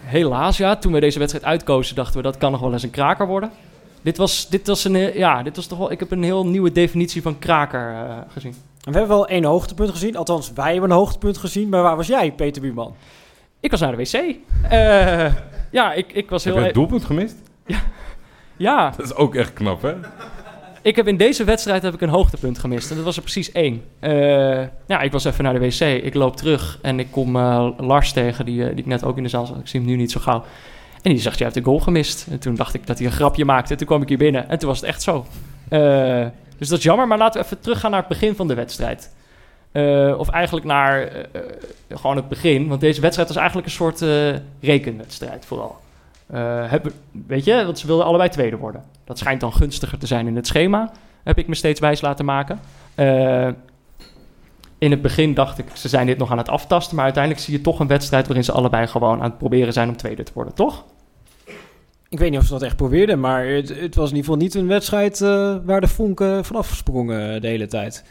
Helaas, 0.03 0.57
ja. 0.57 0.75
Toen 0.75 0.91
we 0.91 0.99
deze 0.99 1.19
wedstrijd 1.19 1.45
uitkozen, 1.45 1.95
dachten 1.95 2.17
we 2.17 2.23
dat 2.23 2.37
kan 2.37 2.51
nog 2.51 2.61
wel 2.61 2.73
eens 2.73 2.83
een 2.83 2.89
kraker 2.89 3.27
worden. 3.27 3.51
Dit 4.01 4.17
was, 4.17 4.49
dit 4.49 4.67
was 4.67 4.83
een, 4.83 4.95
eh, 4.95 5.15
ja, 5.15 5.43
dit 5.43 5.55
was 5.55 5.67
toch 5.67 5.77
wel. 5.77 5.91
Ik 5.91 5.99
heb 5.99 6.11
een 6.11 6.23
heel 6.23 6.45
nieuwe 6.45 6.71
definitie 6.71 7.21
van 7.21 7.39
kraker 7.39 7.93
eh, 7.93 8.17
gezien. 8.27 8.55
En 8.87 8.93
we 8.93 8.99
hebben 8.99 9.17
wel 9.17 9.27
één 9.27 9.43
hoogtepunt 9.43 9.89
gezien. 9.89 10.15
Althans, 10.15 10.51
wij 10.53 10.71
hebben 10.71 10.89
een 10.89 10.95
hoogtepunt 10.97 11.37
gezien. 11.37 11.69
Maar 11.69 11.81
waar 11.81 11.95
was 11.95 12.07
jij, 12.07 12.31
Peter 12.31 12.61
Buurman? 12.61 12.95
Ik 13.59 13.71
was 13.71 13.79
naar 13.79 13.95
de 13.95 13.97
wc. 13.97 14.13
Eh, 14.69 15.33
ja, 15.71 15.93
ik, 15.93 16.13
ik 16.13 16.29
was 16.29 16.43
Heb 16.43 16.53
heel. 16.53 16.61
je 16.61 16.67
het 16.67 16.77
doelpunt 16.77 17.05
gemist? 17.05 17.35
Ja, 18.57 18.89
Dat 18.97 19.05
is 19.05 19.15
ook 19.15 19.35
echt 19.35 19.53
knap, 19.53 19.81
hè? 19.81 19.93
ik 20.81 20.95
heb 20.95 21.07
in 21.07 21.17
deze 21.17 21.43
wedstrijd 21.43 21.81
heb 21.83 21.93
ik 21.93 22.01
een 22.01 22.09
hoogtepunt 22.09 22.59
gemist. 22.59 22.89
En 22.89 22.95
dat 22.95 23.05
was 23.05 23.15
er 23.15 23.21
precies 23.21 23.51
één. 23.51 23.83
Eh, 23.99 24.61
ja, 24.87 25.01
ik 25.01 25.11
was 25.11 25.23
even 25.23 25.43
naar 25.43 25.53
de 25.53 25.59
wc. 25.59 26.03
Ik 26.03 26.13
loop 26.13 26.35
terug 26.35 26.79
en 26.81 26.99
ik 26.99 27.11
kom 27.11 27.35
eh, 27.35 27.69
Lars 27.77 28.11
tegen, 28.11 28.45
die, 28.45 28.63
die 28.63 28.75
ik 28.75 28.85
net 28.85 29.03
ook 29.03 29.17
in 29.17 29.23
de 29.23 29.29
zaal 29.29 29.45
zag. 29.45 29.57
Ik 29.57 29.67
zie 29.67 29.79
hem 29.79 29.89
nu 29.89 29.95
niet 29.95 30.11
zo 30.11 30.19
gauw. 30.19 30.43
En 31.01 31.11
die 31.11 31.21
zegt, 31.21 31.37
je 31.37 31.43
hebt 31.43 31.55
een 31.55 31.63
goal 31.63 31.79
gemist. 31.79 32.27
En 32.29 32.39
toen 32.39 32.55
dacht 32.55 32.73
ik 32.73 32.87
dat 32.87 32.97
hij 32.97 33.07
een 33.07 33.13
grapje 33.13 33.45
maakte. 33.45 33.71
En 33.71 33.77
toen 33.77 33.87
kwam 33.87 34.01
ik 34.01 34.07
hier 34.07 34.17
binnen 34.17 34.49
en 34.49 34.59
toen 34.59 34.69
was 34.69 34.79
het 34.79 34.89
echt 34.89 35.01
zo. 35.01 35.25
Eh, 35.69 36.25
dus 36.57 36.67
dat 36.67 36.77
is 36.77 36.83
jammer, 36.83 37.07
maar 37.07 37.17
laten 37.17 37.39
we 37.39 37.45
even 37.45 37.59
teruggaan 37.59 37.91
naar 37.91 37.99
het 37.99 38.09
begin 38.09 38.35
van 38.35 38.47
de 38.47 38.53
wedstrijd. 38.53 39.11
Eh, 39.71 40.13
of 40.17 40.29
eigenlijk 40.29 40.65
naar 40.65 41.01
eh, 41.01 41.23
eh, 41.31 41.97
gewoon 41.97 42.15
het 42.15 42.29
begin. 42.29 42.67
Want 42.67 42.81
deze 42.81 43.01
wedstrijd 43.01 43.27
was 43.27 43.37
eigenlijk 43.37 43.67
een 43.67 43.73
soort 43.73 44.03
rekenwedstrijd 44.61 45.45
vooral. 45.45 45.77
Weet 47.27 47.45
je, 47.45 47.65
want 47.65 47.79
ze 47.79 47.87
wilden 47.87 48.05
allebei 48.05 48.29
tweede 48.29 48.57
worden. 48.57 48.83
Dat 49.03 49.17
schijnt 49.17 49.41
dan 49.41 49.53
gunstiger 49.53 49.97
te 49.97 50.07
zijn 50.07 50.27
in 50.27 50.35
het 50.35 50.47
schema. 50.47 50.91
Heb 51.23 51.37
ik 51.37 51.47
me 51.47 51.55
steeds 51.55 51.79
wijs 51.79 52.01
laten 52.01 52.25
maken. 52.25 52.59
In 54.77 54.91
het 54.91 55.01
begin 55.01 55.33
dacht 55.33 55.57
ik, 55.57 55.65
ze 55.73 55.87
zijn 55.87 56.05
dit 56.05 56.17
nog 56.17 56.31
aan 56.31 56.37
het 56.37 56.49
aftasten. 56.49 56.95
Maar 56.95 57.05
uiteindelijk 57.05 57.43
zie 57.43 57.53
je 57.53 57.61
toch 57.61 57.79
een 57.79 57.87
wedstrijd 57.87 58.25
waarin 58.25 58.43
ze 58.43 58.51
allebei 58.51 58.87
gewoon 58.87 59.17
aan 59.17 59.29
het 59.29 59.37
proberen 59.37 59.73
zijn 59.73 59.89
om 59.89 59.97
tweede 59.97 60.23
te 60.23 60.31
worden, 60.33 60.53
toch? 60.53 60.85
Ik 62.09 62.19
weet 62.19 62.29
niet 62.29 62.39
of 62.39 62.45
ze 62.45 62.51
dat 62.51 62.61
echt 62.61 62.75
probeerden, 62.75 63.19
maar 63.19 63.45
het, 63.45 63.69
het 63.69 63.95
was 63.95 64.09
in 64.09 64.15
ieder 64.15 64.31
geval 64.31 64.35
niet 64.35 64.55
een 64.55 64.67
wedstrijd 64.67 65.21
eh, 65.21 65.55
waar 65.65 65.81
de 65.81 65.87
vonken 65.87 66.45
vanaf 66.45 66.75
sprongen 66.75 67.41
de 67.41 67.47
hele 67.47 67.67
tijd. 67.67 68.03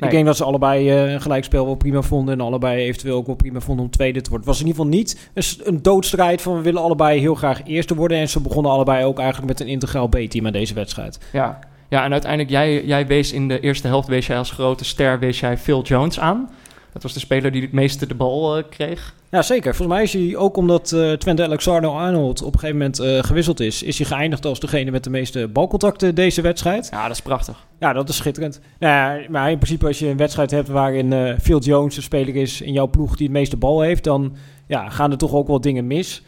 Nee. 0.00 0.08
Ik 0.08 0.14
denk 0.14 0.26
dat 0.26 0.36
ze 0.36 0.44
allebei 0.44 0.92
een 0.92 1.20
gelijkspel 1.20 1.64
wel 1.64 1.74
prima 1.74 2.02
vonden 2.02 2.34
en 2.34 2.40
allebei 2.40 2.82
eventueel 2.84 3.16
ook 3.16 3.26
wel 3.26 3.34
prima 3.34 3.60
vonden 3.60 3.84
om 3.84 3.90
tweede 3.90 4.20
te 4.20 4.30
worden. 4.30 4.48
Het 4.48 4.56
was 4.56 4.66
in 4.66 4.66
ieder 4.66 4.84
geval 4.84 4.98
niet 4.98 5.30
een 5.64 5.82
doodstrijd 5.82 6.42
van 6.42 6.56
we 6.56 6.62
willen 6.62 6.82
allebei 6.82 7.20
heel 7.20 7.34
graag 7.34 7.66
eerste 7.66 7.94
worden. 7.94 8.18
En 8.18 8.28
ze 8.28 8.40
begonnen 8.40 8.72
allebei 8.72 9.04
ook 9.04 9.18
eigenlijk 9.18 9.48
met 9.48 9.60
een 9.60 9.72
integraal 9.72 10.08
B-team 10.08 10.46
aan 10.46 10.52
deze 10.52 10.74
wedstrijd. 10.74 11.18
Ja, 11.32 11.58
ja 11.88 12.04
en 12.04 12.12
uiteindelijk, 12.12 12.50
jij, 12.50 12.84
jij 12.84 13.06
wees 13.06 13.32
in 13.32 13.48
de 13.48 13.60
eerste 13.60 13.86
helft, 13.86 14.08
wees 14.08 14.26
jij 14.26 14.38
als 14.38 14.50
grote 14.50 14.84
ster, 14.84 15.18
wees 15.18 15.40
jij 15.40 15.58
Phil 15.58 15.82
Jones 15.82 16.20
aan. 16.20 16.50
Dat 16.92 17.02
was 17.02 17.12
de 17.12 17.20
speler 17.20 17.52
die 17.52 17.62
het 17.62 17.72
meeste 17.72 18.06
de 18.06 18.14
bal 18.14 18.56
eh, 18.56 18.64
kreeg. 18.70 19.14
Ja, 19.30 19.42
zeker. 19.42 19.74
Volgens 19.74 19.96
mij 19.96 20.02
is 20.06 20.12
hij 20.12 20.36
ook 20.36 20.56
omdat 20.56 20.92
eh 20.92 21.12
Twente 21.12 21.44
Alexander-Arnold 21.44 22.42
op 22.42 22.52
een 22.52 22.58
gegeven 22.58 22.78
moment 22.78 22.98
eh, 22.98 23.22
gewisseld 23.22 23.60
is, 23.60 23.82
is 23.82 23.98
hij 23.98 24.06
geëindigd 24.06 24.44
als 24.44 24.60
degene 24.60 24.90
met 24.90 25.04
de 25.04 25.10
meeste 25.10 25.48
balcontacten 25.48 26.14
deze 26.14 26.42
wedstrijd. 26.42 26.88
Ja, 26.90 27.02
dat 27.02 27.16
is 27.16 27.22
prachtig. 27.22 27.66
Ja, 27.78 27.92
dat 27.92 28.08
is 28.08 28.16
schitterend. 28.16 28.60
Nou 28.78 28.94
ja, 28.94 29.26
maar 29.28 29.50
in 29.50 29.58
principe 29.58 29.86
als 29.86 29.98
je 29.98 30.08
een 30.08 30.16
wedstrijd 30.16 30.50
hebt 30.50 30.68
waarin 30.68 31.12
eh 31.12 31.38
Phil 31.40 31.58
Jones 31.58 31.94
de 31.94 32.00
speler 32.00 32.36
is 32.36 32.60
in 32.60 32.72
jouw 32.72 32.86
ploeg 32.86 33.16
die 33.16 33.26
het 33.26 33.36
meeste 33.36 33.56
bal 33.56 33.80
heeft, 33.80 34.04
dan 34.04 34.36
ja, 34.66 34.88
gaan 34.88 35.10
er 35.10 35.18
toch 35.18 35.32
ook 35.32 35.46
wel 35.46 35.60
dingen 35.60 35.86
mis. 35.86 36.22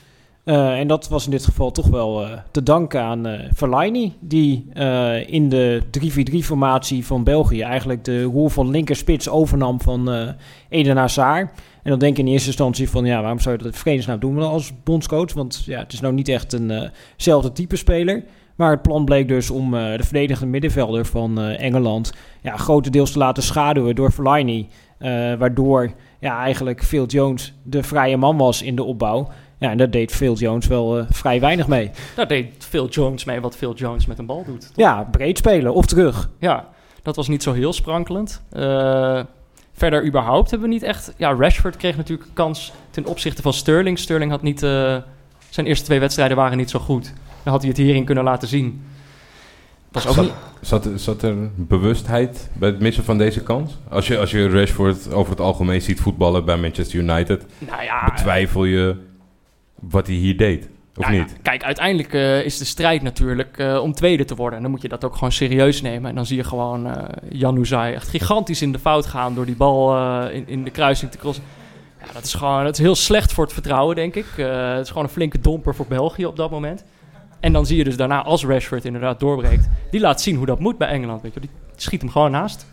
Uh, 0.44 0.78
en 0.78 0.86
dat 0.86 1.08
was 1.08 1.24
in 1.24 1.30
dit 1.30 1.44
geval 1.44 1.70
toch 1.70 1.86
wel 1.86 2.22
uh, 2.22 2.32
te 2.50 2.62
danken 2.62 3.02
aan 3.02 3.26
uh, 3.26 4.10
die 4.20 4.66
in 5.26 5.48
de 5.48 5.82
3-4-3-formatie 6.00 7.06
van 7.06 7.24
België 7.24 7.60
eigenlijk 7.60 8.04
de 8.04 8.22
rol 8.22 8.48
van 8.48 8.70
linkerspits 8.70 9.28
overnam 9.28 9.80
van 9.80 10.34
Eden 10.68 10.96
Hazard. 10.96 11.50
En 11.82 11.90
dan 11.90 11.98
denk 11.98 12.16
je 12.16 12.22
in 12.22 12.28
eerste 12.28 12.46
instantie 12.46 12.90
van, 12.90 13.04
ja, 13.04 13.20
waarom 13.20 13.38
zou 13.38 13.56
je 13.56 13.62
dat 13.62 13.72
in 13.72 13.78
vredesnaam 13.78 14.18
doen 14.18 14.38
als 14.38 14.72
bondscoach? 14.84 15.32
Want 15.32 15.62
ja, 15.64 15.78
het 15.78 15.92
is 15.92 16.00
nou 16.00 16.14
niet 16.14 16.28
echt 16.28 16.52
eenzelfde 16.52 17.52
type 17.52 17.76
speler. 17.76 18.24
Maar 18.56 18.70
het 18.70 18.82
plan 18.82 19.04
bleek 19.04 19.28
dus 19.28 19.50
om 19.50 19.70
de 19.70 20.02
verdedigende 20.02 20.50
middenvelder 20.50 21.06
van 21.06 21.40
Engeland 21.40 22.12
ja, 22.42 22.56
grotendeels 22.56 23.12
te 23.12 23.18
laten 23.18 23.42
schaduwen 23.42 23.94
door 23.94 24.10
Fellaini. 24.10 24.68
waardoor 25.38 25.92
ja, 26.20 26.38
eigenlijk 26.38 26.84
Phil 26.84 27.06
Jones 27.06 27.54
de 27.62 27.82
vrije 27.82 28.16
man 28.16 28.36
was 28.36 28.62
in 28.62 28.76
de 28.76 28.82
opbouw. 28.82 29.28
Ja, 29.58 29.70
en 29.70 29.78
daar 29.78 29.90
deed 29.90 30.12
Phil 30.12 30.34
Jones 30.34 30.66
wel 30.66 30.98
uh, 30.98 31.04
vrij 31.10 31.40
weinig 31.40 31.66
mee. 31.66 31.90
Daar 32.16 32.28
deed 32.28 32.46
Phil 32.58 32.88
Jones 32.88 33.24
mee 33.24 33.40
wat 33.40 33.56
Phil 33.56 33.74
Jones 33.74 34.06
met 34.06 34.18
een 34.18 34.26
bal 34.26 34.44
doet. 34.44 34.60
Toch? 34.60 34.76
Ja, 34.76 35.08
breed 35.10 35.38
spelen 35.38 35.74
of 35.74 35.86
terug. 35.86 36.30
Ja, 36.38 36.68
dat 37.02 37.16
was 37.16 37.28
niet 37.28 37.42
zo 37.42 37.52
heel 37.52 37.72
sprankelend. 37.72 38.42
Uh, 38.52 39.20
verder 39.72 40.06
überhaupt 40.06 40.50
hebben 40.50 40.68
we 40.68 40.74
niet 40.74 40.82
echt... 40.82 41.14
Ja, 41.16 41.34
Rashford 41.34 41.76
kreeg 41.76 41.96
natuurlijk 41.96 42.28
een 42.28 42.34
kans 42.34 42.72
ten 42.90 43.04
opzichte 43.04 43.42
van 43.42 43.52
Sterling. 43.52 43.98
Sterling 43.98 44.30
had 44.30 44.42
niet... 44.42 44.62
Uh, 44.62 44.96
zijn 45.48 45.66
eerste 45.66 45.84
twee 45.84 46.00
wedstrijden 46.00 46.36
waren 46.36 46.56
niet 46.56 46.70
zo 46.70 46.78
goed. 46.78 47.12
Dan 47.42 47.52
had 47.52 47.60
hij 47.60 47.70
het 47.70 47.78
hierin 47.78 48.04
kunnen 48.04 48.24
laten 48.24 48.48
zien. 48.48 48.84
Was 49.92 50.06
ook 50.06 50.14
zat, 50.14 50.24
niet... 50.24 50.34
zat, 50.60 50.88
zat, 50.94 51.22
er 51.22 51.36
bewustheid 51.54 52.50
bij 52.52 52.68
het 52.68 52.80
missen 52.80 53.04
van 53.04 53.18
deze 53.18 53.42
kans? 53.42 53.78
Als 53.88 54.06
je, 54.06 54.18
als 54.18 54.30
je 54.30 54.48
Rashford 54.48 55.12
over 55.12 55.30
het 55.30 55.40
algemeen 55.40 55.82
ziet 55.82 56.00
voetballen 56.00 56.44
bij 56.44 56.56
Manchester 56.56 56.98
United... 56.98 57.46
Nou 57.58 57.82
ja, 57.82 58.04
betwijfel 58.04 58.64
je 58.64 58.96
wat 59.74 60.06
hij 60.06 60.16
hier 60.16 60.36
deed. 60.36 60.68
Of 60.96 61.08
niet? 61.08 61.30
Ja, 61.30 61.36
kijk, 61.42 61.62
uiteindelijk 61.62 62.12
uh, 62.12 62.44
is 62.44 62.58
de 62.58 62.64
strijd 62.64 63.02
natuurlijk 63.02 63.58
uh, 63.58 63.82
om 63.82 63.92
tweede 63.92 64.24
te 64.24 64.34
worden. 64.34 64.56
En 64.56 64.62
dan 64.62 64.70
moet 64.70 64.82
je 64.82 64.88
dat 64.88 65.04
ook 65.04 65.14
gewoon 65.14 65.32
serieus 65.32 65.82
nemen. 65.82 66.08
En 66.08 66.14
dan 66.14 66.26
zie 66.26 66.36
je 66.36 66.44
gewoon 66.44 66.86
uh, 66.86 66.94
Jan 67.28 67.56
Oezai 67.58 67.94
echt 67.94 68.08
gigantisch 68.08 68.62
in 68.62 68.72
de 68.72 68.78
fout 68.78 69.06
gaan 69.06 69.34
door 69.34 69.46
die 69.46 69.56
bal 69.56 69.96
in, 70.28 70.48
in 70.48 70.64
de 70.64 70.70
kruising 70.70 71.10
te 71.10 71.18
crossen. 71.18 71.44
Ja, 72.00 72.12
dat 72.12 72.24
is 72.24 72.34
gewoon 72.34 72.64
dat 72.64 72.72
is 72.72 72.78
heel 72.78 72.94
slecht 72.94 73.32
voor 73.32 73.44
het 73.44 73.52
vertrouwen, 73.52 73.96
denk 73.96 74.14
ik. 74.14 74.26
het 74.36 74.84
is 74.84 74.88
gewoon 74.88 75.04
een 75.04 75.10
flinke 75.10 75.40
domper 75.40 75.74
voor 75.74 75.86
België 75.86 76.26
op 76.26 76.36
dat 76.36 76.50
moment. 76.50 76.84
En 77.40 77.52
dan 77.52 77.66
zie 77.66 77.76
je 77.76 77.84
dus 77.84 77.96
daarna, 77.96 78.22
als 78.22 78.44
Rashford 78.44 78.84
inderdaad 78.84 79.20
doorbreekt, 79.20 79.68
die 79.90 80.00
laat 80.00 80.20
zien 80.20 80.36
hoe 80.36 80.46
dat 80.46 80.58
moet 80.58 80.78
bij 80.78 80.88
Engeland. 80.88 81.22
Weet 81.22 81.34
je. 81.34 81.40
Die 81.40 81.50
schiet 81.76 82.00
hem 82.00 82.10
gewoon 82.10 82.30
naast. 82.30 82.66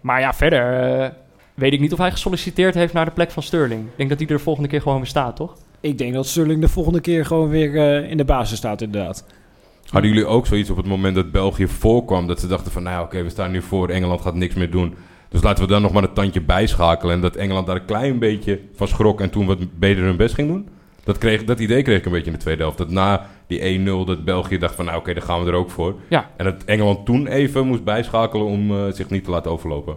maar 0.00 0.20
ja, 0.20 0.34
verder 0.34 1.12
weet 1.54 1.72
ik 1.72 1.80
niet 1.80 1.92
of 1.92 1.98
hij 1.98 2.10
gesolliciteerd 2.10 2.74
heeft 2.74 2.92
naar 2.92 3.04
de 3.04 3.10
plek 3.10 3.30
van 3.30 3.42
Sterling. 3.42 3.84
Ik 3.84 3.96
denk 3.96 4.08
dat 4.08 4.18
hij 4.18 4.28
er 4.28 4.36
de 4.36 4.42
volgende 4.42 4.68
keer 4.68 4.82
gewoon 4.82 4.98
weer 4.98 5.06
staat, 5.06 5.36
toch? 5.36 5.56
Ik 5.84 5.98
denk 5.98 6.14
dat 6.14 6.26
Sterling 6.26 6.60
de 6.60 6.68
volgende 6.68 7.00
keer 7.00 7.26
gewoon 7.26 7.48
weer 7.48 7.74
uh, 7.74 8.10
in 8.10 8.16
de 8.16 8.24
basis 8.24 8.58
staat, 8.58 8.82
inderdaad. 8.82 9.24
Hadden 9.88 10.10
jullie 10.10 10.26
ook 10.26 10.46
zoiets 10.46 10.70
op 10.70 10.76
het 10.76 10.86
moment 10.86 11.14
dat 11.14 11.30
België 11.30 11.68
voorkwam... 11.68 12.26
dat 12.26 12.40
ze 12.40 12.46
dachten 12.46 12.72
van, 12.72 12.82
nou 12.82 13.04
oké, 13.04 13.22
we 13.22 13.28
staan 13.28 13.50
nu 13.50 13.62
voor, 13.62 13.88
Engeland 13.88 14.20
gaat 14.20 14.34
niks 14.34 14.54
meer 14.54 14.70
doen... 14.70 14.94
Dus 15.28 15.42
laten 15.42 15.64
we 15.64 15.70
dan 15.70 15.82
nog 15.82 15.92
maar 15.92 16.02
een 16.02 16.12
tandje 16.12 16.40
bijschakelen. 16.40 17.14
En 17.14 17.20
dat 17.20 17.36
Engeland 17.36 17.66
daar 17.66 17.76
een 17.76 17.84
klein 17.84 18.18
beetje 18.18 18.60
van 18.74 18.88
schrok 18.88 19.20
en 19.20 19.30
toen 19.30 19.46
wat 19.46 19.78
beter 19.78 20.02
hun 20.02 20.16
best 20.16 20.34
ging 20.34 20.48
doen. 20.48 20.68
Dat, 21.04 21.18
kreeg, 21.18 21.44
dat 21.44 21.60
idee 21.60 21.82
kreeg 21.82 21.98
ik 21.98 22.04
een 22.04 22.12
beetje 22.12 22.30
in 22.30 22.36
de 22.36 22.42
tweede 22.42 22.62
helft. 22.62 22.78
Dat 22.78 22.90
na 22.90 23.26
die 23.46 23.80
1-0 23.80 23.84
dat 23.84 24.24
België 24.24 24.58
dacht 24.58 24.74
van 24.74 24.84
nou 24.84 24.98
oké, 24.98 25.10
okay, 25.10 25.20
daar 25.20 25.30
gaan 25.30 25.44
we 25.44 25.50
er 25.50 25.56
ook 25.56 25.70
voor. 25.70 25.94
Ja. 26.08 26.30
En 26.36 26.44
dat 26.44 26.64
Engeland 26.64 27.06
toen 27.06 27.26
even 27.26 27.66
moest 27.66 27.84
bijschakelen 27.84 28.46
om 28.46 28.70
uh, 28.70 28.92
zich 28.92 29.10
niet 29.10 29.24
te 29.24 29.30
laten 29.30 29.50
overlopen. 29.50 29.96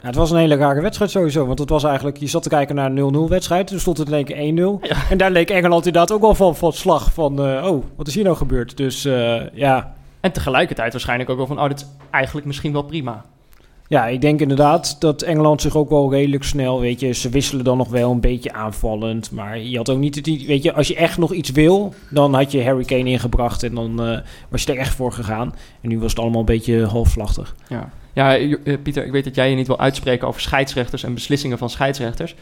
Ja, 0.00 0.06
het 0.06 0.14
was 0.14 0.30
een 0.30 0.38
hele 0.38 0.54
rare 0.54 0.80
wedstrijd 0.80 1.10
sowieso. 1.10 1.46
Want 1.46 1.58
het 1.58 1.68
was 1.68 1.84
eigenlijk, 1.84 2.16
je 2.16 2.26
zat 2.26 2.42
te 2.42 2.48
kijken 2.48 2.74
naar 2.74 2.90
een 2.90 3.14
0-0 3.14 3.28
wedstrijd. 3.28 3.66
Toen 3.66 3.80
stond 3.80 3.98
het 3.98 4.08
in 4.08 4.14
één 4.14 4.24
keer 4.24 4.86
1-0. 4.86 4.90
En 5.10 5.18
daar 5.18 5.30
leek 5.30 5.50
Engeland 5.50 5.86
inderdaad 5.86 6.12
ook 6.12 6.20
wel 6.20 6.34
van, 6.34 6.56
van 6.56 6.72
slag. 6.72 7.12
Van, 7.12 7.46
uh, 7.46 7.66
oh, 7.66 7.84
wat 7.96 8.06
is 8.06 8.14
hier 8.14 8.24
nou 8.24 8.36
gebeurd? 8.36 8.76
Dus 8.76 9.06
uh, 9.06 9.52
ja. 9.52 9.94
En 10.20 10.32
tegelijkertijd 10.32 10.92
waarschijnlijk 10.92 11.30
ook 11.30 11.36
wel 11.36 11.46
van, 11.46 11.60
oh, 11.60 11.68
dit 11.68 11.80
is 11.80 11.86
eigenlijk 12.10 12.46
misschien 12.46 12.72
wel 12.72 12.82
prima. 12.82 13.24
Ja, 13.90 14.06
ik 14.06 14.20
denk 14.20 14.40
inderdaad 14.40 15.00
dat 15.00 15.22
Engeland 15.22 15.60
zich 15.60 15.76
ook 15.76 15.90
wel 15.90 16.10
redelijk 16.10 16.44
snel, 16.44 16.80
weet 16.80 17.00
je, 17.00 17.12
ze 17.12 17.28
wisselen 17.28 17.64
dan 17.64 17.76
nog 17.76 17.88
wel 17.88 18.10
een 18.10 18.20
beetje 18.20 18.52
aanvallend. 18.52 19.30
Maar 19.30 19.58
je 19.58 19.76
had 19.76 19.90
ook 19.90 19.98
niet 19.98 20.14
het 20.14 20.46
weet 20.46 20.62
je, 20.62 20.72
als 20.72 20.88
je 20.88 20.94
echt 20.94 21.18
nog 21.18 21.32
iets 21.32 21.50
wil, 21.50 21.94
dan 22.10 22.34
had 22.34 22.52
je 22.52 22.64
Harry 22.64 22.84
Kane 22.84 23.10
ingebracht 23.10 23.62
en 23.62 23.74
dan 23.74 24.08
uh, 24.08 24.18
was 24.48 24.62
je 24.62 24.72
er 24.72 24.78
echt 24.78 24.94
voor 24.94 25.12
gegaan. 25.12 25.54
En 25.80 25.88
nu 25.88 25.98
was 25.98 26.10
het 26.10 26.20
allemaal 26.20 26.40
een 26.40 26.46
beetje 26.46 26.84
halfslachtig. 26.84 27.54
Ja. 27.68 27.90
Ja, 28.12 28.36
eh, 28.36 28.76
Pieter, 28.82 29.04
ik 29.04 29.12
weet 29.12 29.24
dat 29.24 29.34
jij 29.34 29.50
je 29.50 29.56
niet 29.56 29.66
wil 29.66 29.80
uitspreken 29.80 30.28
over 30.28 30.40
scheidsrechters 30.40 31.02
en 31.02 31.14
beslissingen 31.14 31.58
van 31.58 31.70
scheidsrechters. 31.70 32.34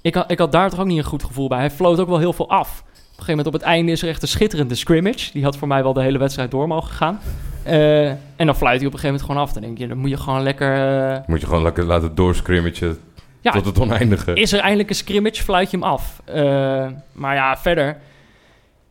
Ik 0.00 0.14
had, 0.14 0.30
ik 0.30 0.38
had 0.38 0.52
daar 0.52 0.70
toch 0.70 0.80
ook 0.80 0.86
niet 0.86 0.98
een 0.98 1.04
goed 1.04 1.24
gevoel 1.24 1.48
bij. 1.48 1.58
Hij 1.58 1.70
floot 1.70 2.00
ook 2.00 2.08
wel 2.08 2.18
heel 2.18 2.32
veel 2.32 2.50
af. 2.50 2.80
Op 2.80 2.88
een 2.88 3.24
gegeven 3.24 3.26
moment 3.26 3.46
op 3.46 3.52
het 3.52 3.62
einde 3.62 3.92
is 3.92 4.02
er 4.02 4.08
echt 4.08 4.22
een 4.22 4.28
schitterende 4.28 4.74
scrimmage. 4.74 5.32
Die 5.32 5.44
had 5.44 5.56
voor 5.56 5.68
mij 5.68 5.82
wel 5.82 5.92
de 5.92 6.02
hele 6.02 6.18
wedstrijd 6.18 6.50
door 6.50 6.68
mogen 6.68 6.94
gaan. 6.94 7.20
Uh, 7.66 8.08
en 8.08 8.18
dan 8.36 8.56
fluit 8.56 8.78
hij 8.78 8.86
op 8.86 8.92
een 8.92 8.98
gegeven 8.98 9.06
moment 9.06 9.22
gewoon 9.22 9.42
af. 9.42 9.52
Dan 9.52 9.62
denk 9.62 9.78
je, 9.78 9.86
dan 9.86 9.98
moet 9.98 10.10
je 10.10 10.16
gewoon 10.16 10.42
lekker... 10.42 11.10
Uh... 11.10 11.18
Moet 11.26 11.40
je 11.40 11.46
gewoon 11.46 11.62
lekker 11.62 11.84
laten 11.84 12.14
doorscrimmagen 12.14 12.98
ja, 13.40 13.52
tot 13.52 13.64
het 13.64 13.80
oneindige. 13.80 14.34
Is 14.34 14.52
er 14.52 14.60
eindelijk 14.60 14.88
een 14.88 14.94
scrimmage, 14.94 15.42
fluit 15.42 15.70
je 15.70 15.76
hem 15.76 15.86
af. 15.86 16.22
Uh, 16.34 16.86
maar 17.12 17.34
ja, 17.34 17.56
verder 17.56 17.96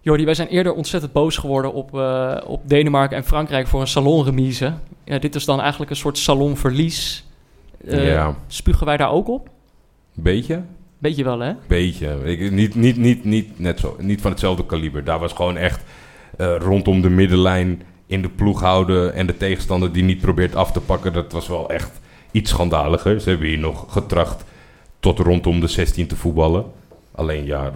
Jordi, 0.03 0.25
wij 0.25 0.33
zijn 0.33 0.47
eerder 0.47 0.73
ontzettend 0.73 1.13
boos 1.13 1.37
geworden 1.37 1.73
op, 1.73 1.95
uh, 1.95 2.37
op 2.45 2.61
Denemarken 2.69 3.17
en 3.17 3.23
Frankrijk 3.23 3.67
voor 3.67 3.81
een 3.81 3.87
salonremise. 3.87 4.73
Ja, 5.03 5.19
dit 5.19 5.35
is 5.35 5.45
dan 5.45 5.59
eigenlijk 5.59 5.91
een 5.91 5.97
soort 5.97 6.17
salonverlies. 6.17 7.25
Uh, 7.85 8.07
ja. 8.07 8.35
Spugen 8.47 8.85
wij 8.85 8.97
daar 8.97 9.11
ook 9.11 9.27
op? 9.27 9.49
Beetje. 10.13 10.63
Beetje 10.97 11.23
wel, 11.23 11.39
hè? 11.39 11.53
Beetje. 11.67 12.19
Ik, 12.23 12.51
niet, 12.51 12.75
niet, 12.75 12.97
niet, 12.97 13.23
niet, 13.23 13.59
net 13.59 13.79
zo, 13.79 13.95
niet 13.99 14.21
van 14.21 14.31
hetzelfde 14.31 14.65
kaliber. 14.65 15.03
Daar 15.03 15.19
was 15.19 15.33
gewoon 15.33 15.57
echt 15.57 15.83
uh, 16.37 16.55
rondom 16.57 17.01
de 17.01 17.09
middenlijn 17.09 17.81
in 18.05 18.21
de 18.21 18.29
ploeg 18.29 18.61
houden... 18.61 19.13
en 19.13 19.27
de 19.27 19.37
tegenstander 19.37 19.91
die 19.91 20.03
niet 20.03 20.21
probeert 20.21 20.55
af 20.55 20.71
te 20.71 20.81
pakken. 20.81 21.13
Dat 21.13 21.31
was 21.31 21.47
wel 21.47 21.69
echt 21.69 21.99
iets 22.31 22.49
schandaliger. 22.49 23.21
Ze 23.21 23.29
hebben 23.29 23.47
hier 23.47 23.59
nog 23.59 23.85
getracht 23.87 24.43
tot 24.99 25.19
rondom 25.19 25.59
de 25.59 25.67
16 25.67 26.07
te 26.07 26.15
voetballen. 26.15 26.65
Alleen 27.11 27.45
ja, 27.45 27.71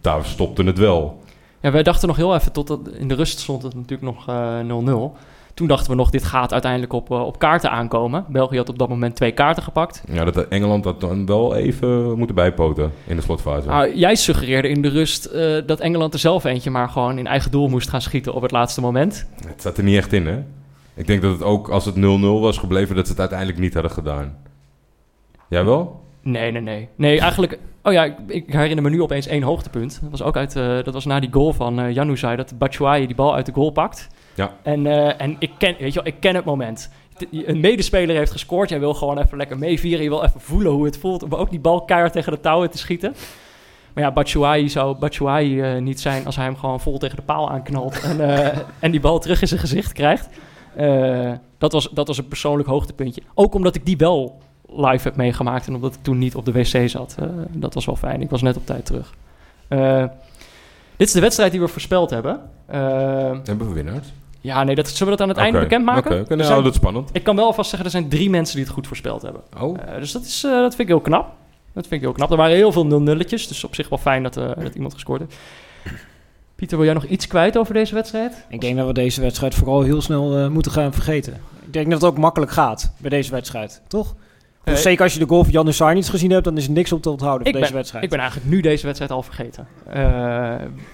daar 0.00 0.24
stopte 0.24 0.62
het 0.62 0.78
wel. 0.78 1.22
Ja, 1.64 1.70
wij 1.70 1.82
dachten 1.82 2.08
nog 2.08 2.16
heel 2.16 2.34
even, 2.34 2.52
tot 2.52 2.88
in 2.98 3.08
de 3.08 3.14
rust 3.14 3.38
stond 3.38 3.62
het 3.62 3.74
natuurlijk 3.74 4.02
nog 4.02 4.24
0-0. 4.24 4.28
Uh, 4.28 5.04
Toen 5.54 5.66
dachten 5.66 5.90
we 5.90 5.96
nog, 5.96 6.10
dit 6.10 6.24
gaat 6.24 6.52
uiteindelijk 6.52 6.92
op, 6.92 7.10
uh, 7.10 7.20
op 7.20 7.38
kaarten 7.38 7.70
aankomen. 7.70 8.24
België 8.28 8.56
had 8.56 8.68
op 8.68 8.78
dat 8.78 8.88
moment 8.88 9.16
twee 9.16 9.32
kaarten 9.32 9.62
gepakt. 9.62 10.02
Ja, 10.12 10.24
dat 10.24 10.48
Engeland 10.48 10.84
dat 10.84 11.00
dan 11.00 11.26
wel 11.26 11.54
even 11.54 12.18
moeten 12.18 12.34
bijpoten 12.34 12.92
in 13.06 13.16
de 13.16 13.22
slotfase. 13.22 13.68
Nou, 13.68 13.96
jij 13.96 14.14
suggereerde 14.14 14.68
in 14.68 14.82
de 14.82 14.88
rust 14.88 15.28
uh, 15.32 15.62
dat 15.66 15.80
Engeland 15.80 16.12
er 16.12 16.18
zelf 16.18 16.44
eentje 16.44 16.70
maar 16.70 16.88
gewoon 16.88 17.18
in 17.18 17.26
eigen 17.26 17.50
doel 17.50 17.68
moest 17.68 17.88
gaan 17.88 18.02
schieten 18.02 18.34
op 18.34 18.42
het 18.42 18.50
laatste 18.50 18.80
moment. 18.80 19.26
Het 19.46 19.62
zat 19.62 19.76
er 19.76 19.84
niet 19.84 19.96
echt 19.96 20.12
in, 20.12 20.26
hè? 20.26 20.42
Ik 20.94 21.06
denk 21.06 21.22
dat 21.22 21.32
het 21.32 21.42
ook, 21.42 21.68
als 21.68 21.84
het 21.84 21.96
0-0 21.96 21.98
was 22.20 22.58
gebleven, 22.58 22.96
dat 22.96 23.04
ze 23.04 23.10
het 23.10 23.20
uiteindelijk 23.20 23.58
niet 23.58 23.74
hadden 23.74 23.92
gedaan. 23.92 24.36
Jij 25.48 25.64
wel? 25.64 26.00
Nee, 26.22 26.52
nee, 26.52 26.62
nee. 26.62 26.88
Nee, 26.96 27.20
eigenlijk... 27.20 27.58
Oh 27.86 27.92
ja, 27.92 28.04
ik, 28.04 28.16
ik 28.26 28.52
herinner 28.52 28.82
me 28.82 28.90
nu 28.90 29.02
opeens 29.02 29.26
één 29.26 29.42
hoogtepunt. 29.42 29.98
Dat 30.02 30.10
was 30.10 30.22
ook 30.22 30.36
uit... 30.36 30.56
Uh, 30.56 30.82
dat 30.82 30.94
was 30.94 31.04
na 31.04 31.20
die 31.20 31.32
goal 31.32 31.52
van 31.52 31.80
uh, 31.80 31.92
Januzaj, 31.92 32.36
dat 32.36 32.58
Batshuayi 32.58 33.06
die 33.06 33.14
bal 33.14 33.34
uit 33.34 33.46
de 33.46 33.52
goal 33.52 33.70
pakt. 33.70 34.08
Ja. 34.34 34.52
En, 34.62 34.84
uh, 34.84 35.20
en 35.20 35.36
ik, 35.38 35.50
ken, 35.58 35.76
weet 35.78 35.92
je 35.92 36.02
wel, 36.02 36.12
ik 36.12 36.20
ken 36.20 36.34
het 36.34 36.44
moment. 36.44 36.90
Een 37.30 37.60
medespeler 37.60 38.16
heeft 38.16 38.32
gescoord. 38.32 38.68
Jij 38.68 38.80
wil 38.80 38.94
gewoon 38.94 39.18
even 39.18 39.36
lekker 39.36 39.58
meevieren. 39.58 40.02
Je 40.02 40.08
wil 40.08 40.24
even 40.24 40.40
voelen 40.40 40.72
hoe 40.72 40.84
het 40.84 40.98
voelt 40.98 41.22
om 41.22 41.34
ook 41.34 41.50
die 41.50 41.60
bal 41.60 41.84
keihard 41.84 42.12
tegen 42.12 42.32
de 42.32 42.40
touwen 42.40 42.70
te 42.70 42.78
schieten. 42.78 43.14
Maar 43.94 44.04
ja, 44.04 44.12
Batshuayi 44.12 44.68
zou 44.68 44.98
Batshuayi 44.98 45.80
niet 45.80 46.00
zijn 46.00 46.26
als 46.26 46.36
hij 46.36 46.44
hem 46.44 46.56
gewoon 46.56 46.80
vol 46.80 46.98
tegen 46.98 47.16
de 47.16 47.22
paal 47.22 47.50
aanknalt. 47.50 48.00
en, 48.00 48.20
en 48.80 48.90
die 48.90 49.00
bal 49.00 49.18
terug 49.18 49.40
in 49.40 49.48
zijn 49.48 49.60
gezicht 49.60 49.92
krijgt. 49.92 50.28
dat, 51.58 51.72
was, 51.72 51.88
dat 51.90 52.06
was 52.06 52.18
een 52.18 52.28
persoonlijk 52.28 52.68
hoogtepuntje. 52.68 53.22
Ook 53.34 53.54
omdat 53.54 53.74
ik 53.74 53.86
die 53.86 53.96
wel 53.96 54.40
live 54.76 55.08
heb 55.08 55.16
meegemaakt. 55.16 55.66
En 55.66 55.74
omdat 55.74 55.94
ik 55.94 56.02
toen 56.02 56.18
niet 56.18 56.34
op 56.34 56.44
de 56.44 56.52
wc 56.52 56.88
zat. 56.88 57.16
Uh, 57.22 57.28
dat 57.50 57.74
was 57.74 57.84
wel 57.84 57.96
fijn. 57.96 58.22
Ik 58.22 58.30
was 58.30 58.42
net 58.42 58.56
op 58.56 58.66
tijd 58.66 58.86
terug. 58.86 59.14
Uh, 59.68 60.04
dit 60.96 61.06
is 61.06 61.12
de 61.12 61.20
wedstrijd 61.20 61.50
die 61.50 61.60
we 61.60 61.68
voorspeld 61.68 62.10
hebben. 62.10 62.40
Uh, 62.70 62.76
hebben 63.44 63.68
we 63.68 63.72
winnaars? 63.72 64.12
Ja, 64.40 64.64
nee, 64.64 64.74
dat, 64.74 64.88
zullen 64.88 65.12
we 65.12 65.18
dat 65.18 65.20
aan 65.20 65.28
het 65.28 65.36
okay. 65.36 65.50
einde 65.50 65.68
bekendmaken? 65.68 66.12
Oké, 66.12 66.20
okay. 66.20 66.46
nou, 66.46 66.62
dat 66.62 66.72
is 66.72 66.78
spannend. 66.78 67.10
Ik 67.12 67.24
kan 67.24 67.36
wel 67.36 67.44
alvast 67.44 67.68
zeggen, 67.70 67.88
er 67.88 67.94
zijn 67.94 68.08
drie 68.08 68.30
mensen 68.30 68.56
die 68.56 68.64
het 68.64 68.74
goed 68.74 68.86
voorspeld 68.86 69.22
hebben. 69.22 69.42
Oh. 69.60 69.78
dus 69.98 70.12
dat, 70.12 70.22
is, 70.22 70.40
dat 70.40 70.74
vind 70.74 70.78
ik 70.78 70.86
heel 70.94 71.00
knap. 71.00 71.32
Dat 71.72 71.86
vind 71.86 71.92
ik 71.92 72.00
heel 72.00 72.12
knap. 72.12 72.30
Er 72.30 72.36
waren 72.36 72.56
heel 72.56 72.72
veel 72.72 72.86
nul-nulletjes, 72.86 73.48
dus 73.48 73.64
op 73.64 73.74
zich 73.74 73.88
wel 73.88 73.98
fijn 73.98 74.22
dat, 74.22 74.34
dat 74.34 74.74
iemand 74.74 74.92
gescoord 74.92 75.20
heeft. 75.20 75.36
Pieter, 76.54 76.76
wil 76.76 76.86
jij 76.86 76.94
nog 76.94 77.04
iets 77.04 77.26
kwijt 77.26 77.58
over 77.58 77.74
deze 77.74 77.94
wedstrijd? 77.94 78.44
Ik 78.48 78.60
denk 78.60 78.76
dat 78.76 78.86
we 78.86 78.92
deze 78.92 79.20
wedstrijd 79.20 79.54
vooral 79.54 79.82
heel 79.82 80.00
snel 80.00 80.50
moeten 80.50 80.72
gaan 80.72 80.92
vergeten. 80.92 81.32
Ik 81.66 81.72
denk 81.72 81.90
dat 81.90 82.00
het 82.00 82.10
ook 82.10 82.18
makkelijk 82.18 82.52
gaat 82.52 82.92
bij 82.98 83.10
deze 83.10 83.30
wedstrijd, 83.30 83.82
toch? 83.88 84.14
Dus 84.64 84.82
zeker 84.82 85.02
als 85.02 85.12
je 85.12 85.18
de 85.18 85.26
golf 85.26 85.50
Jan 85.50 85.72
Saar 85.72 85.94
niet 85.94 86.08
gezien 86.08 86.30
hebt, 86.30 86.44
dan 86.44 86.56
is 86.56 86.66
er 86.66 86.72
niks 86.72 86.92
op 86.92 87.02
te 87.02 87.10
onthouden 87.10 87.50
van 87.50 87.60
deze 87.60 87.72
wedstrijd. 87.72 88.04
Ik 88.04 88.10
ben 88.10 88.18
eigenlijk 88.18 88.50
nu 88.50 88.60
deze 88.60 88.84
wedstrijd 88.84 89.12
al 89.12 89.22
vergeten. 89.22 89.66
Uh, 89.88 89.94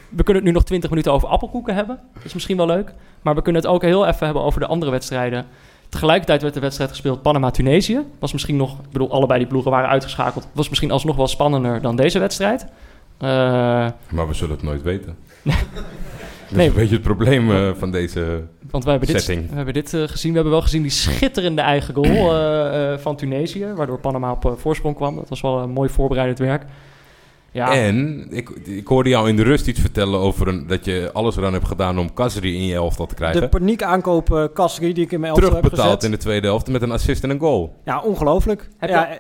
we 0.09 0.23
kunnen 0.23 0.35
het 0.35 0.45
nu 0.45 0.51
nog 0.51 0.65
20 0.65 0.91
minuten 0.91 1.13
over 1.13 1.29
appelkoeken 1.29 1.75
hebben. 1.75 2.01
Dat 2.15 2.25
is 2.25 2.35
misschien 2.35 2.57
wel 2.57 2.67
leuk. 2.67 2.93
Maar 3.23 3.35
we 3.35 3.43
kunnen 3.43 3.63
het 3.63 3.71
ook 3.71 3.83
heel 3.83 4.07
even 4.07 4.25
hebben 4.25 4.43
over 4.43 4.61
de 4.61 4.67
andere 4.67 4.91
wedstrijden. 4.91 5.47
Tegelijkertijd 5.89 6.43
werd 6.43 6.55
de 6.55 6.61
wedstrijd 6.61 6.91
gespeeld 6.91 7.23
Panama-Tunesië. 7.23 8.01
Was 8.19 8.33
misschien 8.33 8.57
nog, 8.57 8.73
ik 8.73 8.91
bedoel, 8.91 9.13
allebei 9.13 9.39
die 9.39 9.49
ploegen 9.49 9.71
waren 9.71 9.89
uitgeschakeld. 9.89 10.49
Was 10.53 10.69
misschien 10.69 10.91
alsnog 10.91 11.17
wel 11.17 11.29
spannender 11.29 11.81
dan 11.81 11.97
deze 11.97 12.19
wedstrijd. 12.19 12.63
Uh, 12.63 12.69
maar 14.09 14.29
we 14.29 14.35
zullen 14.35 14.55
het 14.55 14.65
nooit 14.65 14.83
weten. 14.83 15.17
Dat 16.51 16.59
Nee. 16.59 16.67
is 16.67 16.73
een 16.73 16.79
beetje 16.81 16.95
het 16.95 17.05
probleem 17.05 17.51
eh, 17.51 17.71
van 17.79 17.91
deze 17.91 18.43
want 18.71 18.85
we 18.85 18.91
hebben 18.91 19.09
dit, 19.09 19.23
setting. 19.23 19.49
we 19.51 19.57
hebben 19.57 19.75
dit 19.75 19.95
eh, 19.95 20.03
gezien. 20.03 20.29
We 20.31 20.35
hebben 20.35 20.53
wel 20.53 20.63
gezien 20.63 20.83
die 20.83 20.91
schitterende 20.91 21.61
eigen 21.63 21.95
goal 21.95 22.35
eh, 22.35 22.93
eh, 22.93 22.99
van 22.99 23.17
Tunesië. 23.17 23.67
Waardoor 23.77 24.01
Panama 24.01 24.33
op 24.33 24.55
voorsprong 24.59 24.97
kwam. 24.97 25.17
Dat 25.17 25.29
was 25.29 25.41
wel 25.41 25.59
een 25.59 25.71
mooi 25.71 25.89
voorbereidend 25.89 26.39
werk. 26.39 26.65
Ja, 27.53 27.73
En 27.75 28.27
ik, 28.31 28.49
ik 28.65 28.87
hoorde 28.87 29.09
jou 29.09 29.29
in 29.29 29.37
de 29.37 29.43
rust 29.43 29.67
iets 29.67 29.81
vertellen 29.81 30.19
over 30.21 30.49
een, 30.49 30.67
dat 30.67 30.85
je 30.85 31.11
alles 31.13 31.37
eraan 31.37 31.53
hebt 31.53 31.67
gedaan 31.67 31.99
om 31.99 32.13
Kasri 32.15 32.55
in 32.57 32.67
je 32.67 32.75
elftal 32.75 33.07
te 33.07 33.15
De 33.15 33.21
krijgen. 33.21 33.49
paniek 33.49 33.83
aankopen 33.83 34.53
Kasri 34.53 34.93
die 34.93 35.05
ik 35.05 35.13
in 35.13 35.21
mijn 35.21 35.33
elftal 35.33 35.51
heb 35.51 35.59
Terugbetaald 35.61 35.95
gezet. 35.95 36.05
in 36.13 36.19
de 36.19 36.23
tweede 36.23 36.47
helft 36.47 36.69
met 36.69 36.83
een 36.83 36.91
assist 36.93 37.23
en 37.23 37.31
een 37.31 37.39
goal. 37.39 37.75
Ja, 37.85 38.01
ongelooflijk. 38.01 38.69
Heb 38.79 38.91
Ja, 38.91 39.09
eh, 39.09 39.17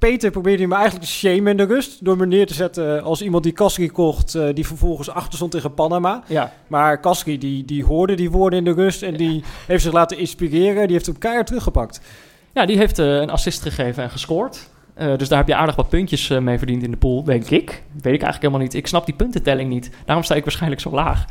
Peter 0.00 0.30
probeerde 0.30 0.66
me 0.66 0.74
eigenlijk 0.74 1.04
te 1.04 1.10
shamen 1.10 1.46
in 1.50 1.56
de 1.56 1.64
rust. 1.64 2.04
Door 2.04 2.16
me 2.16 2.26
neer 2.26 2.46
te 2.46 2.54
zetten 2.54 3.02
als 3.02 3.22
iemand 3.22 3.42
die 3.44 3.52
Kasri 3.52 3.90
kocht. 3.90 4.34
eh, 4.34 4.48
die 4.54 4.66
vervolgens 4.66 5.10
achter 5.10 5.34
stond 5.34 5.50
tegen 5.50 5.74
Panama. 5.74 6.22
ja, 6.26 6.52
Maar 6.66 7.00
Kasri 7.00 7.38
die, 7.38 7.64
die 7.64 7.84
hoorde 7.84 8.14
die 8.14 8.30
woorden 8.30 8.58
in 8.58 8.64
de 8.64 8.72
rust. 8.72 9.02
En 9.02 9.16
die 9.16 9.42
heeft 9.66 9.82
zich 9.82 9.92
laten 9.92 10.18
inspireren. 10.18 10.82
Die 10.82 10.92
heeft 10.92 11.06
hem 11.06 11.18
keihard 11.18 11.46
teruggepakt. 11.46 12.00
ja, 12.52 12.66
die 12.66 12.76
heeft 12.76 12.98
eh, 12.98 13.06
een 13.16 13.30
assist 13.30 13.62
gegeven 13.62 14.02
en 14.02 14.10
gescoord. 14.10 14.68
Eh, 14.94 15.16
dus 15.16 15.28
daar 15.28 15.38
heb 15.38 15.48
je 15.48 15.54
aardig 15.54 15.76
wat 15.76 15.88
puntjes 15.88 16.28
mee 16.28 16.58
verdiend 16.58 16.82
in 16.82 16.90
de 16.90 16.96
pool, 16.96 17.24
denk 17.24 17.42
ik. 17.50 17.68
Weet 17.70 17.82
ik 17.92 18.04
eigenlijk 18.04 18.40
helemaal 18.42 18.60
niet. 18.60 18.74
Ik 18.74 18.86
snap 18.86 19.06
die 19.06 19.14
puntentelling 19.14 19.68
niet. 19.68 19.90
Daarom 20.04 20.24
sta 20.24 20.34
ik 20.34 20.42
waarschijnlijk 20.44 20.80
zo 20.80 20.90
laag. 20.90 21.24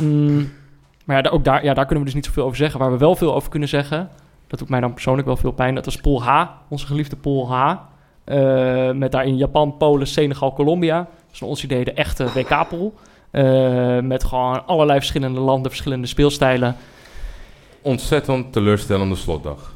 Mm, 0.00 0.52
maar 1.04 1.22
ja, 1.24 1.30
ook 1.30 1.44
daar, 1.44 1.64
ja, 1.64 1.74
daar 1.74 1.86
kunnen 1.86 1.98
we 2.04 2.10
dus 2.10 2.14
niet 2.14 2.26
zoveel 2.26 2.44
over 2.44 2.56
zeggen. 2.56 2.80
Waar 2.80 2.90
we 2.92 2.98
wel 2.98 3.16
veel 3.16 3.34
over 3.34 3.50
kunnen 3.50 3.68
zeggen, 3.68 4.08
dat 4.52 4.60
doet 4.60 4.68
mij 4.68 4.80
dan 4.80 4.92
persoonlijk 4.92 5.26
wel 5.26 5.36
veel 5.36 5.52
pijn. 5.52 5.74
Dat 5.74 5.84
was 5.84 5.96
pool 5.96 6.22
H, 6.22 6.46
onze 6.68 6.86
geliefde 6.86 7.16
pool 7.16 7.52
H. 7.52 7.76
Eh, 8.24 8.90
met 8.90 9.12
daarin 9.12 9.36
Japan, 9.36 9.76
Polen, 9.76 10.06
Senegal, 10.06 10.52
Colombia. 10.52 10.98
Dat 10.98 11.32
is 11.32 11.40
naar 11.40 11.48
ons 11.48 11.64
idee 11.64 11.84
de 11.84 11.92
echte 11.92 12.24
WK-pool. 12.34 12.94
Eh, 13.30 13.98
met 13.98 14.24
gewoon 14.24 14.66
allerlei 14.66 14.98
verschillende 14.98 15.40
landen, 15.40 15.70
verschillende 15.70 16.06
speelstijlen. 16.06 16.76
Ontzettend 17.82 18.52
teleurstellende 18.52 19.16
slotdag. 19.16 19.72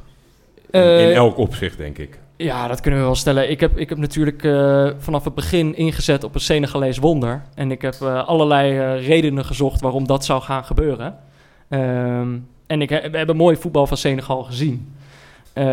Eh, 0.70 1.08
in 1.08 1.14
elk 1.14 1.36
opzicht, 1.36 1.78
denk 1.78 1.98
ik. 1.98 2.18
Ja, 2.36 2.68
dat 2.68 2.80
kunnen 2.80 3.00
we 3.00 3.06
wel 3.06 3.14
stellen. 3.14 3.50
Ik 3.50 3.60
heb, 3.60 3.78
ik 3.78 3.88
heb 3.88 3.98
natuurlijk 3.98 4.44
eh, 4.44 4.90
vanaf 4.98 5.24
het 5.24 5.34
begin 5.34 5.76
ingezet 5.76 6.24
op 6.24 6.34
een 6.34 6.40
Senegalees 6.40 6.98
wonder. 6.98 7.42
En 7.54 7.70
ik 7.70 7.82
heb 7.82 7.94
eh, 8.00 8.26
allerlei 8.26 8.78
eh, 8.78 9.06
redenen 9.06 9.44
gezocht 9.44 9.80
waarom 9.80 10.06
dat 10.06 10.24
zou 10.24 10.42
gaan 10.42 10.64
gebeuren. 10.64 11.18
Ehm, 11.68 12.38
en 12.66 12.82
ik, 12.82 12.88
we 12.88 13.16
hebben 13.16 13.36
mooi 13.36 13.56
voetbal 13.56 13.86
van 13.86 13.96
Senegal 13.96 14.42
gezien. 14.42 14.94
Eh, 15.52 15.64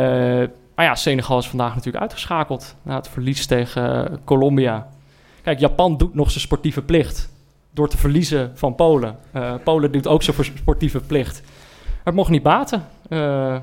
maar 0.75 0.85
ja, 0.85 0.95
Senegal 0.95 1.37
is 1.37 1.47
vandaag 1.47 1.75
natuurlijk 1.75 2.03
uitgeschakeld 2.03 2.75
na 2.81 2.95
het 2.95 3.07
verlies 3.07 3.45
tegen 3.45 4.11
eh, 4.11 4.17
Colombia. 4.23 4.87
Kijk, 5.41 5.59
Japan 5.59 5.97
doet 5.97 6.13
nog 6.13 6.29
zijn 6.29 6.43
sportieve 6.43 6.81
plicht 6.81 7.29
door 7.71 7.89
te 7.89 7.97
verliezen 7.97 8.51
van 8.55 8.75
Polen. 8.75 9.17
Eh, 9.31 9.53
Polen 9.63 9.91
doet 9.91 10.07
ook 10.07 10.23
zijn 10.23 10.37
sportieve 10.57 10.99
plicht. 10.99 11.41
Maar 11.85 12.13
het 12.13 12.15
mocht 12.15 12.29
niet 12.29 12.43
baten. 12.43 12.85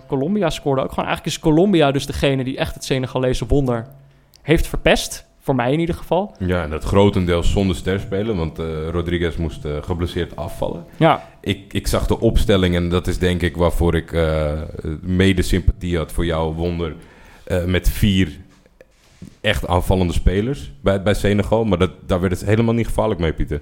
Colombia 0.06 0.50
scoorde 0.50 0.82
ook 0.82 0.88
gewoon. 0.88 1.04
Eigenlijk 1.04 1.36
is 1.36 1.42
Colombia 1.42 1.90
dus 1.90 2.06
degene 2.06 2.44
die 2.44 2.56
echt 2.56 2.74
het 2.74 2.84
Senegalese 2.84 3.46
wonder 3.46 3.86
heeft 4.42 4.66
verpest. 4.66 5.26
Voor 5.42 5.54
mij 5.54 5.72
in 5.72 5.80
ieder 5.80 5.94
geval. 5.94 6.34
Ja, 6.38 6.62
en 6.62 6.70
dat 6.70 6.84
grotendeels 6.84 7.50
zonder 7.50 7.76
ster 7.76 8.00
spelen, 8.00 8.36
want 8.36 8.58
eh, 8.58 8.88
Rodriguez 8.90 9.36
moest 9.36 9.64
eh, 9.64 9.82
geblesseerd 9.82 10.36
afvallen. 10.36 10.84
Ja, 10.96 11.28
Ik, 11.40 11.72
ik 11.72 11.86
zag 11.86 12.06
de 12.06 12.20
opstelling 12.20 12.74
en 12.74 12.88
dat 12.88 13.06
is 13.06 13.18
denk 13.18 13.42
ik 13.42 13.56
waarvoor 13.56 13.94
ik 13.94 14.12
eh, 14.12 14.52
mede 15.00 15.42
sympathie 15.42 15.96
had 15.96 16.12
voor 16.12 16.24
jouw 16.24 16.52
wonder. 16.52 16.94
met 17.66 17.88
vier 17.88 18.38
echt 19.40 19.66
aanvallende 19.66 20.12
spelers 20.12 20.72
bij, 20.80 21.02
bij 21.02 21.14
Senegal. 21.14 21.64
Maar 21.64 21.78
dat, 21.78 21.90
daar 22.06 22.20
werd 22.20 22.32
het 22.32 22.48
helemaal 22.48 22.74
niet 22.74 22.86
gevaarlijk 22.86 23.20
mee, 23.20 23.32
Pieter. 23.32 23.60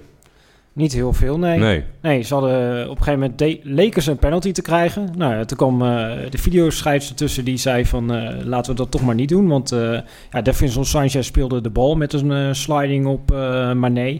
Niet 0.73 0.93
heel 0.93 1.13
veel, 1.13 1.37
nee. 1.39 1.59
Nee. 1.59 1.83
Nee, 2.01 2.21
ze 2.21 2.33
hadden 2.33 2.83
op 2.83 2.97
een 2.97 3.03
gegeven 3.03 3.19
moment 3.19 3.39
de- 3.39 3.59
leken 3.63 4.01
ze 4.01 4.11
een 4.11 4.17
penalty 4.17 4.51
te 4.51 4.61
krijgen. 4.61 5.09
Nou, 5.17 5.33
ja, 5.35 5.45
toen 5.45 5.57
kwam 5.57 5.81
eh, 5.81 5.87
de 6.29 6.37
videoscheidsrechter 6.37 7.15
tussen 7.15 7.45
die 7.45 7.57
zei 7.57 7.85
van 7.85 8.13
eh, 8.13 8.45
laten 8.45 8.71
we 8.71 8.77
dat 8.77 8.91
toch 8.91 9.01
maar 9.01 9.15
niet 9.15 9.29
doen. 9.29 9.47
Want 9.47 9.71
eh 9.71 9.99
ja, 10.31 10.41
Davinson 10.41 10.85
Sanchez 10.85 11.25
speelde 11.27 11.61
de 11.61 11.69
bal 11.69 11.95
met 11.95 12.13
een 12.13 12.31
eh, 12.31 12.47
sliding 12.53 13.05
op 13.05 13.31
eh 13.31 13.73
Mané. 13.73 14.19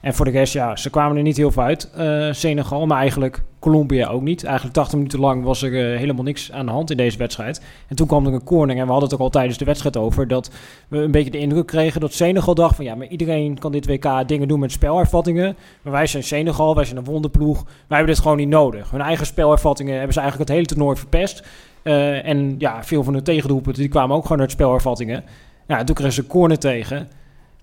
En 0.00 0.14
voor 0.14 0.24
de 0.24 0.30
rest, 0.30 0.52
ja, 0.52 0.76
ze 0.76 0.90
kwamen 0.90 1.16
er 1.16 1.22
niet 1.22 1.36
heel 1.36 1.50
veel 1.50 1.62
uit, 1.62 1.90
eh, 1.90 2.28
Senegal. 2.32 2.86
Maar 2.86 2.98
eigenlijk 2.98 3.42
Colombia 3.58 4.08
ook 4.08 4.22
niet. 4.22 4.44
Eigenlijk 4.44 4.74
80 4.74 4.94
minuten 4.94 5.20
lang 5.20 5.44
was 5.44 5.62
er 5.62 5.92
eh, 5.92 5.98
helemaal 5.98 6.24
niks 6.24 6.52
aan 6.52 6.66
de 6.66 6.72
hand 6.72 6.90
in 6.90 6.96
deze 6.96 7.18
wedstrijd. 7.18 7.62
En 7.88 7.96
toen 7.96 8.06
kwam 8.06 8.26
er 8.26 8.32
een 8.32 8.44
corner 8.44 8.76
en 8.76 8.84
we 8.84 8.90
hadden 8.90 9.08
het 9.08 9.18
ook 9.18 9.24
al 9.24 9.30
tijdens 9.30 9.58
de 9.58 9.64
wedstrijd 9.64 9.96
over... 9.96 10.28
dat 10.28 10.50
we 10.88 10.98
een 10.98 11.10
beetje 11.10 11.30
de 11.30 11.38
indruk 11.38 11.66
kregen 11.66 12.00
dat 12.00 12.12
Senegal 12.12 12.54
dacht 12.54 12.76
van... 12.76 12.84
ja, 12.84 12.94
maar 12.94 13.06
iedereen 13.06 13.58
kan 13.58 13.72
dit 13.72 13.86
WK 13.86 14.28
dingen 14.28 14.48
doen 14.48 14.60
met 14.60 14.72
spelervattingen... 14.72 15.56
Maar 15.82 15.92
wij 15.92 16.06
zijn 16.06 16.22
Senegal, 16.22 16.74
wij 16.74 16.84
zijn 16.84 16.96
een 16.96 17.04
wonderploeg. 17.04 17.64
Wij 17.64 17.96
hebben 17.96 18.14
dit 18.14 18.22
gewoon 18.22 18.36
niet 18.36 18.48
nodig. 18.48 18.90
Hun 18.90 19.00
eigen 19.00 19.26
spelervattingen 19.26 19.94
hebben 19.94 20.12
ze 20.12 20.20
eigenlijk 20.20 20.48
het 20.50 20.58
hele 20.58 20.70
toernooi 20.70 20.96
verpest. 20.96 21.42
Eh, 21.82 22.26
en 22.26 22.54
ja, 22.58 22.84
veel 22.84 23.04
van 23.04 23.14
hun 23.14 23.22
tegendoelpunten 23.22 23.82
die 23.82 23.90
kwamen 23.90 24.16
ook 24.16 24.22
gewoon 24.22 24.40
uit 24.40 24.50
spelervattingen. 24.50 25.24
Ja, 25.66 25.84
toen 25.84 25.94
kregen 25.94 26.14
ze 26.14 26.20
een 26.20 26.26
corner 26.26 26.58
tegen. 26.58 27.08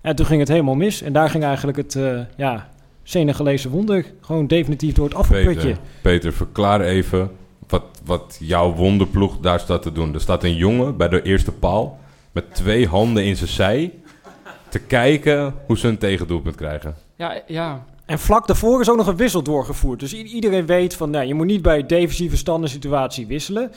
En 0.06 0.16
toen 0.16 0.26
ging 0.26 0.40
het 0.40 0.48
helemaal 0.48 0.74
mis. 0.74 1.02
En 1.02 1.12
daar 1.12 1.30
ging 1.30 1.44
eigenlijk 1.44 1.76
het 1.76 1.96
eh 1.96 2.20
ja, 2.36 2.68
Senegalese 3.02 3.68
wonder 3.68 4.04
gewoon 4.20 4.46
definitief 4.46 4.94
door 4.94 5.04
het 5.04 5.14
afvalputje. 5.14 5.68
Peter, 5.68 5.78
Peter, 6.02 6.32
verklaar 6.32 6.80
even 6.80 7.30
wat, 7.68 7.82
wat 8.04 8.36
jouw 8.40 8.72
wonderploeg 8.72 9.38
daar 9.40 9.60
staat 9.60 9.82
te 9.82 9.92
doen. 9.92 10.14
Er 10.14 10.20
staat 10.20 10.44
een 10.44 10.54
jongen 10.54 10.96
bij 10.96 11.08
de 11.08 11.22
eerste 11.22 11.52
paal 11.52 11.98
met 12.32 12.54
twee 12.54 12.86
handen 12.86 13.24
in 13.24 13.36
zijn 13.36 13.48
zij 13.48 13.92
te 14.68 14.78
kijken 14.78 15.54
hoe 15.66 15.78
ze 15.78 15.88
een 15.88 15.98
tegendoelpunt 15.98 16.56
krijgen. 16.56 16.94
ja, 17.16 17.42
ja. 17.46 17.84
En 18.04 18.18
vlak 18.18 18.46
daarvoor 18.46 18.80
is 18.80 18.90
ook 18.90 18.96
nog 18.96 19.06
een 19.06 19.16
wissel 19.16 19.42
doorgevoerd. 19.42 20.00
Dus 20.00 20.14
iedereen 20.14 20.66
weet 20.66 20.94
van, 20.94 21.10
nou, 21.10 21.26
je 21.26 21.34
moet 21.34 21.46
niet 21.46 21.62
bij 21.62 21.86
defensieve 21.86 22.36
standen 22.36 22.70
situatie 22.70 23.26
wisselen. 23.26 23.72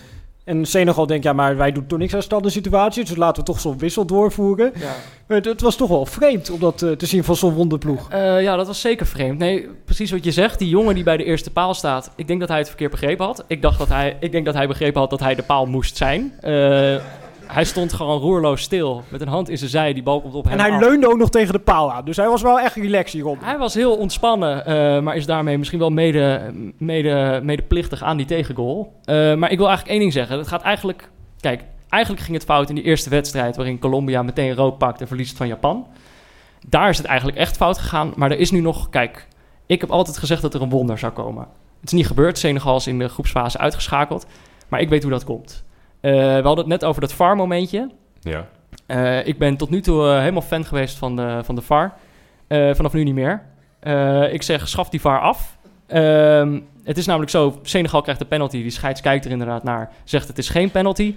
En 0.49 0.65
Senegal 0.65 1.05
denkt, 1.05 1.23
ja, 1.23 1.33
maar 1.33 1.57
wij 1.57 1.71
doen 1.71 1.88
toch 1.88 1.99
niks 1.99 2.13
aan 2.13 2.21
standen 2.21 2.51
situaties. 2.51 3.07
Dus 3.07 3.17
laten 3.17 3.43
we 3.43 3.47
toch 3.47 3.59
zo'n 3.59 3.77
wissel 3.77 4.05
doorvoeren. 4.05 4.71
ja. 4.75 4.95
Maar 5.27 5.38
Het, 5.38 5.45
het 5.45 5.62
was 5.62 5.75
toch 5.75 5.89
wel 5.89 6.05
vreemd 6.05 6.49
om 6.49 6.59
dat 6.59 6.81
eh, 6.81 6.91
te 6.91 7.05
zien 7.05 7.23
van 7.23 7.35
zo'n 7.35 7.53
wonderploeg. 7.53 8.09
Eh, 8.09 8.41
ja, 8.41 8.55
dat 8.55 8.67
was 8.67 8.81
zeker 8.81 9.05
vreemd. 9.05 9.39
Nee, 9.39 9.67
precies 9.85 10.12
wat 10.12 10.23
je 10.23 10.31
zegt. 10.31 10.59
Die 10.59 10.69
jongen 10.69 10.95
die 10.95 11.03
bij 11.03 11.17
de 11.17 11.23
eerste 11.23 11.51
paal 11.51 11.73
staat. 11.73 12.12
Ik 12.15 12.27
denk 12.27 12.39
dat 12.39 12.49
hij 12.49 12.57
het 12.57 12.67
verkeerd 12.67 12.91
begrepen 12.91 13.25
had. 13.25 13.43
Ik, 13.47 13.62
dacht 13.62 13.77
dat 13.77 13.88
hij, 13.89 14.17
ik 14.19 14.31
denk 14.31 14.45
dat 14.45 14.53
hij 14.53 14.67
begrepen 14.67 14.99
had 15.01 15.09
dat 15.09 15.19
hij 15.19 15.35
de 15.35 15.43
paal 15.43 15.65
moest 15.65 15.97
zijn. 15.97 16.33
Eh, 16.41 16.95
hij 17.51 17.63
stond 17.63 17.93
gewoon 17.93 18.19
roerloos 18.19 18.62
stil. 18.62 19.03
Met 19.09 19.21
een 19.21 19.27
hand 19.27 19.49
in 19.49 19.57
zijn 19.57 19.69
zij. 19.69 19.93
Die 19.93 20.03
bal 20.03 20.21
komt 20.21 20.33
op 20.33 20.43
hem 20.43 20.53
En 20.53 20.59
hij 20.59 20.71
af. 20.71 20.79
leunde 20.81 21.09
ook 21.09 21.17
nog 21.17 21.29
tegen 21.29 21.53
de 21.53 21.59
paal 21.59 21.93
aan. 21.93 22.05
Dus 22.05 22.17
hij 22.17 22.27
was 22.27 22.41
wel 22.41 22.59
echt 22.59 22.75
relaxed 22.75 23.13
hierop. 23.13 23.38
Hij 23.41 23.57
was 23.57 23.73
heel 23.73 23.95
ontspannen, 23.95 24.65
eh, 24.65 24.99
maar 25.01 25.15
is 25.15 25.25
daarmee 25.25 25.57
misschien 25.57 25.79
wel 25.79 25.89
mede, 25.89 26.53
mede, 26.77 27.39
medeplichtig 27.43 28.03
aan 28.03 28.17
die 28.17 28.25
tegengoal. 28.25 28.93
Eh, 29.03 29.15
maar 29.35 29.51
ik 29.51 29.57
wil 29.57 29.67
eigenlijk 29.67 29.88
één 29.88 29.99
ding 29.99 30.13
zeggen. 30.13 30.38
Het 30.38 30.47
gaat 30.47 30.62
eigenlijk... 30.62 31.09
Kijk, 31.39 31.63
eigenlijk 31.89 32.23
ging 32.23 32.38
het 32.38 32.45
fout 32.45 32.69
in 32.69 32.75
die 32.75 32.83
eerste 32.83 33.09
wedstrijd... 33.09 33.55
waarin 33.55 33.79
Colombia 33.79 34.23
meteen 34.23 34.55
rood 34.55 34.77
pakt 34.77 35.01
en 35.01 35.07
verliest 35.07 35.38
van 35.38 35.47
Japan. 35.47 35.88
Daar 36.67 36.89
is 36.89 36.97
het 36.97 37.07
eigenlijk 37.07 37.38
echt 37.38 37.57
fout 37.57 37.77
gegaan. 37.77 38.13
Maar 38.15 38.31
er 38.31 38.39
is 38.39 38.51
nu 38.51 38.59
nog... 38.59 38.89
Kijk, 38.89 39.27
ik 39.65 39.81
heb 39.81 39.89
altijd 39.89 40.17
gezegd 40.17 40.41
dat 40.41 40.53
er 40.53 40.62
een 40.62 40.69
wonder 40.69 40.97
zou 40.97 41.12
komen. 41.12 41.47
Het 41.79 41.91
is 41.91 41.97
niet 41.97 42.07
gebeurd. 42.07 42.38
Senegal 42.38 42.75
is 42.75 42.88
in 42.88 42.99
de 42.99 43.09
groepsfase 43.09 43.57
uitgeschakeld. 43.57 44.25
Maar 44.67 44.81
ik 44.81 44.89
weet 44.89 45.01
hoe 45.01 45.12
dat 45.12 45.23
komt. 45.23 45.63
Eh, 46.01 46.12
we 46.12 46.41
hadden 46.43 46.57
het 46.57 46.67
net 46.67 46.85
over 46.85 47.01
dat 47.01 47.13
VAR-momentje. 47.13 47.89
Ja. 48.19 48.47
Eh, 48.85 49.27
ik 49.27 49.38
ben 49.38 49.57
tot 49.57 49.69
nu 49.69 49.81
toe 49.81 50.07
eh, 50.07 50.19
helemaal 50.19 50.41
fan 50.41 50.65
geweest 50.65 50.97
van 50.97 51.15
de, 51.15 51.39
van 51.43 51.55
de 51.55 51.62
VAR. 51.62 51.93
Vanaf 52.49 52.93
nu 52.93 53.03
niet 53.03 53.13
meer. 53.13 53.43
Ik 54.31 54.41
zeg, 54.41 54.67
schaf 54.67 54.89
die 54.89 55.01
VAR 55.01 55.19
af. 55.19 55.57
Ehm, 55.88 56.59
het 56.83 56.97
is 56.97 57.05
namelijk 57.05 57.31
zo, 57.31 57.59
Senegal 57.62 58.01
krijgt 58.01 58.21
de 58.21 58.27
penalty. 58.27 58.62
Die 58.62 58.71
scheids 58.71 59.01
kijkt 59.01 59.25
er 59.25 59.31
inderdaad 59.31 59.63
naar, 59.63 59.91
zegt 60.03 60.27
het 60.27 60.38
is 60.38 60.49
geen 60.49 60.71
penalty. 60.71 61.15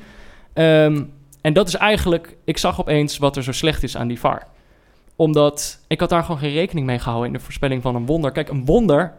Ehm, 0.53 1.03
en 1.41 1.53
dat 1.53 1.69
is 1.69 1.75
eigenlijk, 1.75 2.37
ik 2.45 2.59
zag 2.59 2.81
opeens 2.81 3.19
wat 3.19 3.37
er 3.37 3.43
zo 3.43 3.53
slecht 3.53 3.83
is 3.83 3.97
aan 3.97 4.09
die 4.09 4.21
VAR. 4.21 4.47
Omdat, 5.17 5.81
ik 5.87 6.01
had 6.01 6.09
daar 6.09 6.23
gewoon 6.23 6.39
geen 6.41 6.53
rekening 6.53 6.87
mee 6.87 6.99
gehouden 6.99 7.27
in 7.27 7.37
de 7.39 7.45
voorspelling 7.45 7.83
van 7.83 7.95
een 7.95 8.07
wonder. 8.07 8.33
Kijk, 8.33 8.49
een 8.49 8.65
wonder, 8.65 9.15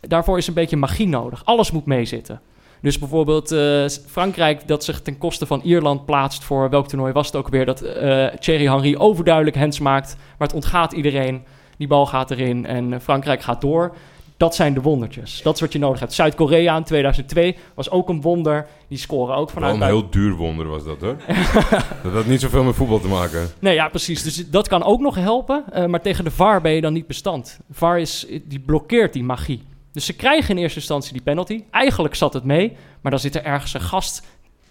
daarvoor 0.00 0.38
is 0.38 0.46
een 0.46 0.54
beetje 0.54 0.76
magie 0.76 1.08
nodig. 1.08 1.44
Alles 1.44 1.70
moet 1.70 1.86
meezitten. 1.86 2.40
Dus 2.80 2.98
bijvoorbeeld 2.98 3.52
eh, 3.52 3.84
Frankrijk 4.06 4.68
dat 4.68 4.84
zich 4.84 5.00
ten 5.00 5.18
koste 5.18 5.46
van 5.46 5.60
Ierland 5.64 6.04
plaatst 6.04 6.44
voor 6.44 6.70
welk 6.70 6.88
toernooi 6.88 7.12
was 7.12 7.26
het 7.26 7.36
ook 7.36 7.48
weer. 7.48 7.66
Dat 7.66 7.80
eh 7.80 8.26
Thierry 8.26 8.66
Henry 8.66 8.96
overduidelijk 8.96 9.56
hands 9.56 9.78
maakt, 9.78 10.16
maar 10.38 10.46
het 10.48 10.56
ontgaat 10.56 10.92
iedereen. 10.92 11.42
Die 11.76 11.88
bal 11.88 12.06
gaat 12.06 12.30
erin 12.30 12.66
en 12.66 12.92
eh, 12.92 13.00
Frankrijk 13.00 13.42
gaat 13.42 13.60
door. 13.60 13.94
Dat 14.36 14.54
zijn 14.54 14.74
de 14.74 14.80
wondertjes. 14.80 15.42
Dat 15.42 15.54
is 15.54 15.60
wat 15.60 15.72
je 15.72 15.78
nodig 15.78 16.00
hebt. 16.00 16.12
Zuid-Korea 16.12 16.76
in 16.76 16.84
2002 16.84 17.56
was 17.74 17.90
ook 17.90 18.08
een 18.08 18.20
wonder. 18.20 18.66
Die 18.88 18.98
scoren 18.98 19.34
ook 19.34 19.50
Wel 19.50 19.54
vanuit... 19.54 19.74
een 19.74 19.86
heel 19.86 20.10
duur 20.10 20.34
wonder 20.34 20.68
was 20.68 20.84
dat 20.84 21.00
hoor. 21.00 21.16
dat 22.02 22.12
had 22.12 22.26
niet 22.26 22.40
zoveel 22.40 22.64
met 22.64 22.74
voetbal 22.74 23.00
te 23.00 23.08
maken. 23.08 23.48
Nee, 23.58 23.74
ja, 23.74 23.88
precies. 23.88 24.22
Dus 24.22 24.50
dat 24.50 24.68
kan 24.68 24.82
ook 24.82 25.00
nog 25.00 25.14
helpen. 25.14 25.64
maar 25.86 26.00
tegen 26.00 26.24
de 26.24 26.30
VAR 26.30 26.60
ben 26.60 26.72
je 26.72 26.80
dan 26.80 26.92
niet 26.92 27.06
bestand. 27.06 27.58
VAR 27.70 28.00
is, 28.00 28.26
die 28.44 28.60
blokkeert 28.60 29.12
die 29.12 29.24
magie. 29.24 29.62
Dus 29.92 30.04
ze 30.04 30.16
krijgen 30.16 30.56
in 30.56 30.62
eerste 30.62 30.78
instantie 30.78 31.12
die 31.12 31.22
penalty. 31.22 31.64
Eigenlijk 31.70 32.14
zat 32.14 32.32
het 32.32 32.44
mee. 32.44 32.76
Maar 33.00 33.10
dan 33.10 33.20
zit 33.20 33.34
er 33.34 33.44
ergens 33.44 33.74
een 33.74 33.80
gast 33.80 34.26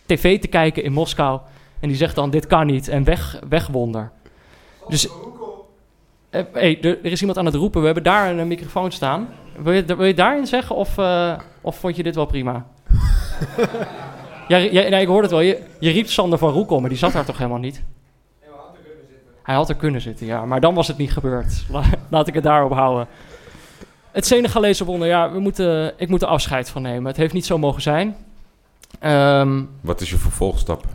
tv 0.05 0.39
te 0.39 0.47
kijken 0.47 0.83
in 0.83 0.93
Moskou. 0.93 1.39
En 1.79 1.87
die 1.87 1.97
zegt 1.97 2.15
dan, 2.15 2.29
dit 2.29 2.47
kan 2.47 2.65
niet. 2.65 2.87
En 2.87 3.03
weg, 3.03 3.39
weg 3.49 3.67
wonder. 3.67 4.11
Dus 4.87 5.07
Eh, 6.29 6.43
hey, 6.53 6.81
er, 6.81 6.97
er 7.03 7.11
is 7.11 7.19
iemand 7.19 7.37
aan 7.37 7.45
het 7.45 7.55
roepen. 7.55 7.79
We 7.79 7.85
hebben 7.85 8.03
daar 8.03 8.37
een, 8.37 8.47
microfoon 8.47 8.91
staan. 8.91 9.29
Wil 9.57 9.73
je, 9.73 9.85
wil 9.85 10.05
je 10.05 10.13
daarin 10.13 10.47
zeggen 10.47 10.75
of, 10.75 10.97
uh, 10.97 11.37
of 11.61 11.77
vond 11.79 11.95
je 11.95 12.03
dit 12.03 12.15
wel 12.15 12.25
prima? 12.25 12.65
ja, 14.47 14.57
ja 14.57 14.89
nee, 14.89 15.01
ik 15.01 15.07
hoorde 15.07 15.21
het 15.21 15.31
wel. 15.31 15.39
Je, 15.39 15.63
je 15.79 15.89
riep 15.89 16.07
Sander 16.07 16.39
van 16.39 16.51
Roekel, 16.51 16.79
maar 16.79 16.89
die 16.89 16.97
zat 16.97 17.11
daar 17.11 17.25
toch 17.25 17.37
helemaal 17.37 17.59
niet? 17.59 17.83
Hij 19.43 19.55
had 19.55 19.69
er 19.69 19.75
kunnen 19.75 20.01
zitten, 20.01 20.25
ja. 20.25 20.45
Maar 20.45 20.59
dan 20.59 20.73
was 20.73 20.87
het 20.87 20.97
niet 20.97 21.11
gebeurd. 21.11 21.65
Laat 22.09 22.27
ik 22.27 22.33
het 22.33 22.43
daarop 22.43 22.71
houden. 22.71 23.07
Het 24.11 24.25
Senegalese 24.25 24.85
wonder, 24.85 25.07
ja, 25.07 25.31
we 25.31 25.39
moeten, 25.39 25.93
ik 25.97 26.09
moet 26.09 26.21
er 26.21 26.27
afscheid 26.27 26.69
van 26.69 26.81
nemen. 26.81 27.05
Het 27.05 27.17
heeft 27.17 27.33
niet 27.33 27.45
zo 27.45 27.57
mogen 27.57 27.81
zijn. 27.81 28.15
Um, 29.03 29.69
Wat 29.81 30.01
is 30.01 30.09
je 30.09 30.17
vervolgstap? 30.17 30.85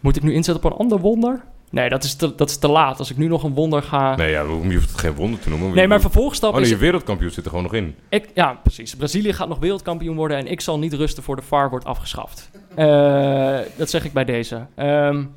Moet 0.00 0.16
ik 0.16 0.22
nu 0.22 0.32
inzetten 0.32 0.64
op 0.64 0.72
een 0.72 0.78
ander 0.78 0.98
wonder? 0.98 1.42
Nee, 1.70 1.88
dat 1.88 2.04
is, 2.04 2.14
te, 2.14 2.34
dat 2.34 2.48
is 2.48 2.56
te 2.56 2.68
laat. 2.68 2.98
Als 2.98 3.10
ik 3.10 3.16
nu 3.16 3.26
nog 3.26 3.42
een 3.42 3.54
wonder 3.54 3.82
ga... 3.82 4.16
Nee, 4.16 4.30
ja, 4.30 4.40
je 4.40 4.48
hoeft 4.48 4.90
het 4.90 4.98
geen 4.98 5.14
wonder 5.14 5.40
te 5.40 5.48
noemen. 5.48 5.74
Nee, 5.74 5.88
maar 5.88 6.00
vervolgstap 6.00 6.54
oh, 6.54 6.60
nee, 6.60 6.68
je 6.68 6.76
wereldkampioen 6.76 7.30
zit 7.30 7.44
er 7.44 7.48
gewoon 7.48 7.64
nog 7.64 7.74
in. 7.74 7.96
Ik, 8.08 8.28
ja, 8.34 8.58
precies. 8.62 8.96
Brazilië 8.96 9.32
gaat 9.32 9.48
nog 9.48 9.58
wereldkampioen 9.58 10.16
worden... 10.16 10.36
en 10.36 10.46
ik 10.46 10.60
zal 10.60 10.78
niet 10.78 10.92
rusten 10.92 11.22
voor 11.22 11.36
de 11.36 11.42
VAR 11.42 11.70
wordt 11.70 11.84
afgeschaft. 11.84 12.50
Uh, 12.78 13.58
dat 13.76 13.90
zeg 13.90 14.04
ik 14.04 14.12
bij 14.12 14.24
deze. 14.24 14.66
Um, 14.76 15.34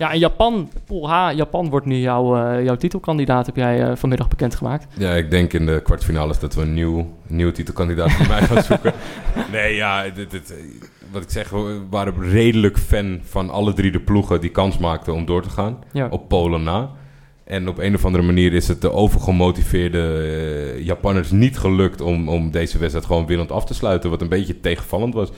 ja, 0.00 0.12
en 0.12 0.18
Japan, 0.18 0.70
Pool 0.86 1.10
H, 1.10 1.32
Japan 1.34 1.70
wordt 1.70 1.86
nu 1.86 1.96
jouw, 1.96 2.36
uh, 2.36 2.64
jouw 2.64 2.76
titelkandidaat, 2.76 3.46
heb 3.46 3.56
jij 3.56 3.88
uh, 3.88 3.96
vanmiddag 3.96 4.28
bekendgemaakt. 4.28 4.86
Ja, 4.98 5.14
ik 5.14 5.30
denk 5.30 5.52
in 5.52 5.66
de 5.66 5.80
kwartfinales 5.82 6.38
dat 6.38 6.54
we 6.54 6.62
een 6.62 6.74
nieuw, 6.74 7.14
nieuwe 7.26 7.52
titelkandidaat 7.52 8.12
voor 8.12 8.26
mij 8.26 8.42
gaan 8.48 8.62
zoeken. 8.62 8.92
Nee, 9.52 9.74
ja, 9.74 10.08
dit, 10.08 10.30
dit, 10.30 10.54
wat 11.10 11.22
ik 11.22 11.30
zeg, 11.30 11.50
we 11.50 11.80
waren 11.90 12.30
redelijk 12.30 12.78
fan 12.78 13.20
van 13.22 13.50
alle 13.50 13.72
drie 13.72 13.90
de 13.90 14.00
ploegen 14.00 14.40
die 14.40 14.50
kans 14.50 14.78
maakten 14.78 15.14
om 15.14 15.24
door 15.24 15.42
te 15.42 15.50
gaan. 15.50 15.78
Ja. 15.92 16.06
Op 16.10 16.28
Polen 16.28 16.62
na. 16.62 16.90
En 17.44 17.68
op 17.68 17.78
een 17.78 17.94
of 17.94 18.04
andere 18.04 18.24
manier 18.24 18.52
is 18.52 18.68
het 18.68 18.80
de 18.80 18.92
overgemotiveerde 18.92 19.98
uh, 20.78 20.84
Japanners 20.84 21.30
niet 21.30 21.58
gelukt 21.58 22.00
om, 22.00 22.28
om 22.28 22.50
deze 22.50 22.78
wedstrijd 22.78 23.06
gewoon 23.06 23.26
winnend 23.26 23.52
af 23.52 23.64
te 23.64 23.74
sluiten. 23.74 24.10
Wat 24.10 24.20
een 24.20 24.28
beetje 24.28 24.60
tegenvallend 24.60 25.14
was. 25.14 25.30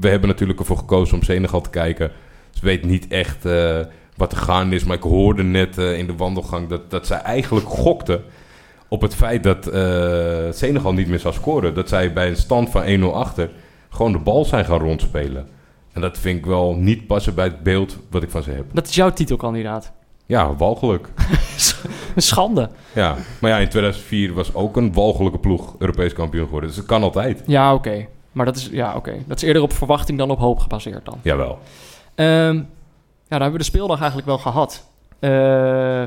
We 0.00 0.08
hebben 0.08 0.28
natuurlijk 0.28 0.58
ervoor 0.58 0.76
gekozen 0.76 1.16
om 1.16 1.22
Senegal 1.22 1.60
te 1.60 1.70
kijken. 1.70 2.10
Dus 2.56 2.64
weet 2.64 2.84
niet 2.84 3.08
echt 3.08 3.46
uh, 3.46 3.78
wat 4.16 4.32
er 4.32 4.38
gaande 4.38 4.74
is. 4.74 4.84
Maar 4.84 4.96
ik 4.96 5.02
hoorde 5.02 5.42
net 5.42 5.78
uh, 5.78 5.98
in 5.98 6.06
de 6.06 6.16
wandelgang 6.16 6.68
dat, 6.68 6.90
dat 6.90 7.06
zij 7.06 7.18
eigenlijk 7.18 7.66
gokten 7.66 8.22
op 8.88 9.00
het 9.02 9.14
feit 9.14 9.42
dat 9.42 9.74
uh, 9.74 10.52
Senegal 10.52 10.92
niet 10.92 11.08
meer 11.08 11.18
zou 11.18 11.34
scoren. 11.34 11.74
Dat 11.74 11.88
zij 11.88 12.12
bij 12.12 12.28
een 12.28 12.36
stand 12.36 12.70
van 12.70 13.00
1-0 13.00 13.04
achter 13.04 13.50
gewoon 13.88 14.12
de 14.12 14.18
bal 14.18 14.44
zijn 14.44 14.64
gaan 14.64 14.78
rondspelen. 14.78 15.48
En 15.92 16.00
dat 16.00 16.18
vind 16.18 16.38
ik 16.38 16.46
wel 16.46 16.74
niet 16.74 17.06
passen 17.06 17.34
bij 17.34 17.44
het 17.44 17.62
beeld 17.62 17.98
wat 18.10 18.22
ik 18.22 18.30
van 18.30 18.42
ze 18.42 18.50
heb. 18.50 18.64
Dat 18.72 18.86
is 18.86 18.94
jouw 18.94 19.10
titelkandidaat. 19.10 19.92
Ja, 20.26 20.54
walgelijk. 20.54 21.08
een 22.14 22.22
schande. 22.32 22.70
Ja, 22.92 23.16
maar 23.40 23.50
ja, 23.50 23.56
in 23.56 23.68
2004 23.68 24.34
was 24.34 24.54
ook 24.54 24.76
een 24.76 24.92
walgelijke 24.92 25.38
ploeg 25.38 25.74
Europees 25.78 26.12
kampioen 26.12 26.44
geworden. 26.44 26.68
Dus 26.68 26.78
dat 26.78 26.86
kan 26.86 27.02
altijd. 27.02 27.42
Ja, 27.46 27.74
oké. 27.74 28.06
Maar 28.32 28.46
dat 28.46 28.56
is, 28.56 28.68
ja, 28.72 28.94
oké. 28.96 29.14
dat 29.26 29.36
is 29.36 29.42
eerder 29.42 29.62
op 29.62 29.72
verwachting 29.72 30.18
dan 30.18 30.30
op 30.30 30.38
hoop 30.38 30.58
gebaseerd 30.58 31.04
dan. 31.04 31.18
Jawel. 31.22 31.58
Um, 32.16 32.56
ja, 33.28 33.38
daar 33.38 33.40
hebben 33.40 33.52
we 33.52 33.58
de 33.58 33.64
speeldag 33.64 33.98
eigenlijk 33.98 34.28
wel 34.28 34.38
gehad. 34.38 34.86
Uh, 35.20 36.04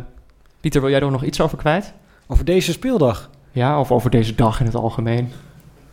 Pieter, 0.59 0.81
wil 0.81 0.89
jij 0.89 0.99
er 0.99 1.11
nog 1.11 1.23
iets 1.23 1.41
over 1.41 1.57
kwijt? 1.57 1.93
Over 2.27 2.45
deze 2.45 2.71
speeldag? 2.71 3.29
Ja, 3.51 3.79
of 3.79 3.91
over 3.91 4.09
deze 4.09 4.35
dag 4.35 4.59
in 4.59 4.65
het 4.65 4.75
algemeen. 4.75 5.31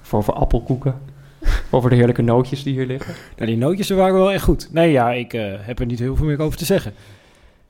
Of 0.03 0.15
over 0.15 0.33
appelkoeken. 0.33 1.01
over 1.71 1.91
de 1.91 1.97
heerlijke 1.97 2.23
nootjes 2.23 2.63
die 2.63 2.75
hier 2.75 2.87
liggen. 2.87 3.15
Nou, 3.37 3.51
die 3.51 3.59
nootjes 3.59 3.91
waren 3.91 4.15
wel 4.15 4.33
echt 4.33 4.45
goed. 4.45 4.69
Nee, 4.73 4.91
ja, 4.91 5.13
ik 5.13 5.33
uh, 5.33 5.55
heb 5.61 5.79
er 5.79 5.87
niet 5.87 5.99
heel 5.99 6.17
veel 6.17 6.27
meer 6.27 6.41
over 6.41 6.59
te 6.59 6.65
zeggen. 6.65 6.93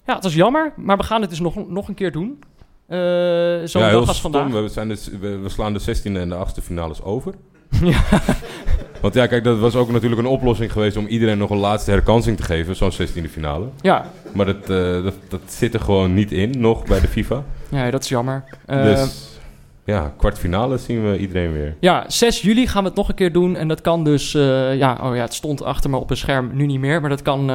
Ja, 0.06 0.14
het 0.14 0.22
was 0.22 0.34
jammer, 0.34 0.72
maar 0.76 0.96
we 0.96 1.02
gaan 1.02 1.20
het 1.20 1.30
dus 1.30 1.40
nog, 1.40 1.68
nog 1.68 1.88
een 1.88 1.94
keer 1.94 2.12
doen. 2.12 2.38
Uh, 2.88 2.98
Zo'n 3.64 3.82
ja, 3.82 3.90
dag 3.90 4.08
als 4.08 4.18
stom. 4.18 4.32
vandaag. 4.32 4.62
We, 4.62 4.68
zijn 4.68 4.88
dus, 4.88 5.08
we, 5.20 5.38
we, 5.38 5.48
slaan 5.48 5.72
de 5.72 5.80
16e 5.80 6.02
en 6.02 6.28
de 6.28 6.46
8e 6.46 6.62
finales 6.62 7.02
over. 7.02 7.34
ja. 7.82 8.02
Want 9.06 9.18
ja, 9.18 9.26
kijk, 9.26 9.44
dat 9.44 9.58
was 9.58 9.74
ook 9.74 9.90
natuurlijk 9.90 10.20
een 10.20 10.26
oplossing 10.26 10.72
geweest 10.72 10.96
om 10.96 11.06
iedereen 11.06 11.38
nog 11.38 11.50
een 11.50 11.56
laatste 11.56 11.90
herkansing 11.90 12.36
te 12.36 12.42
geven, 12.42 12.76
zo'n 12.76 12.92
16e 12.92 13.30
finale. 13.30 13.66
Ja. 13.80 14.10
Maar 14.32 14.46
dat, 14.46 14.70
uh, 14.70 15.04
dat, 15.04 15.14
dat, 15.28 15.40
zit 15.46 15.74
er 15.74 15.80
gewoon 15.80 16.14
niet 16.14 16.32
in, 16.32 16.54
nog 16.58 16.84
bij 16.84 17.00
de 17.00 17.08
FIFA. 17.08 17.42
Ja, 17.68 17.90
dat 17.90 18.02
is 18.02 18.08
jammer. 18.08 18.44
Uh, 18.68 18.82
dus 18.82 19.38
ja, 19.84 20.12
kwartfinale 20.16 20.78
zien 20.78 21.10
we 21.10 21.18
iedereen 21.18 21.52
weer. 21.52 21.76
Ja, 21.80 22.04
6 22.06 22.42
juli 22.42 22.66
gaan 22.66 22.82
we 22.82 22.88
het 22.88 22.96
nog 22.96 23.08
een 23.08 23.14
keer 23.14 23.32
doen. 23.32 23.56
En 23.56 23.68
dat 23.68 23.80
kan 23.80 24.04
dus, 24.04 24.34
uh, 24.34 24.76
ja, 24.76 24.98
oh 25.02 25.14
ja, 25.14 25.22
het 25.22 25.34
stond 25.34 25.62
achter 25.62 25.90
me 25.90 25.96
op 25.96 26.10
een 26.10 26.16
scherm, 26.16 26.50
nu 26.52 26.66
niet 26.66 26.80
meer. 26.80 27.00
Maar 27.00 27.10
dat 27.10 27.22
kan, 27.22 27.46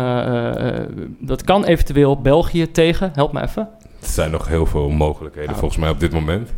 dat 1.19 1.43
kan 1.43 1.63
eventueel 1.63 2.21
België 2.21 2.71
tegen, 2.71 3.11
help 3.13 3.33
me 3.33 3.41
even. 3.41 3.69
Er 4.01 4.07
zijn 4.07 4.31
nog 4.31 4.47
heel 4.47 4.65
veel 4.65 4.89
mogelijkheden 4.89 5.51
oh. 5.51 5.57
volgens 5.57 5.79
mij 5.79 5.89
op 5.89 5.99
dit 5.99 6.11
moment. 6.11 6.49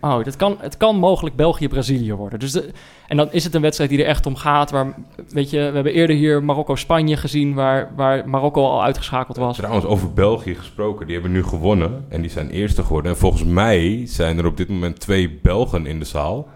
Oh, 0.00 0.24
dat 0.24 0.36
kan, 0.36 0.56
het 0.60 0.76
kan 0.76 0.96
mogelijk 0.96 1.36
België-Brazilië 1.36 2.12
worden. 2.12 2.38
Dus 2.38 2.52
de, 2.52 2.70
en 3.06 3.16
dan 3.16 3.28
is 3.32 3.44
het 3.44 3.54
een 3.54 3.60
wedstrijd 3.60 3.90
die 3.90 3.98
er 3.98 4.06
echt 4.06 4.26
om 4.26 4.36
gaat. 4.36 4.70
Waar, 4.70 4.94
weet 5.28 5.50
je, 5.50 5.58
we 5.58 5.74
hebben 5.74 5.92
eerder 5.92 6.16
hier 6.16 6.44
Marokko-Spanje 6.44 7.16
gezien, 7.16 7.54
waar, 7.54 7.92
waar 7.96 8.28
Marokko 8.28 8.64
al 8.64 8.82
uitgeschakeld 8.82 9.36
was. 9.36 9.56
Trouwens, 9.56 9.86
over 9.86 10.12
België 10.12 10.54
gesproken, 10.54 11.06
die 11.06 11.14
hebben 11.14 11.32
nu 11.32 11.44
gewonnen 11.44 12.04
en 12.08 12.20
die 12.20 12.30
zijn 12.30 12.50
eerste 12.50 12.82
geworden. 12.82 13.10
En 13.10 13.18
volgens 13.18 13.44
mij 13.44 14.02
zijn 14.06 14.38
er 14.38 14.46
op 14.46 14.56
dit 14.56 14.68
moment 14.68 15.00
twee 15.00 15.38
Belgen 15.42 15.86
in 15.86 15.98
de 15.98 16.04
zaal. 16.04 16.48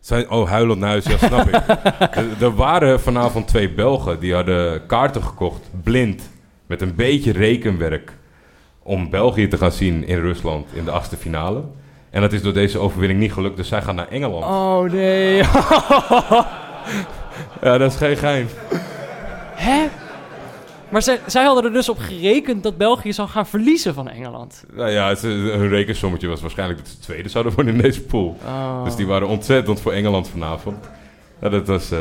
Zijn, 0.00 0.30
oh, 0.30 0.48
huilend 0.48 0.78
naar 0.78 0.88
huis, 0.88 1.04
ja, 1.04 1.16
snap 1.16 1.48
ik. 1.48 1.54
er, 2.18 2.26
er 2.40 2.54
waren 2.54 3.00
vanavond 3.00 3.48
twee 3.48 3.72
Belgen 3.72 4.20
die 4.20 4.34
hadden 4.34 4.86
kaarten 4.86 5.22
gekocht, 5.22 5.70
blind, 5.82 6.30
met 6.66 6.80
een 6.80 6.94
beetje 6.94 7.32
rekenwerk, 7.32 8.12
om 8.82 9.10
België 9.10 9.48
te 9.48 9.56
gaan 9.56 9.72
zien 9.72 10.06
in 10.06 10.20
Rusland 10.20 10.66
in 10.72 10.84
de 10.84 10.90
achtste 10.90 11.16
finale. 11.16 11.64
En 12.10 12.20
dat 12.20 12.32
is 12.32 12.42
door 12.42 12.52
deze 12.52 12.78
overwinning 12.78 13.20
niet 13.20 13.32
gelukt, 13.32 13.56
dus 13.56 13.68
zij 13.68 13.82
gaan 13.82 13.94
naar 13.94 14.08
Engeland. 14.08 14.44
Oh 14.44 14.92
nee. 14.92 15.36
ja, 17.62 17.78
dat 17.78 17.92
is 17.92 17.96
geen 17.96 18.16
gein. 18.16 18.48
Hè? 19.54 19.86
Maar 20.88 21.02
zij, 21.02 21.20
zij 21.26 21.44
hadden 21.44 21.64
er 21.64 21.72
dus 21.72 21.88
op 21.88 21.98
gerekend 21.98 22.62
dat 22.62 22.76
België 22.76 23.12
zou 23.12 23.28
gaan 23.28 23.46
verliezen 23.46 23.94
van 23.94 24.08
Engeland. 24.08 24.64
Nou 24.72 24.90
ja, 24.90 25.08
het, 25.08 25.22
hun 25.22 25.68
rekensommetje 25.68 26.28
was 26.28 26.40
waarschijnlijk 26.40 26.78
dat 26.78 26.88
ze 26.88 26.98
tweede 26.98 27.28
zouden 27.28 27.54
worden 27.54 27.74
in 27.74 27.80
deze 27.80 28.02
pool. 28.02 28.36
Oh. 28.44 28.84
Dus 28.84 28.96
die 28.96 29.06
waren 29.06 29.28
ontzettend 29.28 29.80
voor 29.80 29.92
Engeland 29.92 30.28
vanavond. 30.28 30.88
Ja, 31.40 31.48
dat 31.48 31.66
was, 31.66 31.92
uh, 31.92 31.98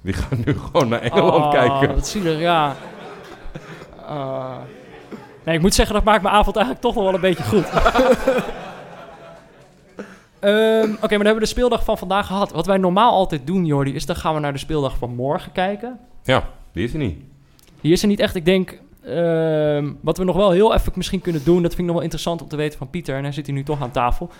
die 0.00 0.12
gaan 0.12 0.42
nu 0.44 0.58
gewoon 0.58 0.88
naar 0.88 1.00
Engeland 1.00 1.44
oh, 1.44 1.50
kijken. 1.50 1.94
Dat 1.94 2.08
zie 2.08 2.22
je, 2.22 2.30
ja. 2.30 2.76
Uh. 4.08 4.56
Nee, 5.44 5.56
ik 5.56 5.60
moet 5.60 5.74
zeggen, 5.74 5.94
dat 5.94 6.04
maakt 6.04 6.22
mijn 6.22 6.34
avond 6.34 6.56
eigenlijk 6.56 6.84
toch 6.84 6.94
nog 6.94 7.04
wel 7.04 7.14
een 7.14 7.20
beetje 7.20 7.44
goed. 7.44 7.66
Um, 10.44 10.50
Oké, 10.50 10.84
okay, 10.84 10.92
maar 10.92 11.08
dan 11.08 11.08
hebben 11.10 11.34
we 11.34 11.40
de 11.40 11.46
speeldag 11.46 11.84
van 11.84 11.98
vandaag 11.98 12.26
gehad. 12.26 12.52
Wat 12.52 12.66
wij 12.66 12.76
normaal 12.76 13.12
altijd 13.12 13.46
doen, 13.46 13.64
Jordi, 13.64 13.94
is 13.94 14.06
dan 14.06 14.16
gaan 14.16 14.34
we 14.34 14.40
naar 14.40 14.52
de 14.52 14.58
speeldag 14.58 14.96
van 14.96 15.14
morgen 15.14 15.52
kijken. 15.52 15.98
Ja, 16.22 16.48
die 16.72 16.84
is 16.84 16.92
er 16.92 16.98
niet. 16.98 17.18
Die 17.80 17.92
is 17.92 18.02
er 18.02 18.08
niet 18.08 18.20
echt. 18.20 18.34
Ik 18.34 18.44
denk, 18.44 18.78
uh, 19.06 19.90
wat 20.00 20.18
we 20.18 20.24
nog 20.24 20.36
wel 20.36 20.50
heel 20.50 20.74
even 20.74 20.92
misschien 20.94 21.20
kunnen 21.20 21.44
doen, 21.44 21.62
dat 21.62 21.74
vind 21.74 21.80
ik 21.80 21.84
nog 21.84 21.94
wel 21.94 22.02
interessant 22.02 22.42
om 22.42 22.48
te 22.48 22.56
weten 22.56 22.78
van 22.78 22.90
Pieter, 22.90 23.16
en 23.16 23.22
hij 23.22 23.32
zit 23.32 23.46
hier 23.46 23.54
nu 23.54 23.62
toch 23.62 23.82
aan 23.82 23.90
tafel. 23.90 24.30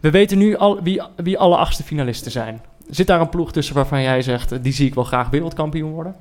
We 0.00 0.10
weten 0.10 0.38
nu 0.38 0.56
al 0.56 0.82
wie, 0.82 1.02
wie 1.16 1.38
alle 1.38 1.56
achtste 1.56 1.82
finalisten 1.82 2.30
zijn. 2.30 2.62
Zit 2.88 3.06
daar 3.06 3.20
een 3.20 3.28
ploeg 3.28 3.52
tussen 3.52 3.74
waarvan 3.74 4.02
jij 4.02 4.22
zegt, 4.22 4.62
die 4.62 4.72
zie 4.72 4.86
ik 4.86 4.94
wel 4.94 5.04
graag 5.04 5.30
wereldkampioen 5.30 5.92
worden? 5.92 6.16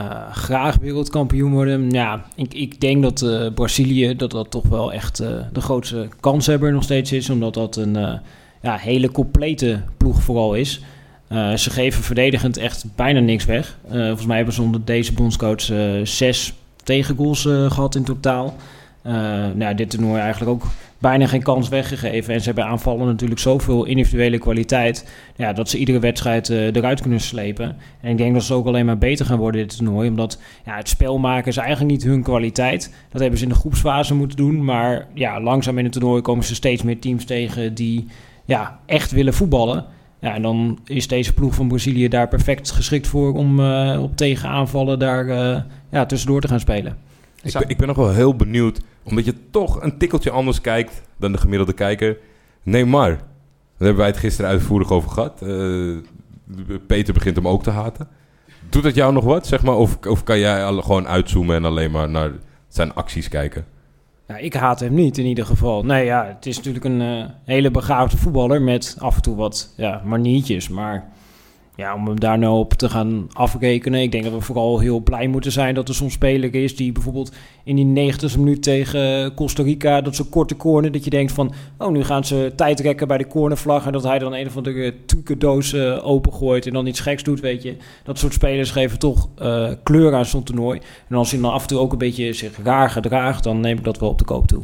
Uh, 0.00 0.32
graag 0.32 0.76
wereldkampioen 0.76 1.52
worden. 1.52 1.90
Ja, 1.90 2.24
ik, 2.34 2.54
ik 2.54 2.80
denk 2.80 3.02
dat 3.02 3.22
uh, 3.22 3.46
Brazilië 3.54 4.16
dat 4.16 4.30
dat 4.30 4.50
toch 4.50 4.66
wel 4.66 4.92
echt 4.92 5.20
uh, 5.20 5.28
de 5.52 5.60
grootste 5.60 6.08
kanshebber 6.20 6.72
nog 6.72 6.82
steeds 6.82 7.12
is. 7.12 7.30
Omdat 7.30 7.54
dat 7.54 7.76
een 7.76 8.20
ja, 8.62 8.76
hele 8.76 9.10
complete 9.10 9.82
ploeg 9.96 10.22
vooral 10.22 10.54
is. 10.54 10.80
ze 11.56 11.70
geven 11.70 12.02
verdedigend 12.02 12.56
echt 12.56 12.84
bijna 12.94 13.20
niks 13.20 13.44
weg. 13.44 13.76
volgens 13.88 14.26
mij 14.26 14.36
hebben 14.36 14.54
ze 14.54 14.62
onder 14.62 14.84
deze 14.84 15.12
bondscoach 15.12 15.70
zes 16.02 16.52
tegengoals 16.82 17.42
gehad 17.42 17.94
in 17.94 18.04
totaal. 18.04 18.54
Nou, 19.54 19.74
dit 19.74 19.90
toernooi 19.90 20.20
eigenlijk 20.20 20.50
ook 20.50 20.66
bijna 21.04 21.26
geen 21.26 21.42
kans 21.42 21.68
weggegeven. 21.68 22.34
En 22.34 22.40
ze 22.40 22.46
hebben 22.46 22.64
aanvallen 22.64 23.06
natuurlijk 23.06 23.40
zoveel 23.40 23.84
individuele 23.84 24.38
kwaliteit. 24.38 25.08
Ja, 25.36 25.52
dat 25.52 25.68
ze 25.68 25.78
iedere 25.78 25.98
wedstrijd 25.98 26.48
uh, 26.48 26.66
eruit 26.66 27.00
kunnen 27.00 27.20
slepen. 27.20 27.76
En 28.00 28.10
ik 28.10 28.16
denk 28.16 28.34
dat 28.34 28.42
ze 28.42 28.54
ook 28.54 28.66
alleen 28.66 28.86
maar 28.86 28.98
beter 28.98 29.26
gaan 29.26 29.38
worden 29.38 29.60
dit 29.60 29.76
toernooi. 29.76 30.08
Omdat 30.08 30.40
ja, 30.64 30.76
het 30.76 30.88
spel 30.88 31.18
maken 31.18 31.48
is 31.48 31.56
eigenlijk 31.56 31.90
niet 31.90 32.02
hun 32.04 32.22
kwaliteit. 32.22 32.94
Dat 33.10 33.20
hebben 33.20 33.38
ze 33.38 33.44
in 33.44 33.50
de 33.50 33.58
groepsfase 33.58 34.14
moeten 34.14 34.36
doen. 34.36 34.64
Maar 34.64 35.06
ja, 35.14 35.40
langzaam 35.40 35.78
in 35.78 35.84
het 35.84 35.92
toernooi 35.92 36.22
komen 36.22 36.44
ze 36.44 36.54
steeds 36.54 36.82
meer 36.82 36.98
teams 36.98 37.24
tegen 37.24 37.74
die 37.74 38.06
ja, 38.44 38.78
echt 38.86 39.10
willen 39.10 39.34
voetballen. 39.34 39.84
Ja, 40.20 40.34
en 40.34 40.42
dan 40.42 40.78
is 40.84 41.08
deze 41.08 41.34
ploeg 41.34 41.54
van 41.54 41.68
Brazilië 41.68 42.08
daar 42.08 42.28
perfect 42.28 42.70
geschikt 42.70 43.06
voor 43.06 43.34
om 43.34 43.60
uh, 43.60 44.02
op 44.02 44.16
tegenaanvallen 44.16 44.98
daar 44.98 45.26
ja, 45.90 46.06
tussendoor 46.06 46.40
te 46.40 46.48
gaan 46.48 46.60
spelen. 46.60 46.96
Ik 47.42 47.54
ik 47.54 47.76
ben 47.76 47.86
nog 47.86 47.96
wel 47.96 48.10
heel 48.10 48.36
benieuwd 48.36 48.80
omdat 49.04 49.24
je 49.24 49.50
toch 49.50 49.82
een 49.82 49.98
tikkeltje 49.98 50.30
anders 50.30 50.60
kijkt 50.60 51.02
dan 51.16 51.32
de 51.32 51.38
gemiddelde 51.38 51.72
kijker. 51.72 52.16
Neymar. 52.62 53.10
Daar 53.10 53.18
hebben 53.76 53.96
wij 53.96 54.06
het 54.06 54.16
gisteren 54.16 54.50
uitvoerig 54.50 54.90
over 54.90 55.10
gehad. 55.10 55.42
Uh, 55.42 55.96
Peter 56.86 57.14
begint 57.14 57.36
hem 57.36 57.48
ook 57.48 57.62
te 57.62 57.70
haten. 57.70 58.08
Doet 58.68 58.82
dat 58.82 58.94
jou 58.94 59.12
nog 59.12 59.24
wat, 59.24 59.46
zeg 59.46 59.62
maar? 59.62 59.76
Of, 59.76 59.98
of 60.06 60.24
kan 60.24 60.38
jij 60.38 60.66
gewoon 60.66 61.08
uitzoomen 61.08 61.56
en 61.56 61.64
alleen 61.64 61.90
maar 61.90 62.10
naar 62.10 62.30
zijn 62.68 62.94
acties 62.94 63.28
kijken? 63.28 63.64
Ik 64.36 64.54
haat 64.54 64.80
hem 64.80 64.94
niet 64.94 65.18
in 65.18 65.24
ieder 65.24 65.46
geval. 65.46 65.84
Nee, 65.84 66.04
ja, 66.04 66.26
het 66.26 66.46
is 66.46 66.56
natuurlijk 66.56 66.84
een 66.84 67.00
uh, 67.00 67.24
hele 67.44 67.70
begaafde 67.70 68.16
voetballer 68.16 68.62
met 68.62 68.96
af 68.98 69.16
en 69.16 69.22
toe 69.22 69.36
wat 69.36 69.74
ja, 69.76 70.02
maniertjes. 70.04 70.68
Maar 70.68 71.12
ja, 71.76 71.94
om 71.94 72.06
hem 72.06 72.20
daar 72.20 72.38
nou 72.38 72.58
op 72.58 72.72
te 72.72 72.88
gaan 72.88 73.26
afrekenen. 73.32 74.02
Ik 74.02 74.12
denk 74.12 74.24
dat 74.24 74.32
we 74.32 74.40
vooral 74.40 74.78
heel 74.78 75.00
blij 75.00 75.26
moeten 75.26 75.52
zijn 75.52 75.74
dat 75.74 75.88
er 75.88 75.94
zo'n 75.94 76.10
speler 76.10 76.54
is 76.54 76.76
die 76.76 76.92
bijvoorbeeld 76.92 77.32
in 77.64 77.76
die 77.76 77.84
90 77.84 78.36
minuut 78.36 78.62
tegen 78.62 79.34
Costa 79.34 79.62
Rica, 79.62 80.00
dat 80.00 80.16
zo'n 80.16 80.28
korte 80.28 80.56
corner, 80.56 80.92
dat 80.92 81.04
je 81.04 81.10
denkt 81.10 81.32
van, 81.32 81.52
oh, 81.78 81.90
nu 81.90 82.04
gaan 82.04 82.24
ze 82.24 82.52
tijd 82.56 82.80
rekken 82.80 83.08
bij 83.08 83.18
de 83.18 83.26
cornervlag 83.26 83.86
en 83.86 83.92
dat 83.92 84.02
hij 84.02 84.18
dan 84.18 84.34
een 84.34 84.46
of 84.46 84.56
andere 84.56 84.94
trucendoos 85.06 85.72
uh, 85.72 86.06
opengooit 86.06 86.66
en 86.66 86.72
dan 86.72 86.86
iets 86.86 87.00
geks 87.00 87.22
doet, 87.22 87.40
weet 87.40 87.62
je. 87.62 87.76
Dat 88.04 88.18
soort 88.18 88.32
spelers 88.32 88.70
geven 88.70 88.98
toch 88.98 89.28
uh, 89.42 89.70
kleur 89.82 90.14
aan 90.14 90.24
zo'n 90.24 90.42
toernooi. 90.42 90.80
En 91.08 91.16
als 91.16 91.30
hij 91.30 91.40
dan 91.40 91.52
af 91.52 91.62
en 91.62 91.68
toe 91.68 91.78
ook 91.78 91.92
een 91.92 91.98
beetje 91.98 92.32
zich 92.32 92.58
raar 92.62 92.90
gedraagt, 92.90 93.44
dan 93.44 93.60
neem 93.60 93.78
ik 93.78 93.84
dat 93.84 93.98
wel 93.98 94.08
op 94.08 94.18
de 94.18 94.24
koop 94.24 94.46
toe. 94.46 94.62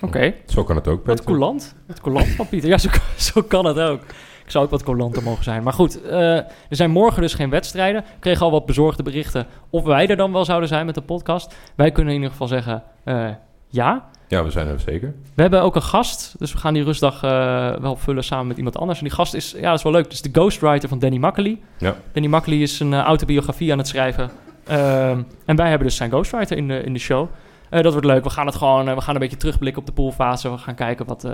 Oké. 0.00 0.34
Zo 0.46 0.64
kan 0.64 0.76
het 0.76 0.88
ook, 0.88 1.02
Peter. 1.02 1.16
Wat 1.16 1.24
coulant. 1.24 1.74
Wat 1.86 2.00
coulant 2.00 2.26
van 2.26 2.48
Pieter. 2.48 2.68
Ja, 2.68 2.78
zo, 2.78 2.88
zo 3.32 3.42
kan 3.42 3.64
het 3.64 3.78
ook. 3.78 4.00
Ik 4.46 4.52
zou 4.52 4.64
ook 4.64 4.70
wat 4.70 4.82
coulanter 4.82 5.22
mogen 5.22 5.44
zijn. 5.44 5.62
Maar 5.62 5.72
goed, 5.72 6.04
uh, 6.04 6.36
er 6.36 6.46
zijn 6.68 6.90
morgen 6.90 7.22
dus 7.22 7.34
geen 7.34 7.50
wedstrijden. 7.50 8.00
Ik 8.00 8.20
kreeg 8.20 8.42
al 8.42 8.50
wat 8.50 8.66
bezorgde 8.66 9.02
berichten 9.02 9.46
of 9.70 9.84
wij 9.84 10.06
er 10.06 10.16
dan 10.16 10.32
wel 10.32 10.44
zouden 10.44 10.68
zijn 10.68 10.86
met 10.86 10.94
de 10.94 11.00
podcast. 11.00 11.54
Wij 11.74 11.90
kunnen 11.90 12.12
in 12.12 12.18
ieder 12.18 12.32
geval 12.32 12.48
zeggen 12.48 12.82
uh, 13.04 13.28
ja. 13.68 14.08
Ja, 14.28 14.44
we 14.44 14.50
zijn 14.50 14.66
er 14.66 14.80
zeker. 14.80 15.14
We 15.34 15.42
hebben 15.42 15.62
ook 15.62 15.74
een 15.74 15.82
gast, 15.82 16.34
dus 16.38 16.52
we 16.52 16.58
gaan 16.58 16.74
die 16.74 16.84
rustdag 16.84 17.24
uh, 17.24 17.76
wel 17.76 17.96
vullen 17.96 18.24
samen 18.24 18.46
met 18.46 18.56
iemand 18.56 18.78
anders. 18.78 18.98
En 18.98 19.04
die 19.04 19.14
gast 19.14 19.34
is, 19.34 19.54
ja, 19.56 19.68
dat 19.68 19.78
is 19.78 19.82
wel 19.82 19.92
leuk, 19.92 20.10
dus 20.10 20.22
de 20.22 20.28
ghostwriter 20.32 20.88
van 20.88 20.98
Danny 20.98 21.16
Makkely. 21.16 21.58
Ja. 21.78 21.96
Danny 22.12 22.28
Makkely 22.28 22.62
is 22.62 22.80
een 22.80 22.94
autobiografie 22.94 23.72
aan 23.72 23.78
het 23.78 23.88
schrijven. 23.88 24.30
Ehm, 24.66 25.22
en 25.44 25.56
wij 25.56 25.68
hebben 25.68 25.86
dus 25.86 25.96
zijn 25.96 26.10
ghostwriter 26.10 26.56
in 26.56 26.68
de, 26.68 26.82
in 26.82 26.92
de 26.92 26.98
show. 26.98 27.28
dat 27.70 27.92
wordt 27.92 28.06
leuk. 28.06 28.24
We 28.24 28.30
gaan 28.30 28.46
het 28.46 28.54
gewoon, 28.54 28.94
we 28.94 29.00
gaan 29.00 29.14
een 29.14 29.20
beetje 29.20 29.36
terugblikken 29.36 29.80
op 29.80 29.86
de 29.86 29.94
poolfase. 29.94 30.50
We 30.50 30.58
gaan 30.58 30.74
kijken 30.74 31.06
wat 31.06 31.28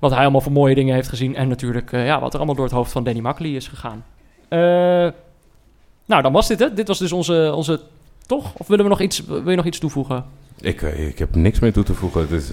wat 0.00 0.10
hij 0.10 0.20
allemaal 0.20 0.40
voor 0.40 0.52
mooie 0.52 0.74
dingen 0.74 0.94
heeft 0.94 1.08
gezien. 1.08 1.36
En 1.36 1.48
natuurlijk 1.48 1.92
uh, 1.92 2.06
ja, 2.06 2.20
wat 2.20 2.32
er 2.32 2.36
allemaal 2.36 2.54
door 2.54 2.64
het 2.64 2.74
hoofd 2.74 2.92
van 2.92 3.04
Danny 3.04 3.20
Makkely 3.20 3.56
is 3.56 3.68
gegaan. 3.68 4.04
Uh, 4.48 4.58
nou, 6.04 6.22
dan 6.22 6.32
was 6.32 6.48
dit 6.48 6.58
het. 6.58 6.76
Dit 6.76 6.88
was 6.88 6.98
dus 6.98 7.12
onze, 7.12 7.52
onze... 7.54 7.80
Toch? 8.26 8.52
Of 8.56 8.66
willen 8.66 8.84
we 8.84 8.90
nog 8.90 9.00
iets, 9.00 9.24
wil 9.24 9.50
je 9.50 9.56
nog 9.56 9.64
iets 9.64 9.78
toevoegen? 9.78 10.24
Ik, 10.60 10.82
uh, 10.82 11.08
ik 11.08 11.18
heb 11.18 11.34
niks 11.34 11.58
meer 11.58 11.72
toe 11.72 11.84
te 11.84 11.94
voegen. 11.94 12.28
Dit, 12.28 12.52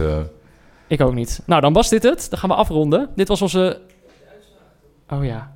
ik 0.87 1.01
ook 1.01 1.13
niet. 1.13 1.41
Nou, 1.45 1.61
dan 1.61 1.73
was 1.73 1.89
dit 1.89 2.03
het. 2.03 2.27
Dan 2.29 2.39
gaan 2.39 2.49
we 2.49 2.55
afronden. 2.55 3.09
Dit 3.15 3.27
was 3.27 3.41
onze... 3.41 3.79
Oh 5.09 5.25
ja. 5.25 5.55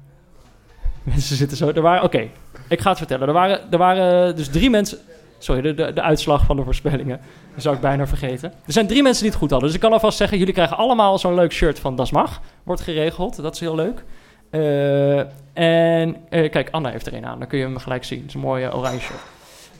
Mensen 1.04 1.36
zitten 1.36 1.58
zo... 1.58 1.70
Er 1.70 1.82
waren... 1.82 2.04
Oké, 2.04 2.28
ik 2.68 2.82
ga 2.82 2.90
het 2.90 2.98
vertellen. 2.98 3.28
Er 3.28 3.34
waren, 3.34 3.72
er 3.72 3.78
waren 3.78 4.36
dus 4.36 4.48
drie 4.48 4.70
mensen... 4.70 4.98
Sorry, 5.44 5.62
de, 5.62 5.74
de, 5.74 5.94
de, 5.94 6.02
uitslag 6.02 6.46
van 6.46 6.56
de 6.56 6.64
voorspellingen. 6.64 7.20
Dat 7.54 7.64
zou 7.64 7.76
ik 7.76 7.82
bijna 7.82 8.08
vergeten. 8.08 8.54
Er 8.66 8.74
zijn 8.74 8.88
drie 8.88 9.04
mensen 9.04 9.22
die 9.22 9.32
het 9.32 9.40
goed 9.40 9.50
hadden. 9.50 9.68
Dus 9.68 9.78
ik 9.78 9.84
kan 9.84 9.94
alvast 9.94 10.18
zeggen, 10.18 10.38
jullie 10.38 10.54
krijgen 10.54 10.78
allemaal 10.78 11.20
zo'n 11.20 11.36
leuk 11.36 11.52
shirt 11.52 11.80
van 11.80 11.96
Das 11.96 12.12
Mag. 12.12 12.42
Wordt 12.64 12.82
geregeld, 12.82 13.42
dat 13.42 13.54
is 13.54 13.60
heel 13.60 13.76
leuk. 13.76 14.04
Uh, 14.52 15.20
en 15.54 16.16
uh, 16.30 16.50
kijk, 16.50 16.70
Anna 16.72 16.90
heeft 16.90 17.06
er 17.06 17.14
een 17.14 17.26
aan. 17.26 17.40
Dan 17.40 17.48
kun 17.48 17.58
je 17.58 17.64
hem 17.64 17.78
gelijk 17.78 18.04
zien. 18.04 18.20
Het 18.20 18.28
is 18.28 18.34
een 18.34 18.40
mooie 18.40 18.76
oranje 18.76 19.00
shirt. 19.00 19.20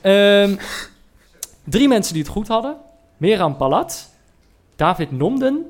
Um, 0.02 0.58
drie 1.64 1.88
mensen 1.88 2.14
die 2.14 2.22
het 2.22 2.32
goed 2.32 2.48
hadden. 2.48 2.76
Meran 3.16 3.56
Palat, 3.56 4.10
David 4.76 5.10
Nomden 5.10 5.66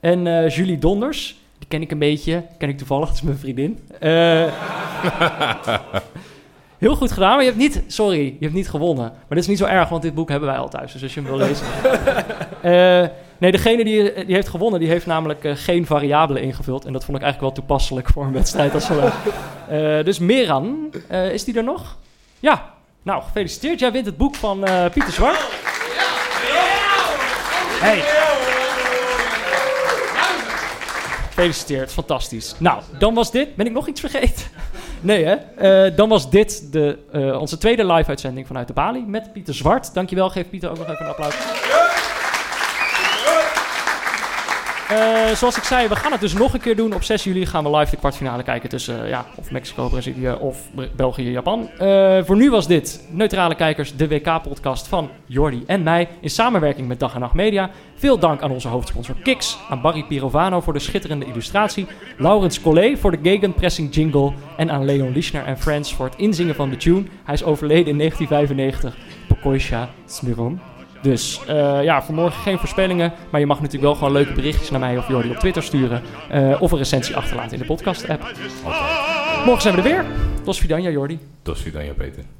en 0.00 0.26
uh, 0.26 0.48
Julie 0.48 0.78
Donders. 0.78 1.36
Die 1.58 1.68
ken 1.68 1.82
ik 1.82 1.90
een 1.90 1.98
beetje. 1.98 2.44
Ken 2.58 2.68
ik 2.68 2.78
toevallig, 2.78 3.06
dat 3.06 3.16
is 3.16 3.22
mijn 3.22 3.38
vriendin. 3.38 3.78
Heel 6.78 6.96
goed 6.96 7.12
gedaan, 7.12 7.30
maar 7.30 7.40
je 7.40 7.50
hebt 7.50 7.58
niet... 7.58 7.82
Sorry, 7.86 8.24
je 8.24 8.36
hebt 8.40 8.52
niet 8.52 8.68
gewonnen. 8.68 9.04
Maar 9.04 9.24
dat 9.28 9.38
is 9.38 9.46
niet 9.46 9.58
zo 9.58 9.64
erg, 9.64 9.88
want 9.88 10.02
dit 10.02 10.14
boek 10.14 10.28
hebben 10.28 10.48
wij 10.48 10.58
al 10.58 10.68
thuis. 10.68 10.92
Dus 10.92 11.02
als 11.02 11.14
je 11.14 11.20
hem 11.20 11.28
wil 11.28 11.38
lezen... 11.38 11.66
uh, 12.64 13.08
nee, 13.40 13.52
degene 13.52 13.84
die, 13.84 14.24
die 14.24 14.34
heeft 14.34 14.48
gewonnen, 14.48 14.80
die 14.80 14.88
heeft 14.88 15.06
namelijk 15.06 15.44
uh, 15.44 15.52
geen 15.56 15.86
variabelen 15.86 16.42
ingevuld. 16.42 16.84
En 16.84 16.92
dat 16.92 17.04
vond 17.04 17.16
ik 17.16 17.22
eigenlijk 17.22 17.54
wel 17.54 17.64
toepasselijk 17.64 18.08
voor 18.08 18.24
een 18.24 18.32
wedstrijd 18.32 18.74
als 18.74 18.86
zo. 18.86 19.10
Uh, 19.70 20.04
dus 20.08 20.18
Meran, 20.18 20.92
is 21.32 21.44
die 21.44 21.56
er 21.56 21.64
nog? 21.64 21.96
Ja. 22.40 22.74
Nou, 23.02 23.22
gefeliciteerd. 23.22 23.78
Jij 23.78 23.92
wint 23.92 24.06
het 24.06 24.16
boek 24.16 24.34
van 24.34 24.66
Pieter 24.92 25.12
Zwart. 25.12 25.46
Hey. 27.80 28.02
Gefeliciteerd, 31.28 31.92
fantastisch. 31.92 32.54
Nou, 32.58 32.82
dan 32.98 33.14
was 33.14 33.30
dit. 33.30 33.56
Ben 33.56 33.66
ik 33.66 33.72
nog 33.72 33.88
iets 33.88 34.00
vergeten? 34.00 34.44
Nee, 35.00 35.24
hè? 35.24 35.36
Uh, 35.88 35.96
dan 35.96 36.08
was 36.08 36.30
dit 36.30 36.72
de, 36.72 36.98
uh, 37.12 37.40
onze 37.40 37.58
tweede 37.58 37.86
live-uitzending 37.86 38.46
vanuit 38.46 38.66
de 38.66 38.72
Bali 38.72 39.04
met 39.06 39.32
Pieter 39.32 39.54
Zwart. 39.54 39.94
Dankjewel. 39.94 40.30
Geef 40.30 40.48
Pieter 40.48 40.70
ook 40.70 40.78
nog 40.78 40.88
even 40.88 41.04
een 41.04 41.10
applaus. 41.10 41.87
Uh, 44.92 45.34
zoals 45.34 45.56
ik 45.56 45.62
zei, 45.62 45.88
we 45.88 45.96
gaan 45.96 46.12
het 46.12 46.20
dus 46.20 46.32
nog 46.32 46.54
een 46.54 46.60
keer 46.60 46.76
doen. 46.76 46.94
Op 46.94 47.02
6 47.02 47.24
juli 47.24 47.46
gaan 47.46 47.64
we 47.64 47.76
live 47.76 47.90
de 47.90 47.96
kwartfinale 47.96 48.42
kijken 48.42 48.68
tussen 48.68 49.02
uh, 49.02 49.08
ja, 49.08 49.26
of 49.36 49.50
Mexico, 49.50 49.88
Brazilië 49.88 50.30
of 50.30 50.58
België, 50.96 51.30
Japan. 51.30 51.70
Uh, 51.80 52.18
voor 52.24 52.36
nu 52.36 52.50
was 52.50 52.66
dit 52.66 53.04
Neutrale 53.10 53.54
Kijkers, 53.54 53.96
de 53.96 54.08
WK-podcast 54.08 54.86
van 54.86 55.10
Jordi 55.26 55.62
en 55.66 55.82
mij 55.82 56.08
in 56.20 56.30
samenwerking 56.30 56.88
met 56.88 57.00
Dag 57.00 57.14
en 57.14 57.20
Nacht 57.20 57.34
Media. 57.34 57.70
Veel 57.94 58.18
dank 58.18 58.42
aan 58.42 58.50
onze 58.50 58.68
hoofdsponsor 58.68 59.16
Kix, 59.22 59.58
aan 59.68 59.80
Barry 59.80 60.04
Pirovano 60.04 60.60
voor 60.60 60.72
de 60.72 60.78
schitterende 60.78 61.26
illustratie, 61.26 61.86
Laurens 62.16 62.60
Collet 62.60 62.98
voor 62.98 63.10
de 63.10 63.18
gegenpressing 63.22 63.94
jingle 63.94 64.32
en 64.56 64.70
aan 64.70 64.84
Leon 64.84 65.12
Lischner 65.12 65.44
en 65.44 65.58
Friends 65.58 65.94
voor 65.94 66.06
het 66.06 66.18
inzingen 66.18 66.54
van 66.54 66.70
de 66.70 66.76
tune. 66.76 67.04
Hij 67.24 67.34
is 67.34 67.44
overleden 67.44 67.88
in 67.88 67.98
1995. 67.98 68.96
Pokoisha 69.28 69.88
Smiron. 70.06 70.60
Dus 71.02 71.40
uh, 71.48 71.82
ja, 71.82 72.02
vanmorgen 72.02 72.42
geen 72.42 72.58
voorspellingen. 72.58 73.12
Maar 73.30 73.40
je 73.40 73.46
mag 73.46 73.56
natuurlijk 73.56 73.84
wel 73.84 73.94
gewoon 73.94 74.12
leuke 74.12 74.32
berichtjes 74.32 74.70
naar 74.70 74.80
mij 74.80 74.98
of 74.98 75.08
Jordi 75.08 75.30
op 75.30 75.36
Twitter 75.36 75.62
sturen. 75.62 76.02
Uh, 76.34 76.62
of 76.62 76.72
een 76.72 76.78
recensie 76.78 77.16
achterlaten 77.16 77.52
in 77.52 77.58
de 77.58 77.64
podcast-app. 77.64 78.22
Okay. 78.22 79.44
Morgen 79.44 79.62
zijn 79.62 79.74
we 79.74 79.80
er 79.80 79.88
weer. 79.88 80.04
Tot 80.44 80.56
Vidania, 80.56 80.90
Jordi. 80.90 81.18
Tot 81.42 81.58
Vidania, 81.58 81.92
Peter. 81.92 82.37